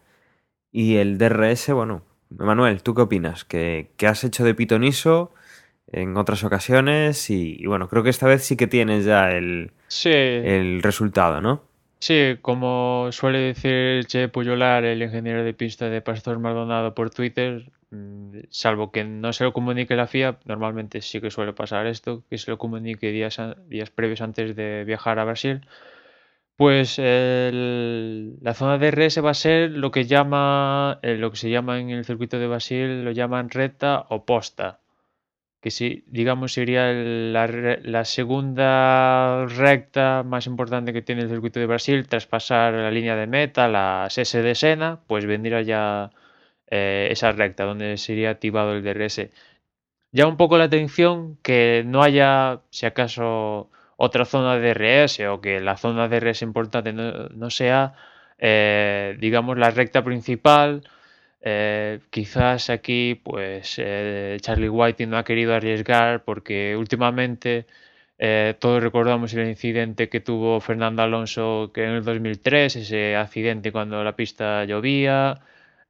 Y 0.72 0.96
el 0.96 1.18
DRS, 1.18 1.72
bueno, 1.72 2.02
Manuel, 2.30 2.82
¿tú 2.82 2.94
qué 2.94 3.02
opinas? 3.02 3.44
¿Qué, 3.44 3.90
qué 3.96 4.06
has 4.06 4.24
hecho 4.24 4.44
de 4.44 4.54
pitoniso? 4.54 5.32
en 5.90 6.16
otras 6.16 6.44
ocasiones 6.44 7.30
y, 7.30 7.56
y, 7.58 7.66
bueno, 7.66 7.88
creo 7.88 8.02
que 8.02 8.10
esta 8.10 8.26
vez 8.26 8.44
sí 8.44 8.56
que 8.56 8.66
tienes 8.66 9.04
ya 9.04 9.30
el, 9.30 9.72
sí. 9.88 10.10
el 10.12 10.82
resultado, 10.82 11.40
¿no? 11.40 11.62
Sí, 12.00 12.36
como 12.42 13.08
suele 13.10 13.38
decir 13.38 14.04
Che 14.06 14.28
Puyolar, 14.28 14.84
el 14.84 15.02
ingeniero 15.02 15.42
de 15.42 15.52
pista 15.52 15.88
de 15.88 16.00
Pastor 16.00 16.38
Maldonado 16.38 16.94
por 16.94 17.10
Twitter, 17.10 17.72
mm, 17.90 18.38
salvo 18.50 18.92
que 18.92 19.02
no 19.02 19.32
se 19.32 19.42
lo 19.44 19.52
comunique 19.52 19.96
la 19.96 20.06
FIA, 20.06 20.38
normalmente 20.44 21.00
sí 21.02 21.20
que 21.20 21.30
suele 21.30 21.54
pasar 21.54 21.86
esto, 21.88 22.22
que 22.30 22.38
se 22.38 22.52
lo 22.52 22.58
comunique 22.58 23.10
días, 23.10 23.40
días 23.66 23.90
previos 23.90 24.20
antes 24.20 24.54
de 24.54 24.84
viajar 24.84 25.18
a 25.18 25.24
Brasil, 25.24 25.62
pues 26.59 26.98
la 26.98 28.54
zona 28.54 28.78
de 28.78 28.90
va 29.22 29.30
a 29.30 29.34
ser 29.34 29.70
lo 29.70 29.90
que 29.92 30.04
llama, 30.06 30.98
eh, 31.02 31.16
lo 31.16 31.30
que 31.30 31.38
se 31.38 31.50
llama 31.50 31.78
en 31.80 31.90
el 31.90 32.04
circuito 32.04 32.38
de 32.38 32.48
Brasil, 32.48 33.04
lo 33.04 33.12
llaman 33.12 33.50
recta 33.50 34.06
oposta 34.11 34.80
que 35.61 35.70
sí, 35.70 36.04
digamos 36.06 36.52
sería 36.52 36.92
la, 36.92 38.04
segunda 38.04 39.46
recta 39.46 40.22
más 40.24 40.46
importante 40.46 40.92
que 40.92 41.02
tiene 41.02 41.22
el 41.22 41.28
circuito 41.28 41.59
de 41.61 41.66
Brasil 41.66 42.06
tras 42.09 42.26
pasar 42.26 42.74
la 42.74 42.90
línea 42.90 43.16
de 43.16 43.26
meta, 43.26 43.68
la 43.68 44.09
S 44.09 44.42
de 44.42 44.54
Sena, 44.54 45.00
pues 45.06 45.26
vendría 45.26 45.62
ya 45.62 46.11
eh, 46.68 47.09
esa 47.11 47.32
recta 47.32 47.64
donde 47.64 47.96
sería 47.98 48.30
activado 48.30 48.74
el 48.74 48.84
DRS. 48.84 49.30
Ya 50.12 50.26
un 50.26 50.36
poco 50.36 50.59
la 50.59 50.64
atención 50.64 51.38
que 51.42 51.82
no 51.86 52.02
haya, 52.02 52.62
si 52.70 52.86
acaso, 52.86 53.70
otra 53.99 54.24
zona 54.24 54.57
de 54.59 54.74
DRS 54.74 55.20
o 55.28 55.40
que 55.40 55.61
la 55.61 55.76
zona 55.76 56.09
de 56.09 56.20
DRS 56.20 56.42
importante 56.42 56.92
no, 56.92 57.51
sea, 57.51 57.94
eh, 58.38 59.16
digamos, 59.20 59.59
la 59.59 59.70
recta 59.70 60.03
principal. 60.05 60.82
Eh, 61.42 62.01
quizás 62.11 62.70
aquí, 62.70 63.20
pues, 63.22 63.76
Charlie 64.40 64.68
White 64.68 65.07
no 65.07 65.18
ha 65.18 65.24
querido 65.24 65.55
arriesgar 65.55 66.24
porque 66.24 66.76
últimamente 66.76 67.66
todos 68.59 68.82
recordamos 68.82 69.32
el 69.34 69.49
incidente 69.49 70.09
que 70.09 70.20
tuvo 70.20 70.61
Fernando 70.61 71.03
Alonso 71.03 71.70
que 71.72 71.84
en 71.84 71.90
el 71.90 72.05
2003, 72.05 72.76
ese 72.76 73.16
accidente 73.16 73.72
cuando 73.72 74.03
la 74.05 74.16
pista 74.16 74.64
llovía. 74.64 75.40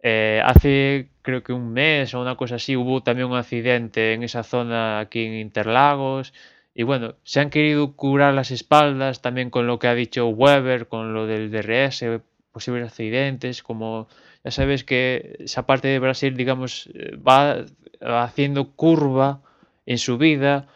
Eh, 0.03 0.41
hace 0.45 1.09
creo 1.23 1.43
que 1.43 1.53
un 1.53 1.73
mes 1.73 2.15
o 2.15 2.21
una 2.21 2.37
cosa 2.37 2.55
así 2.57 2.77
hubo 2.77 3.03
también 3.03 3.29
un 3.29 3.37
accidente 3.37 4.15
en 4.15 4.23
esa 4.23 4.43
zona 4.43 5.01
aquí 5.01 5.25
en 5.25 5.35
Interlagos. 5.35 6.33
Y 6.79 6.85
bueno, 6.85 7.16
se 7.24 7.41
han 7.41 7.51
querido 7.51 7.97
curar 7.97 8.35
las 8.35 8.53
espaldas 8.53 9.20
también 9.20 9.51
con 9.51 9.66
lo 9.66 9.81
que 9.81 9.89
ha 9.89 9.97
dicho 9.97 10.29
Weber, 10.29 10.87
con 10.87 11.12
lo 11.12 11.26
del 11.26 11.51
DRS, 11.51 12.05
posibles 12.53 12.87
accidentes, 12.87 13.64
como 13.64 14.07
ya 14.45 14.53
sabes 14.53 14.85
que 14.85 15.39
esa 15.41 15.66
parte 15.66 15.89
de 15.89 15.99
Brasil, 15.99 16.37
digamos, 16.37 16.89
eh, 16.95 17.16
va 17.16 17.66
haciendo 18.01 18.76
curva 18.76 19.43
en 19.87 19.99
su 19.99 20.18
vida 20.18 20.68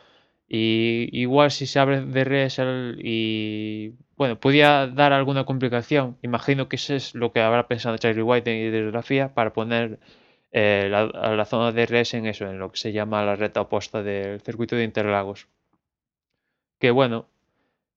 y 0.48 1.09
igual 1.12 1.53
si 1.53 1.66
se 1.66 1.78
abre 1.78 2.00
DRS 2.00 2.61
y 2.98 3.92
bueno, 4.16 4.40
podía 4.40 4.88
dar 4.88 5.12
alguna 5.12 5.44
complicación. 5.44 6.18
Imagino 6.22 6.68
que 6.68 6.76
eso 6.76 6.96
es 6.96 7.14
lo 7.14 7.30
que 7.32 7.40
habrá 7.42 7.68
pensado 7.68 7.96
Charlie 7.96 8.22
White 8.22 8.53
hidrografía 8.53 9.34
para 9.34 9.53
poner 9.53 10.00
eh, 10.50 10.88
la, 10.90 11.44
zona 11.44 11.70
de 11.70 11.86
res 11.86 12.14
en 12.14 12.26
eso, 12.26 12.46
en 12.50 12.59
lo 12.59 12.72
que 12.72 12.78
se 12.78 12.92
llama 12.92 13.22
la 13.24 13.36
recta 13.36 13.61
opuesta 13.61 14.03
del 14.03 14.40
circuito 14.40 14.74
de 14.74 14.82
Interlagos. 14.82 15.46
Que 16.83 16.91
bueno, 16.91 17.28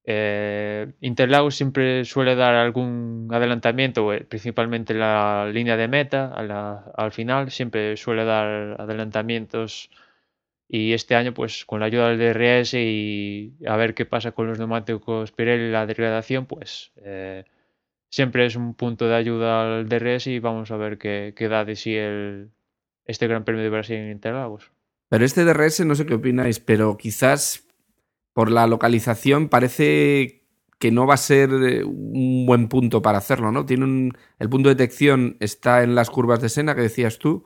eh, 0.03 0.93
Interlagos 1.01 1.55
siempre 1.55 2.05
suele 2.05 2.35
dar 2.35 2.53
algún 2.53 3.27
adelantamiento, 3.31 4.13
eh, 4.13 4.23
principalmente 4.29 4.93
la 4.93 5.49
línea 5.51 5.75
de 5.75 5.87
meta, 5.87 6.31
al 6.95 7.11
final, 7.11 7.49
siempre 7.49 7.97
suele 7.97 8.25
dar 8.25 8.79
adelantamientos 8.79 9.89
y 10.69 10.93
este 10.93 11.15
año, 11.15 11.33
pues 11.33 11.65
con 11.65 11.79
la 11.79 11.87
ayuda 11.87 12.09
del 12.09 12.19
DRS 12.19 12.75
y 12.75 13.55
a 13.65 13.75
ver 13.75 13.95
qué 13.95 14.05
pasa 14.05 14.33
con 14.33 14.45
los 14.45 14.59
neumáticos 14.59 15.31
Pirelli 15.31 15.71
la 15.71 15.87
degradación, 15.87 16.45
pues 16.45 16.91
eh, 16.97 17.43
siempre 18.11 18.45
es 18.45 18.55
un 18.55 18.75
punto 18.75 19.07
de 19.07 19.15
ayuda 19.15 19.79
al 19.79 19.89
DRS 19.89 20.27
y 20.27 20.37
vamos 20.37 20.69
a 20.69 20.77
ver 20.77 20.99
qué, 20.99 21.33
da 21.49 21.65
de 21.65 21.75
sí 21.75 21.95
el, 21.95 22.51
este 23.05 23.25
Gran 23.25 23.45
Premio 23.45 23.63
de 23.63 23.69
Brasil 23.71 23.95
en 23.95 24.11
Interlagos. 24.11 24.69
Pero 25.09 25.25
este 25.25 25.43
DRS, 25.43 25.83
no 25.87 25.95
sé 25.95 26.05
qué 26.05 26.13
opináis, 26.13 26.59
pero 26.59 26.97
quizás 26.97 27.64
por 28.35 28.51
la 28.51 28.67
localización 28.67 29.47
parece 29.47 30.43
que 30.77 30.91
no 30.91 31.07
va 31.07 31.13
a 31.13 31.17
ser 31.17 31.49
eh, 31.51 31.85
un 31.85 32.45
buen 32.45 32.67
punto 32.67 33.01
para 33.01 33.17
hacerlo, 33.17 33.53
¿no? 33.53 33.65
Tiene 33.65 33.85
un, 33.85 34.17
el 34.39 34.49
punto 34.49 34.67
de 34.67 34.75
detección 34.75 35.37
está 35.39 35.83
en 35.83 35.95
las 35.95 36.09
curvas 36.09 36.41
de 36.41 36.49
Sena 36.49 36.75
que 36.75 36.81
decías 36.81 37.17
tú, 37.17 37.45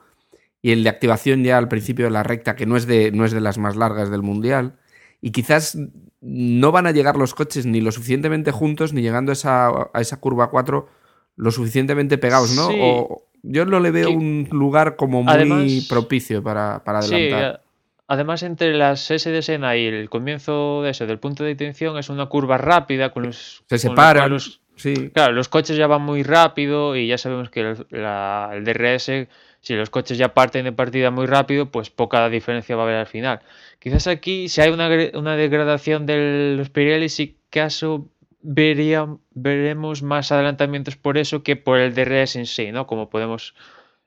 y 0.64 0.72
el 0.72 0.84
de 0.84 0.90
activación 0.90 1.44
ya 1.44 1.60
al 1.60 1.68
principio 1.68 2.06
de 2.06 2.12
la 2.12 2.24
recta, 2.24 2.56
que 2.56 2.66
no 2.66 2.76
es 2.76 2.88
de, 2.88 3.12
no 3.12 3.24
es 3.24 3.32
de 3.32 3.40
las 3.40 3.60
más 3.60 3.76
largas 3.76 4.10
del 4.10 4.24
Mundial. 4.24 4.80
Y 5.22 5.30
quizás 5.30 5.78
no 6.22 6.72
van 6.72 6.88
a 6.88 6.92
llegar 6.92 7.18
los 7.18 7.36
coches 7.36 7.68
ni 7.68 7.82
lo 7.82 7.92
suficientemente 7.92 8.52
juntos, 8.52 8.92
ni 8.92 9.04
llegando 9.04 9.32
a 9.32 9.34
esa, 9.34 9.68
a 9.94 10.02
esa 10.02 10.20
curva 10.20 10.50
4 10.50 10.90
lo 11.36 11.52
suficientemente 11.52 12.18
pegados, 12.18 12.56
¿no? 12.56 12.68
O, 12.82 13.28
yo 13.44 13.66
no 13.66 13.80
le 13.80 13.92
veo 13.92 14.10
un 14.10 14.48
lugar 14.50 14.96
como 14.96 15.22
muy 15.22 15.86
propicio 15.88 16.42
para, 16.42 16.84
para 16.84 17.00
adelantar. 17.00 17.62
Además, 18.10 18.43
entre 18.43 18.74
las 18.76 19.10
S 19.10 19.30
de 19.30 19.41
Sena 19.41 19.78
y 19.78 19.86
el 19.86 20.10
comienzo 20.10 20.82
de 20.84 20.89
ese, 20.89 21.05
del 21.05 21.20
punto 21.20 21.43
de 21.43 21.49
detención, 21.49 21.97
es 21.97 22.10
una 22.10 22.26
curva 22.26 22.57
rápida 22.57 23.12
con 23.12 23.24
los. 23.24 23.64
Se 23.70 23.78
separan. 23.78 24.38
sí. 24.76 25.10
Claro, 25.14 25.32
los 25.32 25.47
coches 25.47 25.78
ya 25.78 25.88
van 25.88 26.01
muy 26.01 26.24
rápido 26.24 26.97
y 26.97 27.07
ya 27.07 27.18
sabemos 27.18 27.49
que 27.49 27.62
el, 27.62 27.86
el 27.91 28.64
DRS 28.66 29.28
si 29.62 29.76
los 29.76 29.89
coches 29.89 30.18
ya 30.18 30.34
parten 30.34 30.64
de 30.66 30.72
partida 30.72 31.12
muy 31.12 31.26
rápido, 31.26 31.70
pues 31.72 31.89
poca 31.89 32.30
diferencia 32.30 32.76
va 32.76 32.84
a 32.84 32.86
haber 32.86 32.97
al 32.97 33.07
final. 33.07 33.41
Quizás 33.80 34.07
aquí, 34.07 34.49
si 34.49 34.62
hay 34.62 34.70
una, 34.72 34.88
degradación 35.36 36.05
de 36.05 36.55
los 36.57 36.70
Pirelli, 36.70 37.10
si 37.10 37.38
caso 37.49 38.07
veremos 38.41 40.01
más 40.01 40.32
adelantamientos 40.32 40.95
por 40.95 41.18
eso 41.18 41.43
que 41.43 41.57
por 41.57 41.78
el 41.80 41.93
DRS 41.93 42.38
en 42.38 42.45
sí, 42.45 42.72
¿no? 42.72 42.88
Como 42.88 43.10
podemos, 43.10 43.53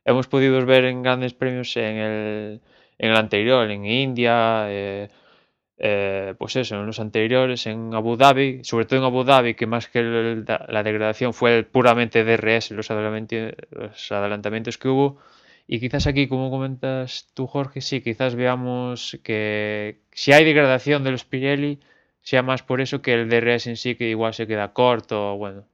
hemos 0.06 0.26
podido 0.26 0.64
ver 0.64 0.86
en 0.86 1.02
grandes 1.02 1.34
premios 1.34 1.76
en 1.76 1.96
el, 1.96 2.60
en 3.02 3.10
el 3.10 3.16
anterior, 3.16 3.70
en 3.70 3.84
India, 3.84 4.66
eh, 4.68 5.10
eh, 5.76 6.34
pues 6.38 6.56
eso, 6.56 6.76
en 6.76 6.86
los 6.86 7.00
anteriores, 7.00 7.66
en 7.66 7.94
Abu 7.94 8.16
Dhabi, 8.16 8.60
sobre 8.64 8.86
todo 8.86 9.00
en 9.00 9.04
Abu 9.04 9.24
Dhabi, 9.24 9.54
que 9.54 9.66
más 9.66 9.88
que 9.88 10.02
la 10.02 10.82
degradación 10.82 11.34
fue 11.34 11.58
el 11.58 11.66
puramente 11.66 12.24
DRS, 12.24 12.70
los 12.70 12.88
los 12.90 14.12
adelantamientos 14.12 14.78
que 14.78 14.88
hubo 14.88 15.18
y 15.66 15.80
quizás 15.80 16.06
aquí, 16.06 16.28
como 16.28 16.50
comentas 16.50 17.28
tú, 17.34 17.46
Jorge, 17.46 17.80
sí, 17.80 18.00
quizás 18.02 18.34
veamos 18.34 19.18
que 19.22 20.00
si 20.12 20.32
hay 20.32 20.44
degradación 20.44 21.04
de 21.04 21.12
los 21.12 21.24
Pirelli, 21.24 21.80
sea 22.20 22.42
más 22.42 22.62
por 22.62 22.80
eso 22.80 23.02
que 23.02 23.14
el 23.14 23.28
DRS 23.28 23.68
en 23.68 23.76
sí, 23.76 23.94
que 23.94 24.08
igual 24.10 24.34
se 24.34 24.46
queda 24.46 24.72
corto, 24.72 25.36
bueno. 25.36 25.64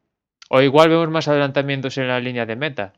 O 0.50 0.62
igual 0.62 0.88
vemos 0.90 1.08
más 1.10 1.28
adelantamientos 1.28 1.98
en 1.98 2.08
la 2.08 2.20
línea 2.20 2.46
de 2.46 2.56
meta, 2.56 2.94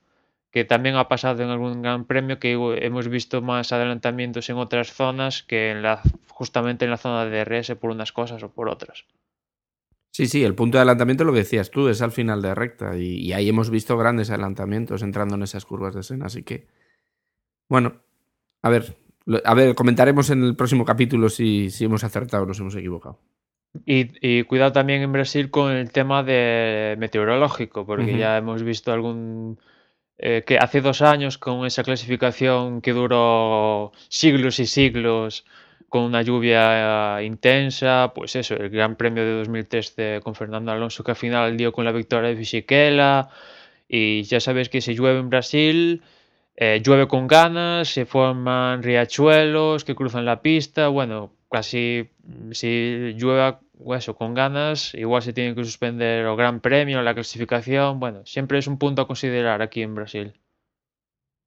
que 0.51 0.65
también 0.65 0.97
ha 0.97 1.09
pasado 1.09 1.43
en 1.43 1.51
algún 1.51 1.83
gran 1.83 2.05
premio 2.05 2.39
que 2.39 2.53
hemos 2.81 3.09
visto 3.09 3.41
más 3.43 3.73
adelantamientos 3.73 4.51
en 4.51 4.57
otras 4.57 4.93
zonas 4.93 5.43
que 5.43 5.71
en 5.71 5.83
la, 5.83 6.03
justamente 6.29 6.85
en 6.85 6.91
la 6.91 6.97
zona 6.97 7.25
de 7.25 7.45
DRS 7.45 7.77
por 7.77 7.91
unas 7.91 8.13
cosas 8.13 8.43
o 8.43 8.51
por 8.51 8.69
otras. 8.69 9.05
Sí, 10.11 10.27
sí, 10.27 10.43
el 10.43 10.57
punto 10.57 10.77
de 10.77 10.83
adelantamiento 10.83 11.25
lo 11.25 11.33
que 11.33 11.39
decías 11.39 11.71
tú, 11.71 11.89
es 11.89 12.03
al 12.03 12.11
final 12.11 12.43
de 12.43 12.55
recta. 12.55 12.97
Y, 12.97 13.19
y 13.19 13.33
ahí 13.33 13.49
hemos 13.49 13.71
visto 13.71 13.97
grandes 13.97 14.31
adelantamientos 14.31 15.03
entrando 15.03 15.37
en 15.37 15.45
esas 15.45 15.65
curvas 15.65 15.95
de 15.95 16.01
escena, 16.01 16.27
así 16.27 16.43
que 16.43 16.67
bueno, 17.71 18.03
a 18.63 18.69
ver, 18.69 18.97
a 19.45 19.55
ver, 19.55 19.77
comentaremos 19.77 20.29
en 20.31 20.43
el 20.43 20.57
próximo 20.57 20.85
capítulo 20.85 21.29
si, 21.29 21.71
si 21.71 21.85
hemos 21.85 22.03
acertado 22.03 22.43
o 22.43 22.47
nos 22.47 22.59
hemos 22.59 22.75
equivocado. 22.75 23.21
Y, 23.87 24.43
cuidado 24.45 24.73
también 24.73 25.03
en 25.03 25.13
Brasil 25.13 25.51
con 25.51 25.71
el 25.71 25.93
tema 25.93 26.25
de 26.25 26.97
meteorológico, 26.99 27.87
porque 27.87 28.19
ya 28.19 28.37
hemos 28.37 28.65
visto 28.65 28.93
algún 28.93 29.61
eh, 30.23 30.45
que 30.47 30.59
hace 30.59 30.81
dos 30.81 31.03
años 31.03 31.39
con 31.39 31.67
esa 31.67 31.83
clasificación 31.83 32.83
que 32.83 32.93
duró 32.93 33.93
siglos 34.09 34.59
y 34.61 34.67
siglos 34.67 35.45
con 35.89 36.03
una 36.03 36.23
lluvia 36.23 37.23
intensa, 37.23 38.13
pues 38.15 38.37
eso, 38.37 38.55
el 38.55 38.71
Gran 38.71 38.97
Premio 38.97 39.25
de 39.25 39.33
2013 39.39 40.21
con 40.23 40.35
Fernando 40.35 40.73
Alonso 40.73 41.03
que 41.03 41.13
al 41.13 41.17
final 41.17 41.57
dio 41.57 41.73
con 41.73 41.85
la 41.85 41.93
victoria 41.93 42.31
de 42.31 42.37
Fisichella 42.37 43.29
y 43.89 44.23
ya 44.25 44.41
sabes 44.41 44.69
que 44.69 44.81
si 44.81 44.95
llueve 44.95 45.21
en 45.21 45.31
Brasil 45.31 46.03
eh, 46.63 46.83
llueve 46.85 47.09
con 47.09 47.27
ganas, 47.27 47.89
se 47.89 48.05
forman 48.05 48.83
riachuelos 48.83 49.85
que 49.85 49.95
cruzan 49.95 50.27
la 50.27 50.43
pista. 50.43 50.89
Bueno, 50.89 51.33
casi 51.51 52.11
mm, 52.23 52.53
si 52.53 53.15
llueve 53.17 53.57
eso, 53.97 54.17
con 54.17 54.35
ganas, 54.35 54.95
igual 54.95 55.23
se 55.23 55.33
tiene 55.33 55.55
que 55.55 55.65
suspender 55.65 56.27
el 56.27 56.37
Gran 56.37 56.61
Premio, 56.61 57.03
la 57.03 57.15
clasificación. 57.15 58.01
Bueno, 58.01 58.25
siempre 58.25 58.59
es 58.59 58.67
un 58.67 58.79
punto 58.79 59.03
a 59.03 59.07
considerar 59.07 59.63
aquí 59.63 59.83
en 59.83 59.95
Brasil. 59.95 60.35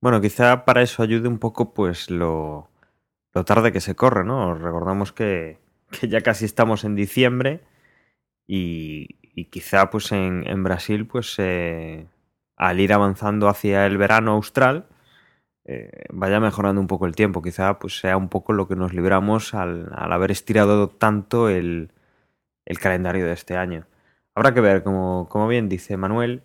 Bueno, 0.02 0.20
quizá 0.22 0.66
para 0.66 0.82
eso 0.82 1.02
ayude 1.02 1.28
un 1.28 1.40
poco 1.40 1.74
pues 1.74 2.10
lo, 2.10 2.70
lo 3.34 3.46
tarde 3.46 3.72
que 3.72 3.82
se 3.82 3.96
corre, 3.96 4.24
¿no? 4.24 4.54
Recordamos 4.56 5.14
que, 5.14 5.60
que 5.92 6.08
ya 6.08 6.22
casi 6.22 6.46
estamos 6.46 6.84
en 6.84 6.96
diciembre 6.96 7.62
y, 8.48 9.08
quizá 9.50 9.90
pues 9.90 10.12
en, 10.12 10.46
en 10.46 10.64
Brasil 10.64 11.08
pues 11.08 11.36
eh, 11.40 12.06
al 12.56 12.80
ir 12.80 12.94
avanzando 12.94 13.48
hacia 13.48 13.86
el 13.86 13.98
verano 13.98 14.34
austral 14.34 14.88
eh, 15.66 15.90
vaya 16.12 16.40
mejorando 16.42 16.82
un 16.82 16.88
poco 16.88 17.06
el 17.06 17.16
tiempo. 17.16 17.42
Quizá 17.42 17.80
pues 17.80 18.00
sea 18.00 18.18
un 18.18 18.30
poco 18.30 18.54
lo 18.54 18.68
que 18.68 18.76
nos 18.76 18.94
libramos 18.94 19.54
al, 19.54 19.90
haber 19.94 20.32
estirado 20.32 20.90
tanto 20.90 21.50
el, 21.50 21.92
calendario 22.80 23.26
de 23.26 23.34
este 23.34 23.58
año. 23.58 23.86
Habrá 24.36 24.54
que 24.54 24.62
ver, 24.62 24.84
como, 24.84 25.48
bien 25.48 25.70
dice 25.70 25.98
Manuel, 25.98 26.44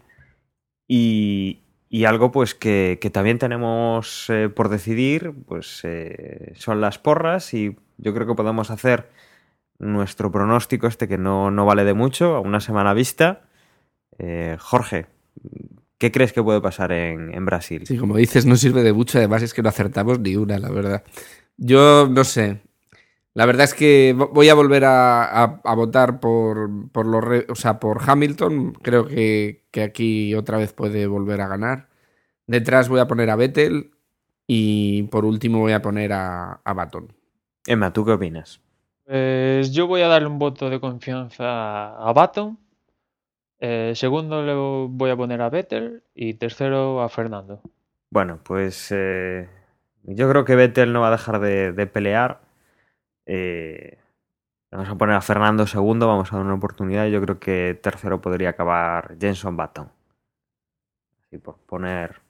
y, 0.87 1.61
algo 2.07 2.33
pues 2.33 2.55
que, 2.55 2.99
también 3.13 3.39
tenemos 3.39 4.27
eh, 4.29 4.49
por 4.49 4.69
decidir, 4.69 5.33
pues 5.47 5.81
eh, 5.85 6.53
son 6.57 6.81
las 6.81 6.99
porras 6.99 7.55
y 7.55 7.77
yo 7.99 8.15
creo 8.15 8.27
que 8.27 8.35
podemos 8.35 8.71
hacer 8.71 9.09
nuestro 9.79 10.31
pronóstico 10.33 10.87
este 10.87 11.09
que 11.09 11.19
no, 11.19 11.51
no 11.51 11.65
vale 11.67 11.85
de 11.85 11.95
mucho, 11.95 12.37
a 12.37 12.41
una 12.41 12.61
semana 12.61 12.95
vista. 12.95 13.43
Jorge, 14.59 15.07
¿Qué 15.99 16.13
crees 16.13 16.33
que 16.33 16.43
puede 16.43 16.61
pasar 16.61 16.93
en, 16.93 17.45
Brasil? 17.45 17.85
Sí, 17.85 17.99
como 17.99 18.17
dices, 18.17 18.47
no 18.47 18.55
sirve 18.55 18.85
de 18.85 18.93
mucho, 18.93 19.19
además 19.19 19.43
es 19.43 19.53
que 19.53 19.63
no 19.63 19.69
acertamos 19.69 20.21
ni 20.21 20.37
una, 20.37 20.57
la 20.59 20.71
verdad. 20.71 21.03
Yo 21.57 22.09
no 22.09 22.23
sé. 22.23 22.61
La 23.39 23.47
verdad 23.47 23.67
es 23.67 23.75
que 23.75 24.17
voy 24.17 24.49
a 24.49 24.55
volver 24.55 24.83
a, 24.85 25.61
votar 25.77 26.19
por, 26.19 26.91
por, 26.91 27.07
los, 27.07 27.45
o 27.49 27.55
sea, 27.55 27.79
por 27.79 28.01
Hamilton. 28.05 28.73
Creo 28.83 29.07
que, 29.07 29.63
que, 29.71 29.85
aquí 29.85 30.35
otra 30.35 30.59
vez 30.59 30.73
puede 30.73 31.07
volver 31.07 31.41
a 31.41 31.47
ganar. 31.47 31.89
Detrás 32.49 32.89
voy 32.89 32.99
a 32.99 33.07
poner 33.07 33.31
a 33.31 33.37
Vettel 33.37 33.93
y 34.49 35.05
por 35.05 35.25
último 35.25 35.61
voy 35.61 35.71
a 35.71 35.81
poner 35.81 36.13
a, 36.13 36.55
a 36.65 36.73
Baton. 36.73 37.13
Emma, 37.65 37.93
¿tú 37.93 38.05
qué 38.05 38.11
opinas? 38.11 38.61
Pues 39.05 39.71
yo 39.71 39.87
voy 39.87 40.01
a 40.01 40.09
darle 40.09 40.27
un 40.27 40.41
voto 40.41 40.69
de 40.69 40.81
confianza 40.81 41.97
a 41.97 42.13
Baton. 42.13 42.59
Eh, 43.61 43.93
segundo 43.95 44.43
le 44.43 44.55
voy 44.55 45.11
a 45.11 45.17
poner 45.17 45.43
a 45.43 45.49
Vettel 45.49 46.03
y 46.13 46.35
tercero 46.35 47.03
a 47.03 47.09
Fernando. 47.09 47.63
Bueno, 48.11 48.41
pues 48.43 48.89
eh, 48.91 49.49
yo 50.03 50.29
creo 50.29 50.45
que 50.45 50.57
Vettel 50.57 50.93
no 50.93 51.03
va 51.03 51.09
a 51.09 51.13
dejar 51.13 51.39
de, 51.39 51.87
pelear. 51.87 52.48
Eh, 53.31 53.99
vamos 54.71 54.89
a 54.89 54.95
poner 54.97 55.15
a 55.15 55.21
Fernando 55.21 55.67
segundo, 55.67 56.09
vamos 56.09 56.33
a 56.33 56.37
dar 56.37 56.45
una 56.47 56.55
oportunidad. 56.55 57.07
Yo 57.07 57.21
creo 57.21 57.39
que 57.39 57.79
tercero 57.81 58.21
podría 58.21 58.51
acabar 58.51 59.17
Jenson 59.21 59.57
Button. 59.57 59.91
Así 61.27 61.39
por 61.39 61.59
poner 61.59 62.23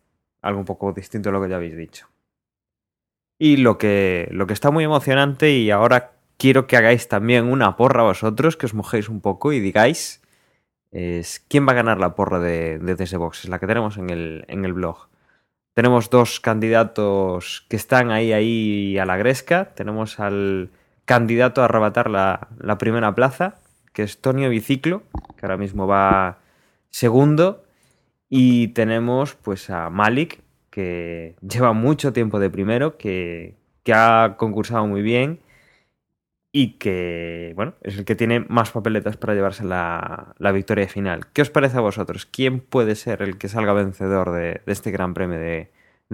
algo 0.42 0.58
un 0.58 0.66
poco 0.66 0.92
distinto 0.92 1.28
a 1.28 1.32
lo 1.32 1.40
que 1.40 1.48
ya 1.48 1.56
habéis 1.56 1.76
dicho. 1.76 2.08
Y 3.38 3.58
lo 3.58 3.78
que, 3.78 4.28
lo 4.32 4.48
que 4.48 4.52
está 4.52 4.72
muy 4.72 4.82
emocionante 4.82 5.52
y 5.52 5.70
ahora 5.70 6.12
quiero 6.36 6.66
que 6.66 6.76
hagáis 6.76 7.06
también 7.06 7.46
una 7.46 7.76
porra 7.76 8.02
vosotros, 8.02 8.56
que 8.56 8.66
os 8.66 8.74
mojéis 8.74 9.08
un 9.08 9.20
poco 9.20 9.52
y 9.52 9.60
digáis 9.60 10.20
es 10.90 11.44
quién 11.48 11.66
va 11.66 11.72
a 11.72 11.76
ganar 11.76 12.00
la 12.00 12.16
porra 12.16 12.40
de, 12.40 12.78
de 12.78 12.94
DS 12.96 13.14
Boxes, 13.16 13.50
la 13.50 13.60
que 13.60 13.66
tenemos 13.66 13.98
en 13.98 14.10
el, 14.10 14.44
en 14.48 14.64
el 14.64 14.72
blog. 14.72 15.08
Tenemos 15.74 16.10
dos 16.10 16.40
candidatos 16.40 17.64
que 17.68 17.76
están 17.76 18.10
ahí, 18.10 18.32
ahí 18.32 18.98
a 18.98 19.04
la 19.04 19.16
gresca. 19.16 19.74
Tenemos 19.76 20.18
al 20.18 20.70
candidato 21.08 21.62
a 21.62 21.64
arrebatar 21.64 22.08
la, 22.08 22.76
primera 22.78 23.14
plaza, 23.16 23.56
que 23.92 24.04
es 24.04 24.20
Tonio 24.20 24.48
Biciclo, 24.50 25.02
que 25.36 25.46
ahora 25.46 25.56
mismo 25.56 25.88
va 25.88 26.38
segundo. 26.90 27.64
Y 28.28 28.68
tenemos 28.68 29.34
pues 29.34 29.70
a 29.70 29.90
Malik, 29.90 30.42
que 30.70 31.34
lleva 31.40 31.72
mucho 31.72 32.12
tiempo 32.12 32.38
de 32.38 32.50
primero, 32.50 32.96
que 32.98 33.56
ha 33.90 34.36
concursado 34.36 34.86
muy 34.86 35.02
bien 35.02 35.40
y 36.52 36.72
que, 36.78 37.52
bueno, 37.56 37.74
es 37.82 37.98
el 37.98 38.04
que 38.04 38.14
tiene 38.14 38.40
más 38.40 38.70
papeletas 38.70 39.16
para 39.16 39.34
llevarse 39.34 39.64
la, 39.64 40.34
victoria 40.52 40.88
final. 40.88 41.26
¿Qué 41.32 41.42
os 41.42 41.50
parece 41.50 41.76
a 41.76 41.80
vosotros? 41.80 42.26
¿Quién 42.26 42.60
puede 42.60 42.94
ser 42.94 43.22
el 43.22 43.38
que 43.38 43.48
salga 43.48 43.72
vencedor 43.72 44.32
de, 44.32 44.62
este 44.66 44.90
Gran 44.90 45.14
Premio 45.14 45.38
de, 45.38 45.70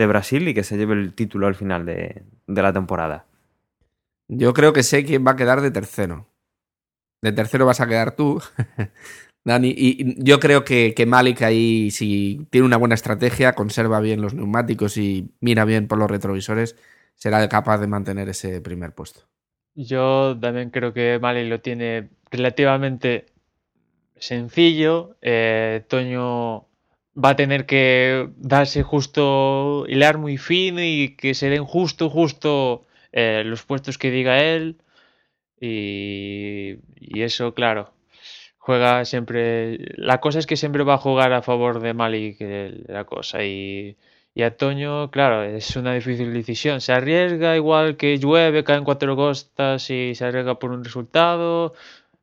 Brasil 0.06 0.46
y 0.48 0.54
que 0.54 0.64
se 0.64 0.76
lleve 0.76 0.94
el 0.94 1.14
título 1.14 1.46
al 1.46 1.54
final 1.54 1.86
de, 1.86 2.22
la 2.46 2.72
temporada? 2.72 3.26
Yo 4.28 4.54
creo 4.54 4.72
que 4.72 4.82
sé 4.82 5.04
quién 5.04 5.26
va 5.26 5.32
a 5.32 5.36
quedar 5.36 5.60
de 5.60 5.70
tercero. 5.70 6.26
De 7.22 7.32
tercero 7.32 7.66
vas 7.66 7.80
a 7.80 7.86
quedar 7.86 8.16
tú, 8.16 8.40
Dani. 9.44 9.72
Y 9.76 10.22
yo 10.22 10.40
creo 10.40 10.64
que, 10.64 10.94
que 10.94 11.06
Malik 11.06 11.42
ahí, 11.42 11.90
si 11.90 12.46
tiene 12.50 12.66
una 12.66 12.76
buena 12.76 12.94
estrategia, 12.94 13.54
conserva 13.54 14.00
bien 14.00 14.20
los 14.20 14.34
neumáticos 14.34 14.96
y 14.96 15.30
mira 15.40 15.64
bien 15.64 15.88
por 15.88 15.98
los 15.98 16.10
retrovisores, 16.10 16.76
será 17.14 17.48
capaz 17.48 17.78
de 17.78 17.86
mantener 17.86 18.28
ese 18.28 18.60
primer 18.60 18.92
puesto. 18.92 19.20
Yo 19.74 20.38
también 20.40 20.70
creo 20.70 20.92
que 20.92 21.18
Mali 21.20 21.48
lo 21.48 21.60
tiene 21.60 22.10
relativamente 22.30 23.26
sencillo. 24.16 25.16
Eh, 25.20 25.84
Toño 25.88 26.66
va 27.16 27.30
a 27.30 27.36
tener 27.36 27.66
que 27.66 28.28
darse 28.36 28.82
justo, 28.82 29.84
hilar 29.88 30.18
muy 30.18 30.36
fino 30.38 30.80
y 30.82 31.16
que 31.16 31.34
se 31.34 31.48
den 31.48 31.64
justo, 31.64 32.08
justo 32.08 32.86
eh, 33.14 33.42
los 33.46 33.64
puestos 33.64 33.98
que 33.98 34.10
diga 34.10 34.42
él. 34.42 34.76
Y, 35.60 36.78
eso, 37.22 37.54
claro, 37.54 37.94
juega 38.58 39.04
siempre. 39.06 39.78
La 39.96 40.20
cosa 40.20 40.38
es 40.38 40.46
que 40.46 40.56
siempre 40.56 40.84
va 40.84 40.94
a 40.94 40.98
jugar 40.98 41.32
a 41.32 41.42
favor 41.42 41.80
de 41.80 41.94
Mali 41.94 42.36
que 42.36 42.84
la 42.88 43.04
cosa. 43.04 43.44
Y 43.44 43.96
y 44.36 44.42
a 44.42 44.56
Toño, 44.56 45.10
claro, 45.12 45.44
es 45.44 45.76
una 45.76 45.94
difícil 45.94 46.32
decisión. 46.32 46.80
Se 46.80 46.92
arriesga 46.92 47.54
igual 47.54 47.96
que 47.96 48.18
llueve, 48.18 48.64
caen 48.64 48.82
cuatro 48.84 49.14
costas 49.14 49.88
y 49.90 50.14
se 50.16 50.24
arriesga 50.24 50.58
por 50.58 50.72
un 50.72 50.82
resultado. 50.82 51.74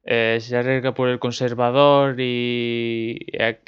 Eh, 0.03 0.39
se 0.41 0.57
arriesga 0.57 0.93
por 0.93 1.07
el 1.09 1.19
conservador 1.19 2.19
y, 2.19 3.17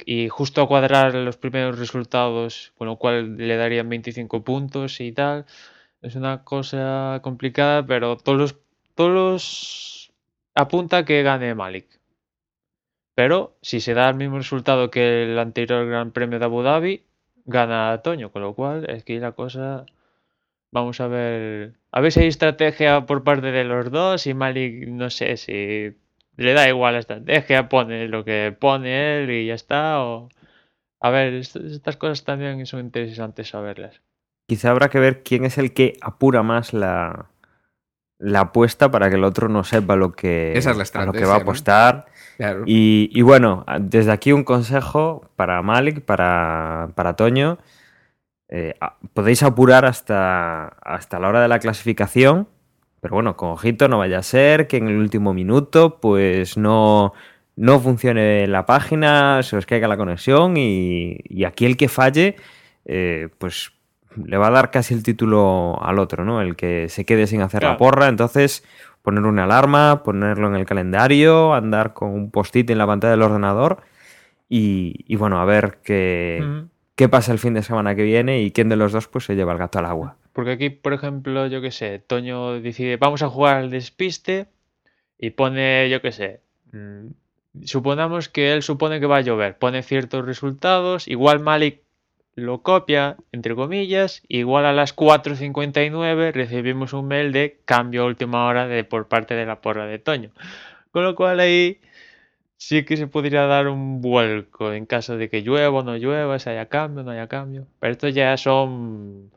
y, 0.04 0.28
justo 0.28 0.60
a 0.62 0.68
cuadrar 0.68 1.14
los 1.14 1.36
primeros 1.38 1.78
resultados, 1.78 2.72
con 2.76 2.88
lo 2.88 2.96
cual 2.96 3.36
le 3.38 3.56
darían 3.56 3.88
25 3.88 4.44
puntos 4.44 5.00
y 5.00 5.12
tal. 5.12 5.46
Es 6.04 6.16
una 6.16 6.44
cosa 6.44 7.20
complicada, 7.22 7.86
pero 7.86 8.18
todos 8.18 8.38
los, 8.38 8.56
todos 8.94 9.10
los 9.10 10.12
apunta 10.54 11.06
que 11.06 11.22
gane 11.22 11.54
Malik. 11.54 11.86
Pero 13.14 13.56
si 13.62 13.80
se 13.80 13.94
da 13.94 14.10
el 14.10 14.16
mismo 14.16 14.36
resultado 14.36 14.90
que 14.90 15.24
el 15.24 15.38
anterior 15.38 15.86
Gran 15.86 16.12
Premio 16.12 16.38
de 16.38 16.44
Abu 16.44 16.62
Dhabi, 16.62 17.04
gana 17.46 18.02
Toño, 18.02 18.30
con 18.30 18.42
lo 18.42 18.54
cual 18.54 18.88
es 18.90 19.02
que 19.04 19.18
la 19.18 19.32
cosa 19.32 19.86
vamos 20.72 21.00
a 21.00 21.06
ver 21.08 21.74
a 21.92 22.00
ver 22.00 22.12
si 22.12 22.20
hay 22.20 22.28
estrategia 22.28 23.06
por 23.06 23.24
parte 23.24 23.50
de 23.52 23.64
los 23.64 23.90
dos 23.90 24.26
y 24.26 24.34
Malik 24.34 24.88
no 24.88 25.08
sé 25.10 25.36
si 25.38 25.96
le 26.36 26.52
da 26.52 26.68
igual 26.68 26.94
la 26.94 27.00
estrategia, 27.00 27.68
pone 27.68 28.08
lo 28.08 28.24
que 28.24 28.54
pone 28.58 29.22
él 29.22 29.30
y 29.30 29.46
ya 29.46 29.54
está 29.54 30.02
o 30.04 30.28
a 31.00 31.10
ver, 31.10 31.34
estas 31.34 31.96
cosas 31.96 32.24
también 32.24 32.66
son 32.66 32.80
interesantes 32.80 33.48
saberlas. 33.48 34.00
Quizá 34.46 34.70
habrá 34.70 34.90
que 34.90 34.98
ver 34.98 35.22
quién 35.22 35.44
es 35.44 35.58
el 35.58 35.72
que 35.72 35.96
apura 36.02 36.42
más 36.42 36.72
la, 36.72 37.30
la 38.18 38.40
apuesta 38.40 38.90
para 38.90 39.08
que 39.10 39.16
el 39.16 39.24
otro 39.24 39.48
no 39.48 39.64
sepa 39.64 39.96
lo 39.96 40.12
que, 40.12 40.54
lo 41.04 41.12
que 41.12 41.24
va 41.24 41.34
a 41.34 41.38
apostar. 41.38 42.06
Y, 42.66 43.22
bueno, 43.22 43.64
desde 43.80 44.12
aquí 44.12 44.32
un 44.32 44.44
consejo 44.44 45.30
para 45.36 45.60
Malik, 45.62 46.00
para, 46.00 46.90
para 46.94 47.16
Toño. 47.16 47.58
Eh, 48.48 48.74
podéis 49.14 49.42
apurar 49.42 49.84
hasta, 49.84 50.68
hasta 50.68 51.18
la 51.18 51.28
hora 51.28 51.42
de 51.42 51.48
la 51.48 51.58
clasificación, 51.58 52.46
pero 53.00 53.14
bueno, 53.14 53.36
con 53.36 53.50
ojito 53.50 53.88
no 53.88 53.98
vaya 53.98 54.18
a 54.18 54.22
ser 54.22 54.68
que 54.68 54.76
en 54.76 54.88
el 54.88 54.96
último 54.96 55.34
minuto 55.34 55.98
pues 55.98 56.56
no, 56.56 57.14
no 57.56 57.80
funcione 57.80 58.46
la 58.46 58.66
página, 58.66 59.42
se 59.42 59.56
os 59.56 59.66
caiga 59.66 59.88
la 59.88 59.96
conexión 59.96 60.56
y, 60.56 61.44
aquí 61.46 61.64
el 61.64 61.76
que 61.76 61.88
falle 61.88 62.36
eh, 62.84 63.28
pues 63.38 63.72
le 64.16 64.36
va 64.36 64.48
a 64.48 64.50
dar 64.50 64.70
casi 64.70 64.94
el 64.94 65.02
título 65.02 65.78
al 65.82 65.98
otro, 65.98 66.24
¿no? 66.24 66.40
El 66.40 66.56
que 66.56 66.88
se 66.88 67.04
quede 67.04 67.26
sin 67.26 67.40
hacer 67.40 67.62
la 67.62 67.76
porra, 67.76 68.08
entonces 68.08 68.64
poner 69.02 69.24
una 69.24 69.44
alarma, 69.44 70.02
ponerlo 70.02 70.48
en 70.48 70.56
el 70.56 70.64
calendario, 70.64 71.54
andar 71.54 71.92
con 71.92 72.10
un 72.10 72.30
post-it 72.30 72.68
en 72.70 72.78
la 72.78 72.86
pantalla 72.86 73.12
del 73.12 73.22
ordenador 73.22 73.82
y, 74.48 75.16
bueno, 75.16 75.40
a 75.40 75.44
ver 75.44 75.78
qué, 75.82 76.64
qué 76.94 77.08
pasa 77.08 77.32
el 77.32 77.38
fin 77.38 77.54
de 77.54 77.62
semana 77.62 77.94
que 77.94 78.02
viene 78.02 78.40
y 78.42 78.50
quién 78.50 78.68
de 78.68 78.76
los 78.76 78.92
dos 78.92 79.08
pues 79.08 79.24
se 79.24 79.34
lleva 79.34 79.52
el 79.52 79.58
gato 79.58 79.78
al 79.78 79.86
agua. 79.86 80.16
Porque 80.32 80.52
aquí, 80.52 80.70
por 80.70 80.92
ejemplo, 80.92 81.46
yo 81.46 81.60
qué 81.60 81.70
sé, 81.70 81.98
Toño 81.98 82.60
decide, 82.60 82.96
vamos 82.96 83.22
a 83.22 83.28
jugar 83.28 83.58
al 83.58 83.70
despiste 83.70 84.46
y 85.18 85.30
pone, 85.30 85.88
yo 85.90 86.00
qué 86.00 86.12
sé, 86.12 86.40
mm, 86.72 87.08
suponamos 87.64 88.28
que 88.28 88.52
él 88.52 88.62
supone 88.62 89.00
que 89.00 89.06
va 89.06 89.18
a 89.18 89.22
llover, 89.22 89.58
pone 89.58 89.82
ciertos 89.82 90.24
resultados, 90.24 91.08
igual 91.08 91.40
Malik 91.40 91.83
lo 92.36 92.62
copia, 92.62 93.16
entre 93.32 93.54
comillas, 93.54 94.22
igual 94.28 94.66
a 94.66 94.72
las 94.72 94.94
4.59 94.96 96.32
recibimos 96.32 96.92
un 96.92 97.06
mail 97.06 97.32
de 97.32 97.60
cambio 97.64 98.02
a 98.02 98.06
última 98.06 98.46
hora 98.46 98.66
de, 98.66 98.84
por 98.84 99.08
parte 99.08 99.34
de 99.34 99.46
la 99.46 99.60
porra 99.60 99.86
de 99.86 99.98
Toño. 99.98 100.30
Con 100.90 101.04
lo 101.04 101.14
cual 101.14 101.40
ahí 101.40 101.80
sí 102.56 102.84
que 102.84 102.96
se 102.96 103.06
podría 103.06 103.42
dar 103.42 103.68
un 103.68 104.00
vuelco 104.00 104.72
en 104.72 104.86
caso 104.86 105.16
de 105.16 105.28
que 105.28 105.42
llueva 105.42 105.80
o 105.80 105.82
no 105.82 105.96
llueva, 105.96 106.38
si 106.38 106.50
haya 106.50 106.66
cambio 106.66 107.02
no 107.04 107.12
haya 107.12 107.28
cambio. 107.28 107.66
Pero 107.78 107.92
esto 107.92 108.08
ya 108.08 108.36
son 108.36 109.30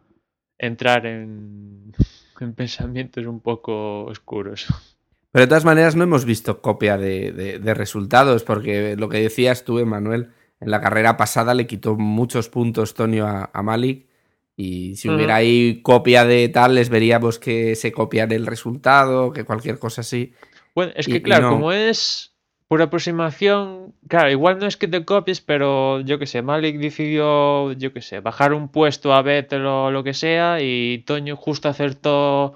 entrar 0.58 1.06
en, 1.06 1.94
en 2.40 2.54
pensamientos 2.54 3.26
un 3.26 3.42
poco 3.42 4.06
oscuros. 4.06 4.68
Pero 5.32 5.44
de 5.44 5.48
todas 5.48 5.66
maneras 5.66 5.96
no 5.96 6.04
hemos 6.04 6.26
visto 6.26 6.62
copia 6.62 6.98
de, 6.98 7.60
de 7.62 7.74
resultados, 7.76 8.44
porque 8.44 8.96
lo 8.96 9.10
que 9.10 9.22
decías 9.22 9.66
tú, 9.66 9.78
Emanuel, 9.78 10.32
en 10.60 10.72
la 10.72 10.82
carrera 10.82 11.18
pasada 11.18 11.54
le 11.54 11.68
quitó 11.68 11.96
muchos 11.96 12.50
puntos 12.50 12.94
Tonio 12.94 13.28
a, 13.28 13.64
Malik. 13.64 14.08
Y 14.56 14.96
si 14.96 15.08
hubiera 15.08 15.36
ahí 15.36 15.82
copia 15.84 16.26
de 16.26 16.50
tal, 16.50 16.74
les 16.76 16.90
veríamos 16.90 17.38
que 17.38 17.76
se 17.76 17.92
copian 17.92 18.32
el 18.32 18.48
resultado, 18.48 19.32
que 19.32 19.44
cualquier 19.44 19.78
cosa 19.78 20.02
así. 20.02 20.34
Bueno, 20.74 20.94
es 20.96 21.06
que 21.06 21.22
claro, 21.22 21.52
como 21.52 21.72
es 21.72 22.34
por 22.68 22.82
aproximación, 22.82 23.94
claro, 24.08 24.30
igual 24.30 24.60
no 24.60 24.66
es 24.66 24.76
que 24.76 24.88
te 24.88 25.06
copies, 25.06 25.42
pero 25.42 26.02
yo 26.02 26.20
qué 26.20 26.26
sé, 26.26 26.42
Malik 26.42 26.78
decidió, 26.80 27.72
yo 27.74 27.94
qué 27.94 28.02
sé, 28.02 28.20
bajar 28.20 28.54
un 28.54 28.68
puesto 28.68 29.14
a 29.14 29.22
Vettel 29.22 29.66
o 29.66 29.90
lo 29.90 30.04
que 30.04 30.14
sea, 30.14 30.60
y 30.60 31.04
Toño 31.06 31.38
justo 31.38 31.70
acertó 31.70 32.56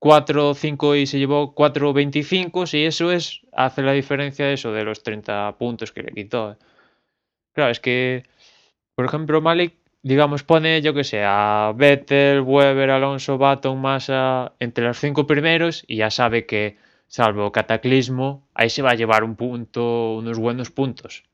4 0.00 0.54
5 0.54 0.96
y 0.96 1.06
se 1.06 1.18
llevó 1.18 1.54
4 1.54 1.92
25, 1.92 2.64
y 2.72 2.84
eso 2.84 3.12
es, 3.12 3.42
hace 3.52 3.82
la 3.82 3.92
diferencia 3.92 4.46
de 4.46 4.54
eso, 4.54 4.72
de 4.72 4.84
los 4.84 5.02
30 5.04 5.54
puntos 5.58 5.92
que 5.92 6.02
le 6.02 6.12
quitó. 6.12 6.56
Claro, 7.56 7.72
es 7.72 7.80
que, 7.80 8.22
por 8.94 9.06
ejemplo, 9.06 9.40
Malik 9.40 9.74
digamos, 10.02 10.44
pone, 10.44 10.82
yo 10.82 10.94
que 10.94 11.02
sé, 11.02 11.22
a 11.24 11.72
Vettel, 11.74 12.42
Weber, 12.42 12.90
Alonso, 12.90 13.38
Baton, 13.38 13.80
Massa 13.80 14.52
entre 14.60 14.84
los 14.84 15.00
cinco 15.00 15.26
primeros 15.26 15.84
y 15.88 15.96
ya 15.96 16.10
sabe 16.10 16.46
que, 16.46 16.76
salvo 17.08 17.50
Cataclismo, 17.50 18.46
ahí 18.54 18.70
se 18.70 18.82
va 18.82 18.90
a 18.90 18.94
llevar 18.94 19.24
un 19.24 19.34
punto, 19.34 20.14
unos 20.14 20.38
buenos 20.38 20.70
puntos. 20.70 21.24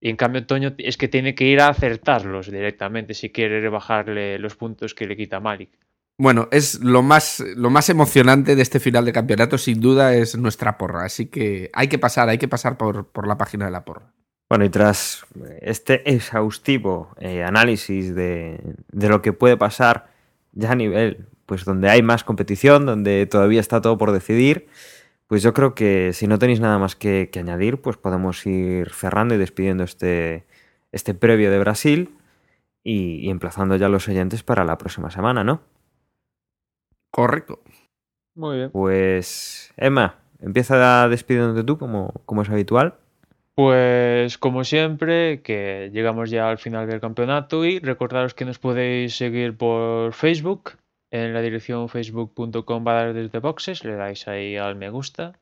Y 0.00 0.08
en 0.10 0.16
cambio, 0.16 0.44
Toño 0.44 0.74
es 0.78 0.96
que 0.96 1.06
tiene 1.06 1.36
que 1.36 1.44
ir 1.44 1.60
a 1.60 1.68
acertarlos 1.68 2.50
directamente 2.50 3.14
si 3.14 3.30
quiere 3.30 3.60
rebajarle 3.60 4.40
los 4.40 4.56
puntos 4.56 4.94
que 4.94 5.06
le 5.06 5.16
quita 5.16 5.38
Malik. 5.38 5.70
Bueno, 6.18 6.48
es 6.50 6.80
lo 6.80 7.02
más, 7.02 7.38
lo 7.54 7.70
más 7.70 7.88
emocionante 7.88 8.56
de 8.56 8.62
este 8.62 8.80
final 8.80 9.04
de 9.04 9.12
campeonato, 9.12 9.58
sin 9.58 9.80
duda, 9.80 10.16
es 10.16 10.36
nuestra 10.36 10.76
porra. 10.76 11.04
Así 11.04 11.26
que 11.26 11.70
hay 11.72 11.86
que 11.86 12.00
pasar, 12.00 12.28
hay 12.28 12.38
que 12.38 12.48
pasar 12.48 12.76
por, 12.76 13.12
por 13.12 13.28
la 13.28 13.38
página 13.38 13.66
de 13.66 13.70
la 13.70 13.84
porra. 13.84 14.12
Bueno, 14.52 14.66
y 14.66 14.68
tras 14.68 15.24
este 15.62 16.12
exhaustivo 16.12 17.08
eh, 17.18 17.42
análisis 17.42 18.14
de, 18.14 18.60
de, 18.92 19.08
lo 19.08 19.22
que 19.22 19.32
puede 19.32 19.56
pasar 19.56 20.08
ya 20.52 20.72
a 20.72 20.74
nivel, 20.74 21.24
pues 21.46 21.64
donde 21.64 21.88
hay 21.88 22.02
más 22.02 22.22
competición, 22.22 22.84
donde 22.84 23.24
todavía 23.24 23.60
está 23.60 23.80
todo 23.80 23.96
por 23.96 24.12
decidir, 24.12 24.68
pues 25.26 25.42
yo 25.42 25.54
creo 25.54 25.74
que 25.74 26.12
si 26.12 26.26
no 26.26 26.38
tenéis 26.38 26.60
nada 26.60 26.76
más 26.78 26.96
que, 26.96 27.30
que 27.32 27.38
añadir, 27.38 27.80
pues 27.80 27.96
podemos 27.96 28.44
ir 28.44 28.90
cerrando 28.90 29.34
y 29.34 29.38
despidiendo 29.38 29.84
este, 29.84 30.44
este 30.92 31.14
previo 31.14 31.50
de 31.50 31.58
Brasil 31.58 32.14
y, 32.84 33.26
y, 33.26 33.30
emplazando 33.30 33.76
ya 33.76 33.86
a 33.86 33.88
los 33.88 34.06
oyentes 34.06 34.42
para 34.42 34.66
la 34.66 34.76
próxima 34.76 35.10
semana, 35.10 35.44
¿no? 35.44 35.62
Correcto. 37.10 37.62
Muy 38.34 38.58
bien. 38.58 38.70
Pues, 38.70 39.72
Emma, 39.78 40.16
empieza 40.40 41.08
despidiéndote 41.08 41.64
tú, 41.64 41.78
como, 41.78 42.12
como 42.26 42.42
es 42.42 42.50
habitual. 42.50 42.98
Pues 43.54 44.38
como 44.38 44.64
siempre, 44.64 45.42
que 45.42 45.90
llegamos 45.92 46.30
ya 46.30 46.48
al 46.48 46.58
final 46.58 46.86
del 46.88 47.00
campeonato 47.00 47.64
y 47.66 47.78
recordaros 47.80 48.32
que 48.34 48.46
nos 48.46 48.58
podéis 48.58 49.14
seguir 49.16 49.56
por 49.56 50.14
Facebook, 50.14 50.78
en 51.10 51.34
la 51.34 51.42
dirección 51.42 51.90
facebook.com 51.90 52.84
desde 53.14 53.38
boxes, 53.38 53.84
le 53.84 53.94
dais 53.96 54.26
ahí 54.28 54.56
al 54.56 54.76
me 54.76 54.88
gusta 54.88 55.38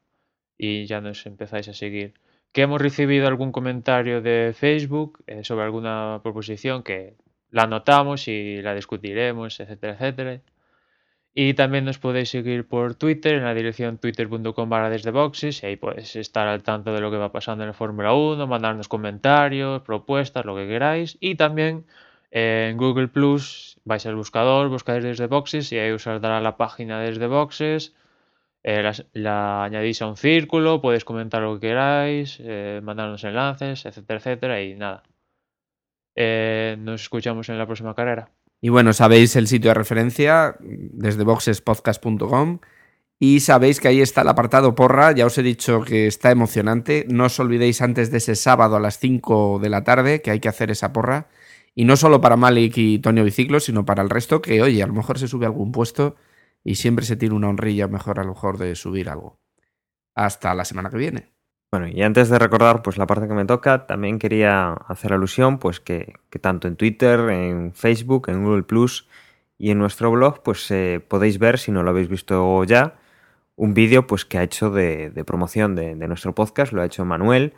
y 0.59 0.87
ya 0.87 1.01
nos 1.01 1.25
empezáis 1.27 1.69
a 1.69 1.75
seguir. 1.75 2.15
Que 2.53 2.63
hemos 2.63 2.81
recibido 2.81 3.29
algún 3.29 3.53
comentario 3.53 4.21
de 4.21 4.53
Facebook 4.57 5.23
eh, 5.29 5.45
sobre 5.45 5.65
alguna 5.65 6.21
proposición 6.25 6.83
que 6.83 7.17
la 7.51 7.63
anotamos 7.65 8.27
y 8.27 8.61
la 8.63 8.75
discutiremos, 8.75 9.61
etcétera, 9.61 9.93
etcétera. 9.95 10.41
Y 11.33 11.55
también 11.55 11.85
nos 11.85 11.99
podéis 11.99 12.31
seguir 12.31 12.67
por 12.67 12.97
Twitter 12.97 13.35
en 13.35 13.45
la 13.45 13.55
dirección 13.55 13.99
twitter.com 13.99 14.69
barra 14.69 14.95
y 14.97 15.67
ahí 15.67 15.77
podéis 15.77 16.17
estar 16.17 16.49
al 16.49 16.63
tanto 16.65 16.93
de 16.93 17.01
lo 17.01 17.11
que 17.11 17.19
va 17.19 17.31
pasando 17.31 17.63
en 17.63 17.69
la 17.69 17.73
Fórmula 17.75 18.13
1, 18.15 18.47
mandarnos 18.49 18.89
comentarios, 18.89 19.83
propuestas, 19.83 20.45
lo 20.45 20.57
que 20.57 20.67
queráis. 20.67 21.17
Y 21.21 21.37
también 21.37 21.87
en 22.33 22.77
Google 22.77 23.09
Plus 23.09 23.79
vais 23.85 24.05
al 24.07 24.17
buscador, 24.17 24.69
buscáis 24.69 25.05
desde 25.05 25.27
boxes 25.27 25.73
y 25.73 25.79
ahí 25.79 25.91
os 25.93 26.03
saldrá 26.03 26.41
la 26.41 26.57
página 26.57 27.01
desde 27.01 27.27
boxes. 27.29 27.95
Eh, 28.63 28.93
la, 29.15 29.65
añadís 29.65 30.03
a 30.03 30.07
un 30.07 30.17
círculo, 30.17 30.81
podéis 30.83 31.05
comentar 31.05 31.43
lo 31.43 31.55
que 31.55 31.69
queráis, 31.69 32.39
eh, 32.41 32.81
mandarnos 32.83 33.25
enlaces, 33.25 33.87
etcétera, 33.87 34.19
etcétera. 34.19 34.63
Y 34.63 34.75
nada. 34.75 35.03
Eh, 36.15 36.77
nos 36.79 37.03
escuchamos 37.03 37.49
en 37.49 37.59
la 37.59 37.67
próxima 37.67 37.95
carrera. 37.95 38.31
Y 38.61 38.69
bueno, 38.69 38.93
sabéis 38.93 39.37
el 39.37 39.47
sitio 39.49 39.71
de 39.71 39.75
referencia 39.75 40.57
desde 40.61 41.25
boxespodcast.com 41.25 42.61
y 43.19 43.41
sabéis 43.41 43.81
que 43.81 43.89
ahí 43.89 44.01
está 44.01 44.23
el 44.23 44.29
apartado 44.29 44.75
porra. 44.75 45.13
Ya 45.13 45.27
os 45.27 45.37
he 45.39 45.43
dicho 45.43 45.83
que 45.83 46.07
está 46.07 46.31
emocionante. 46.31 47.07
No 47.09 47.27
os 47.27 47.39
olvidéis 47.39 47.83
antes 47.83 48.11
de 48.11 48.19
ese 48.19 48.35
sábado 48.35 48.77
a 48.77 48.81
las 48.81 48.99
5 48.99 49.59
de 49.61 49.69
la 49.69 49.85
tarde 49.85 50.23
que 50.23 50.31
hay 50.31 50.41
que 50.41 50.49
hacer 50.49 50.71
esa 50.71 50.93
porra. 50.93 51.29
Y 51.75 51.85
no 51.85 51.97
solo 51.97 52.21
para 52.21 52.37
Malik 52.37 52.77
y 52.79 52.99
Tonio 52.99 53.25
Biciclo, 53.25 53.61
sino 53.61 53.85
para 53.85 54.03
el 54.03 54.11
resto 54.11 54.43
que, 54.43 54.63
oye, 54.63 54.83
a 54.83 54.87
lo 54.87 54.95
mejor 54.95 55.19
se 55.19 55.29
sube 55.29 55.47
algún 55.47 55.71
puesto 55.71 56.17
y 56.65 56.77
siempre 56.77 57.05
se 57.05 57.17
tiene 57.17 57.35
una 57.35 57.49
honrilla 57.49 57.89
mejor 57.89 58.21
a 58.21 58.25
lo 58.25 58.31
mejor 58.31 58.59
de 58.59 58.75
subir 58.75 59.09
algo. 59.09 59.39
Hasta 60.15 60.55
la 60.55 60.65
semana 60.65 60.91
que 60.91 60.97
viene. 60.99 61.40
Bueno, 61.73 61.87
y 61.87 62.03
antes 62.03 62.29
de 62.29 62.39
recordar 62.41 62.83
pues 62.83 62.99
la 62.99 63.07
parte 63.07 63.29
que 63.29 63.35
me 63.35 63.45
toca, 63.45 63.87
también 63.87 64.19
quería 64.19 64.73
hacer 64.73 65.13
alusión 65.13 65.59
pues 65.59 65.79
que, 65.79 66.15
tanto 66.41 66.67
en 66.67 66.75
Twitter, 66.75 67.21
en 67.31 67.73
Facebook, 67.75 68.29
en 68.29 68.43
Google 68.43 68.65
Plus 68.65 69.07
y 69.57 69.71
en 69.71 69.79
nuestro 69.79 70.11
blog 70.11 70.43
pues 70.43 70.69
eh, 70.73 71.01
podéis 71.07 71.39
ver, 71.39 71.61
si 71.61 71.71
no 71.71 71.85
lo 71.85 71.91
habéis 71.91 72.09
visto 72.09 72.65
ya, 72.65 72.97
un 73.55 73.73
vídeo 73.75 74.09
pues 74.09 74.25
que 74.25 74.39
ha 74.39 74.43
hecho 74.43 74.71
de, 74.71 75.13
promoción 75.25 75.77
de, 75.77 75.95
nuestro 76.09 76.35
podcast, 76.35 76.73
lo 76.73 76.83
ha 76.83 76.87
hecho 76.87 77.05
Manuel 77.05 77.55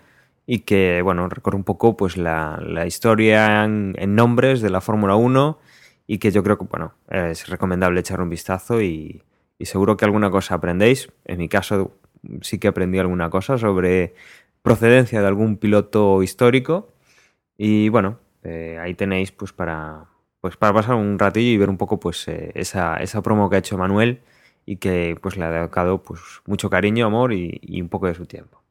y 0.47 0.61
que 0.61 1.01
bueno, 1.03 1.27
recorre 1.31 1.57
un 1.57 1.65
poco 1.65 1.97
pues 1.97 2.19
la, 2.19 2.85
historia 2.87 3.65
en, 3.65 3.95
en, 3.97 4.15
nombres 4.15 4.61
de 4.61 4.69
la 4.69 4.83
Fórmula 4.83 5.15
1 5.15 5.59
y 6.07 6.19
que 6.19 6.31
yo 6.33 6.43
creo 6.43 6.59
que 6.59 6.67
bueno, 6.67 6.93
es 7.09 7.49
recomendable 7.49 8.01
echar 8.01 8.21
un 8.21 8.29
vistazo 8.29 8.83
y 8.83 9.23
seguro 9.61 9.97
que 9.97 10.05
alguna 10.05 10.31
cosa 10.31 10.57
aprendéis. 10.57 11.09
En 11.25 11.39
mi 11.39 11.49
caso 11.49 11.93
sí 12.41 12.59
que 12.59 12.69
aprendí 12.69 12.99
alguna 12.99 13.31
cosa 13.31 13.59
sobre 13.59 14.15
procedencia 14.63 15.21
de 15.21 15.27
algún 15.27 15.57
piloto 15.57 16.23
histórico. 16.23 16.89
Y 17.57 17.89
bueno, 17.89 18.19
eh, 18.43 18.79
ahí 18.81 18.95
tenéis 18.95 19.33
pues 19.33 19.53
para, 19.53 20.07
pues 20.41 20.57
para 20.57 20.73
pasar 20.73 20.97
un 20.97 21.19
ratillo 21.19 21.53
y 21.53 21.57
ver 21.57 21.71
un 21.71 21.79
poco 21.79 22.01
pues 22.01 22.27
eh, 22.29 22.53
esa, 22.55 22.97
esa 22.97 23.23
promo 23.23 23.49
que 23.49 23.57
ha 23.57 23.61
hecho 23.61 23.79
Manuel 23.79 24.21
y 24.67 24.77
que 24.77 25.17
pues 25.21 25.37
le 25.37 25.45
ha 25.45 25.51
dedicado 25.51 26.03
pues 26.03 26.21
mucho 26.47 26.71
cariño, 26.71 27.07
amor 27.07 27.33
y, 27.33 27.81
un 27.81 27.89
poco 27.89 28.07
de 28.07 28.15
su 28.15 28.27
tiempo. 28.27 28.63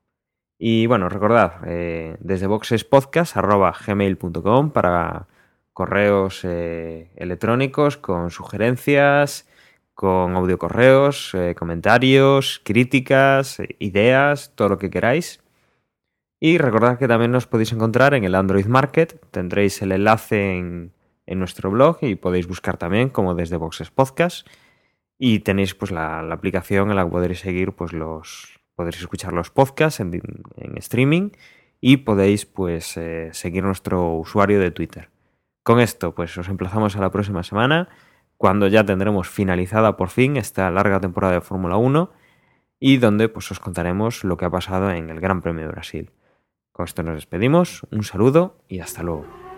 Y 0.58 0.86
bueno, 0.86 1.10
recordad, 1.10 1.56
eh, 1.66 2.16
desde 2.20 2.48
boxespodcast.gmail.com 2.48 4.72
para 4.72 5.28
correos 5.74 6.42
eh, 6.44 7.12
electrónicos 7.16 7.98
con 7.98 8.32
sugerencias, 8.32 9.48
con 10.02 10.36
audio 10.36 10.58
correos, 10.58 11.36
eh, 11.36 11.54
comentarios, 11.54 12.60
críticas, 12.66 13.62
ideas, 13.78 14.52
todo 14.56 14.70
lo 14.70 14.78
que 14.80 14.90
queráis. 14.90 15.44
Y 16.40 16.58
recordad 16.58 16.98
que 16.98 17.08
también 17.08 17.30
nos 17.30 17.46
podéis 17.46 17.72
encontrar 17.72 18.16
en 18.16 18.24
el 18.24 18.34
Android 18.34 18.66
Market, 18.66 19.24
tendréis 19.30 19.80
el 19.84 19.92
enlace 19.92 20.58
en, 20.58 20.92
en 21.28 21.38
nuestro 21.38 21.70
blog 21.70 22.00
y 22.02 22.16
podéis 22.16 22.48
buscar 22.48 22.78
también 22.78 23.10
como 23.10 23.36
desde 23.36 23.58
Boxes 23.58 23.92
Podcast. 23.92 24.48
Y 25.20 25.42
tenéis 25.42 25.76
pues 25.76 25.92
la, 25.92 26.22
aplicación 26.32 26.90
en 26.90 26.96
la 26.96 27.04
que 27.04 27.12
podréis 27.12 27.42
seguir 27.42 27.74
pues 27.74 27.94
los 27.94 28.60
podréis 28.74 29.02
escuchar 29.02 29.34
los 29.34 29.52
podcasts 29.52 30.00
en, 30.00 30.20
en 30.56 30.78
streaming 30.80 31.30
y 31.80 31.98
podéis 31.98 32.48
pues 32.48 32.98
eh, 32.98 33.30
seguir 33.34 33.64
nuestro 33.64 34.16
usuario 34.16 34.60
de 34.60 34.72
Twitter. 34.72 35.12
Con 35.62 35.80
esto 35.80 36.16
pues 36.16 36.36
os 36.40 36.48
emplazamos 36.48 36.96
a 36.96 37.02
la 37.02 37.12
próxima 37.12 37.44
semana 37.44 37.88
cuando 38.42 38.68
ya 38.68 38.84
tendremos 38.84 39.30
finalizada 39.30 39.96
por 39.98 40.10
fin 40.10 40.36
esta 40.36 40.72
larga 40.72 41.00
temporada 41.00 41.36
de 41.36 41.42
Fórmula 41.42 41.78
1 41.78 42.10
y 42.80 42.98
donde 42.98 43.30
pues 43.30 43.52
os 43.52 43.60
contaremos 43.60 44.24
lo 44.24 44.36
que 44.36 44.46
ha 44.46 44.50
pasado 44.50 44.90
en 44.90 45.12
el 45.12 45.20
Gran 45.20 45.44
Premio 45.44 45.68
de 45.68 45.72
Brasil. 45.72 46.12
Con 46.72 46.86
esto 46.86 47.04
nos 47.04 47.14
despedimos, 47.14 47.86
un 47.92 48.02
saludo 48.02 48.58
y 48.68 48.80
hasta 48.80 49.04
luego. 49.04 49.51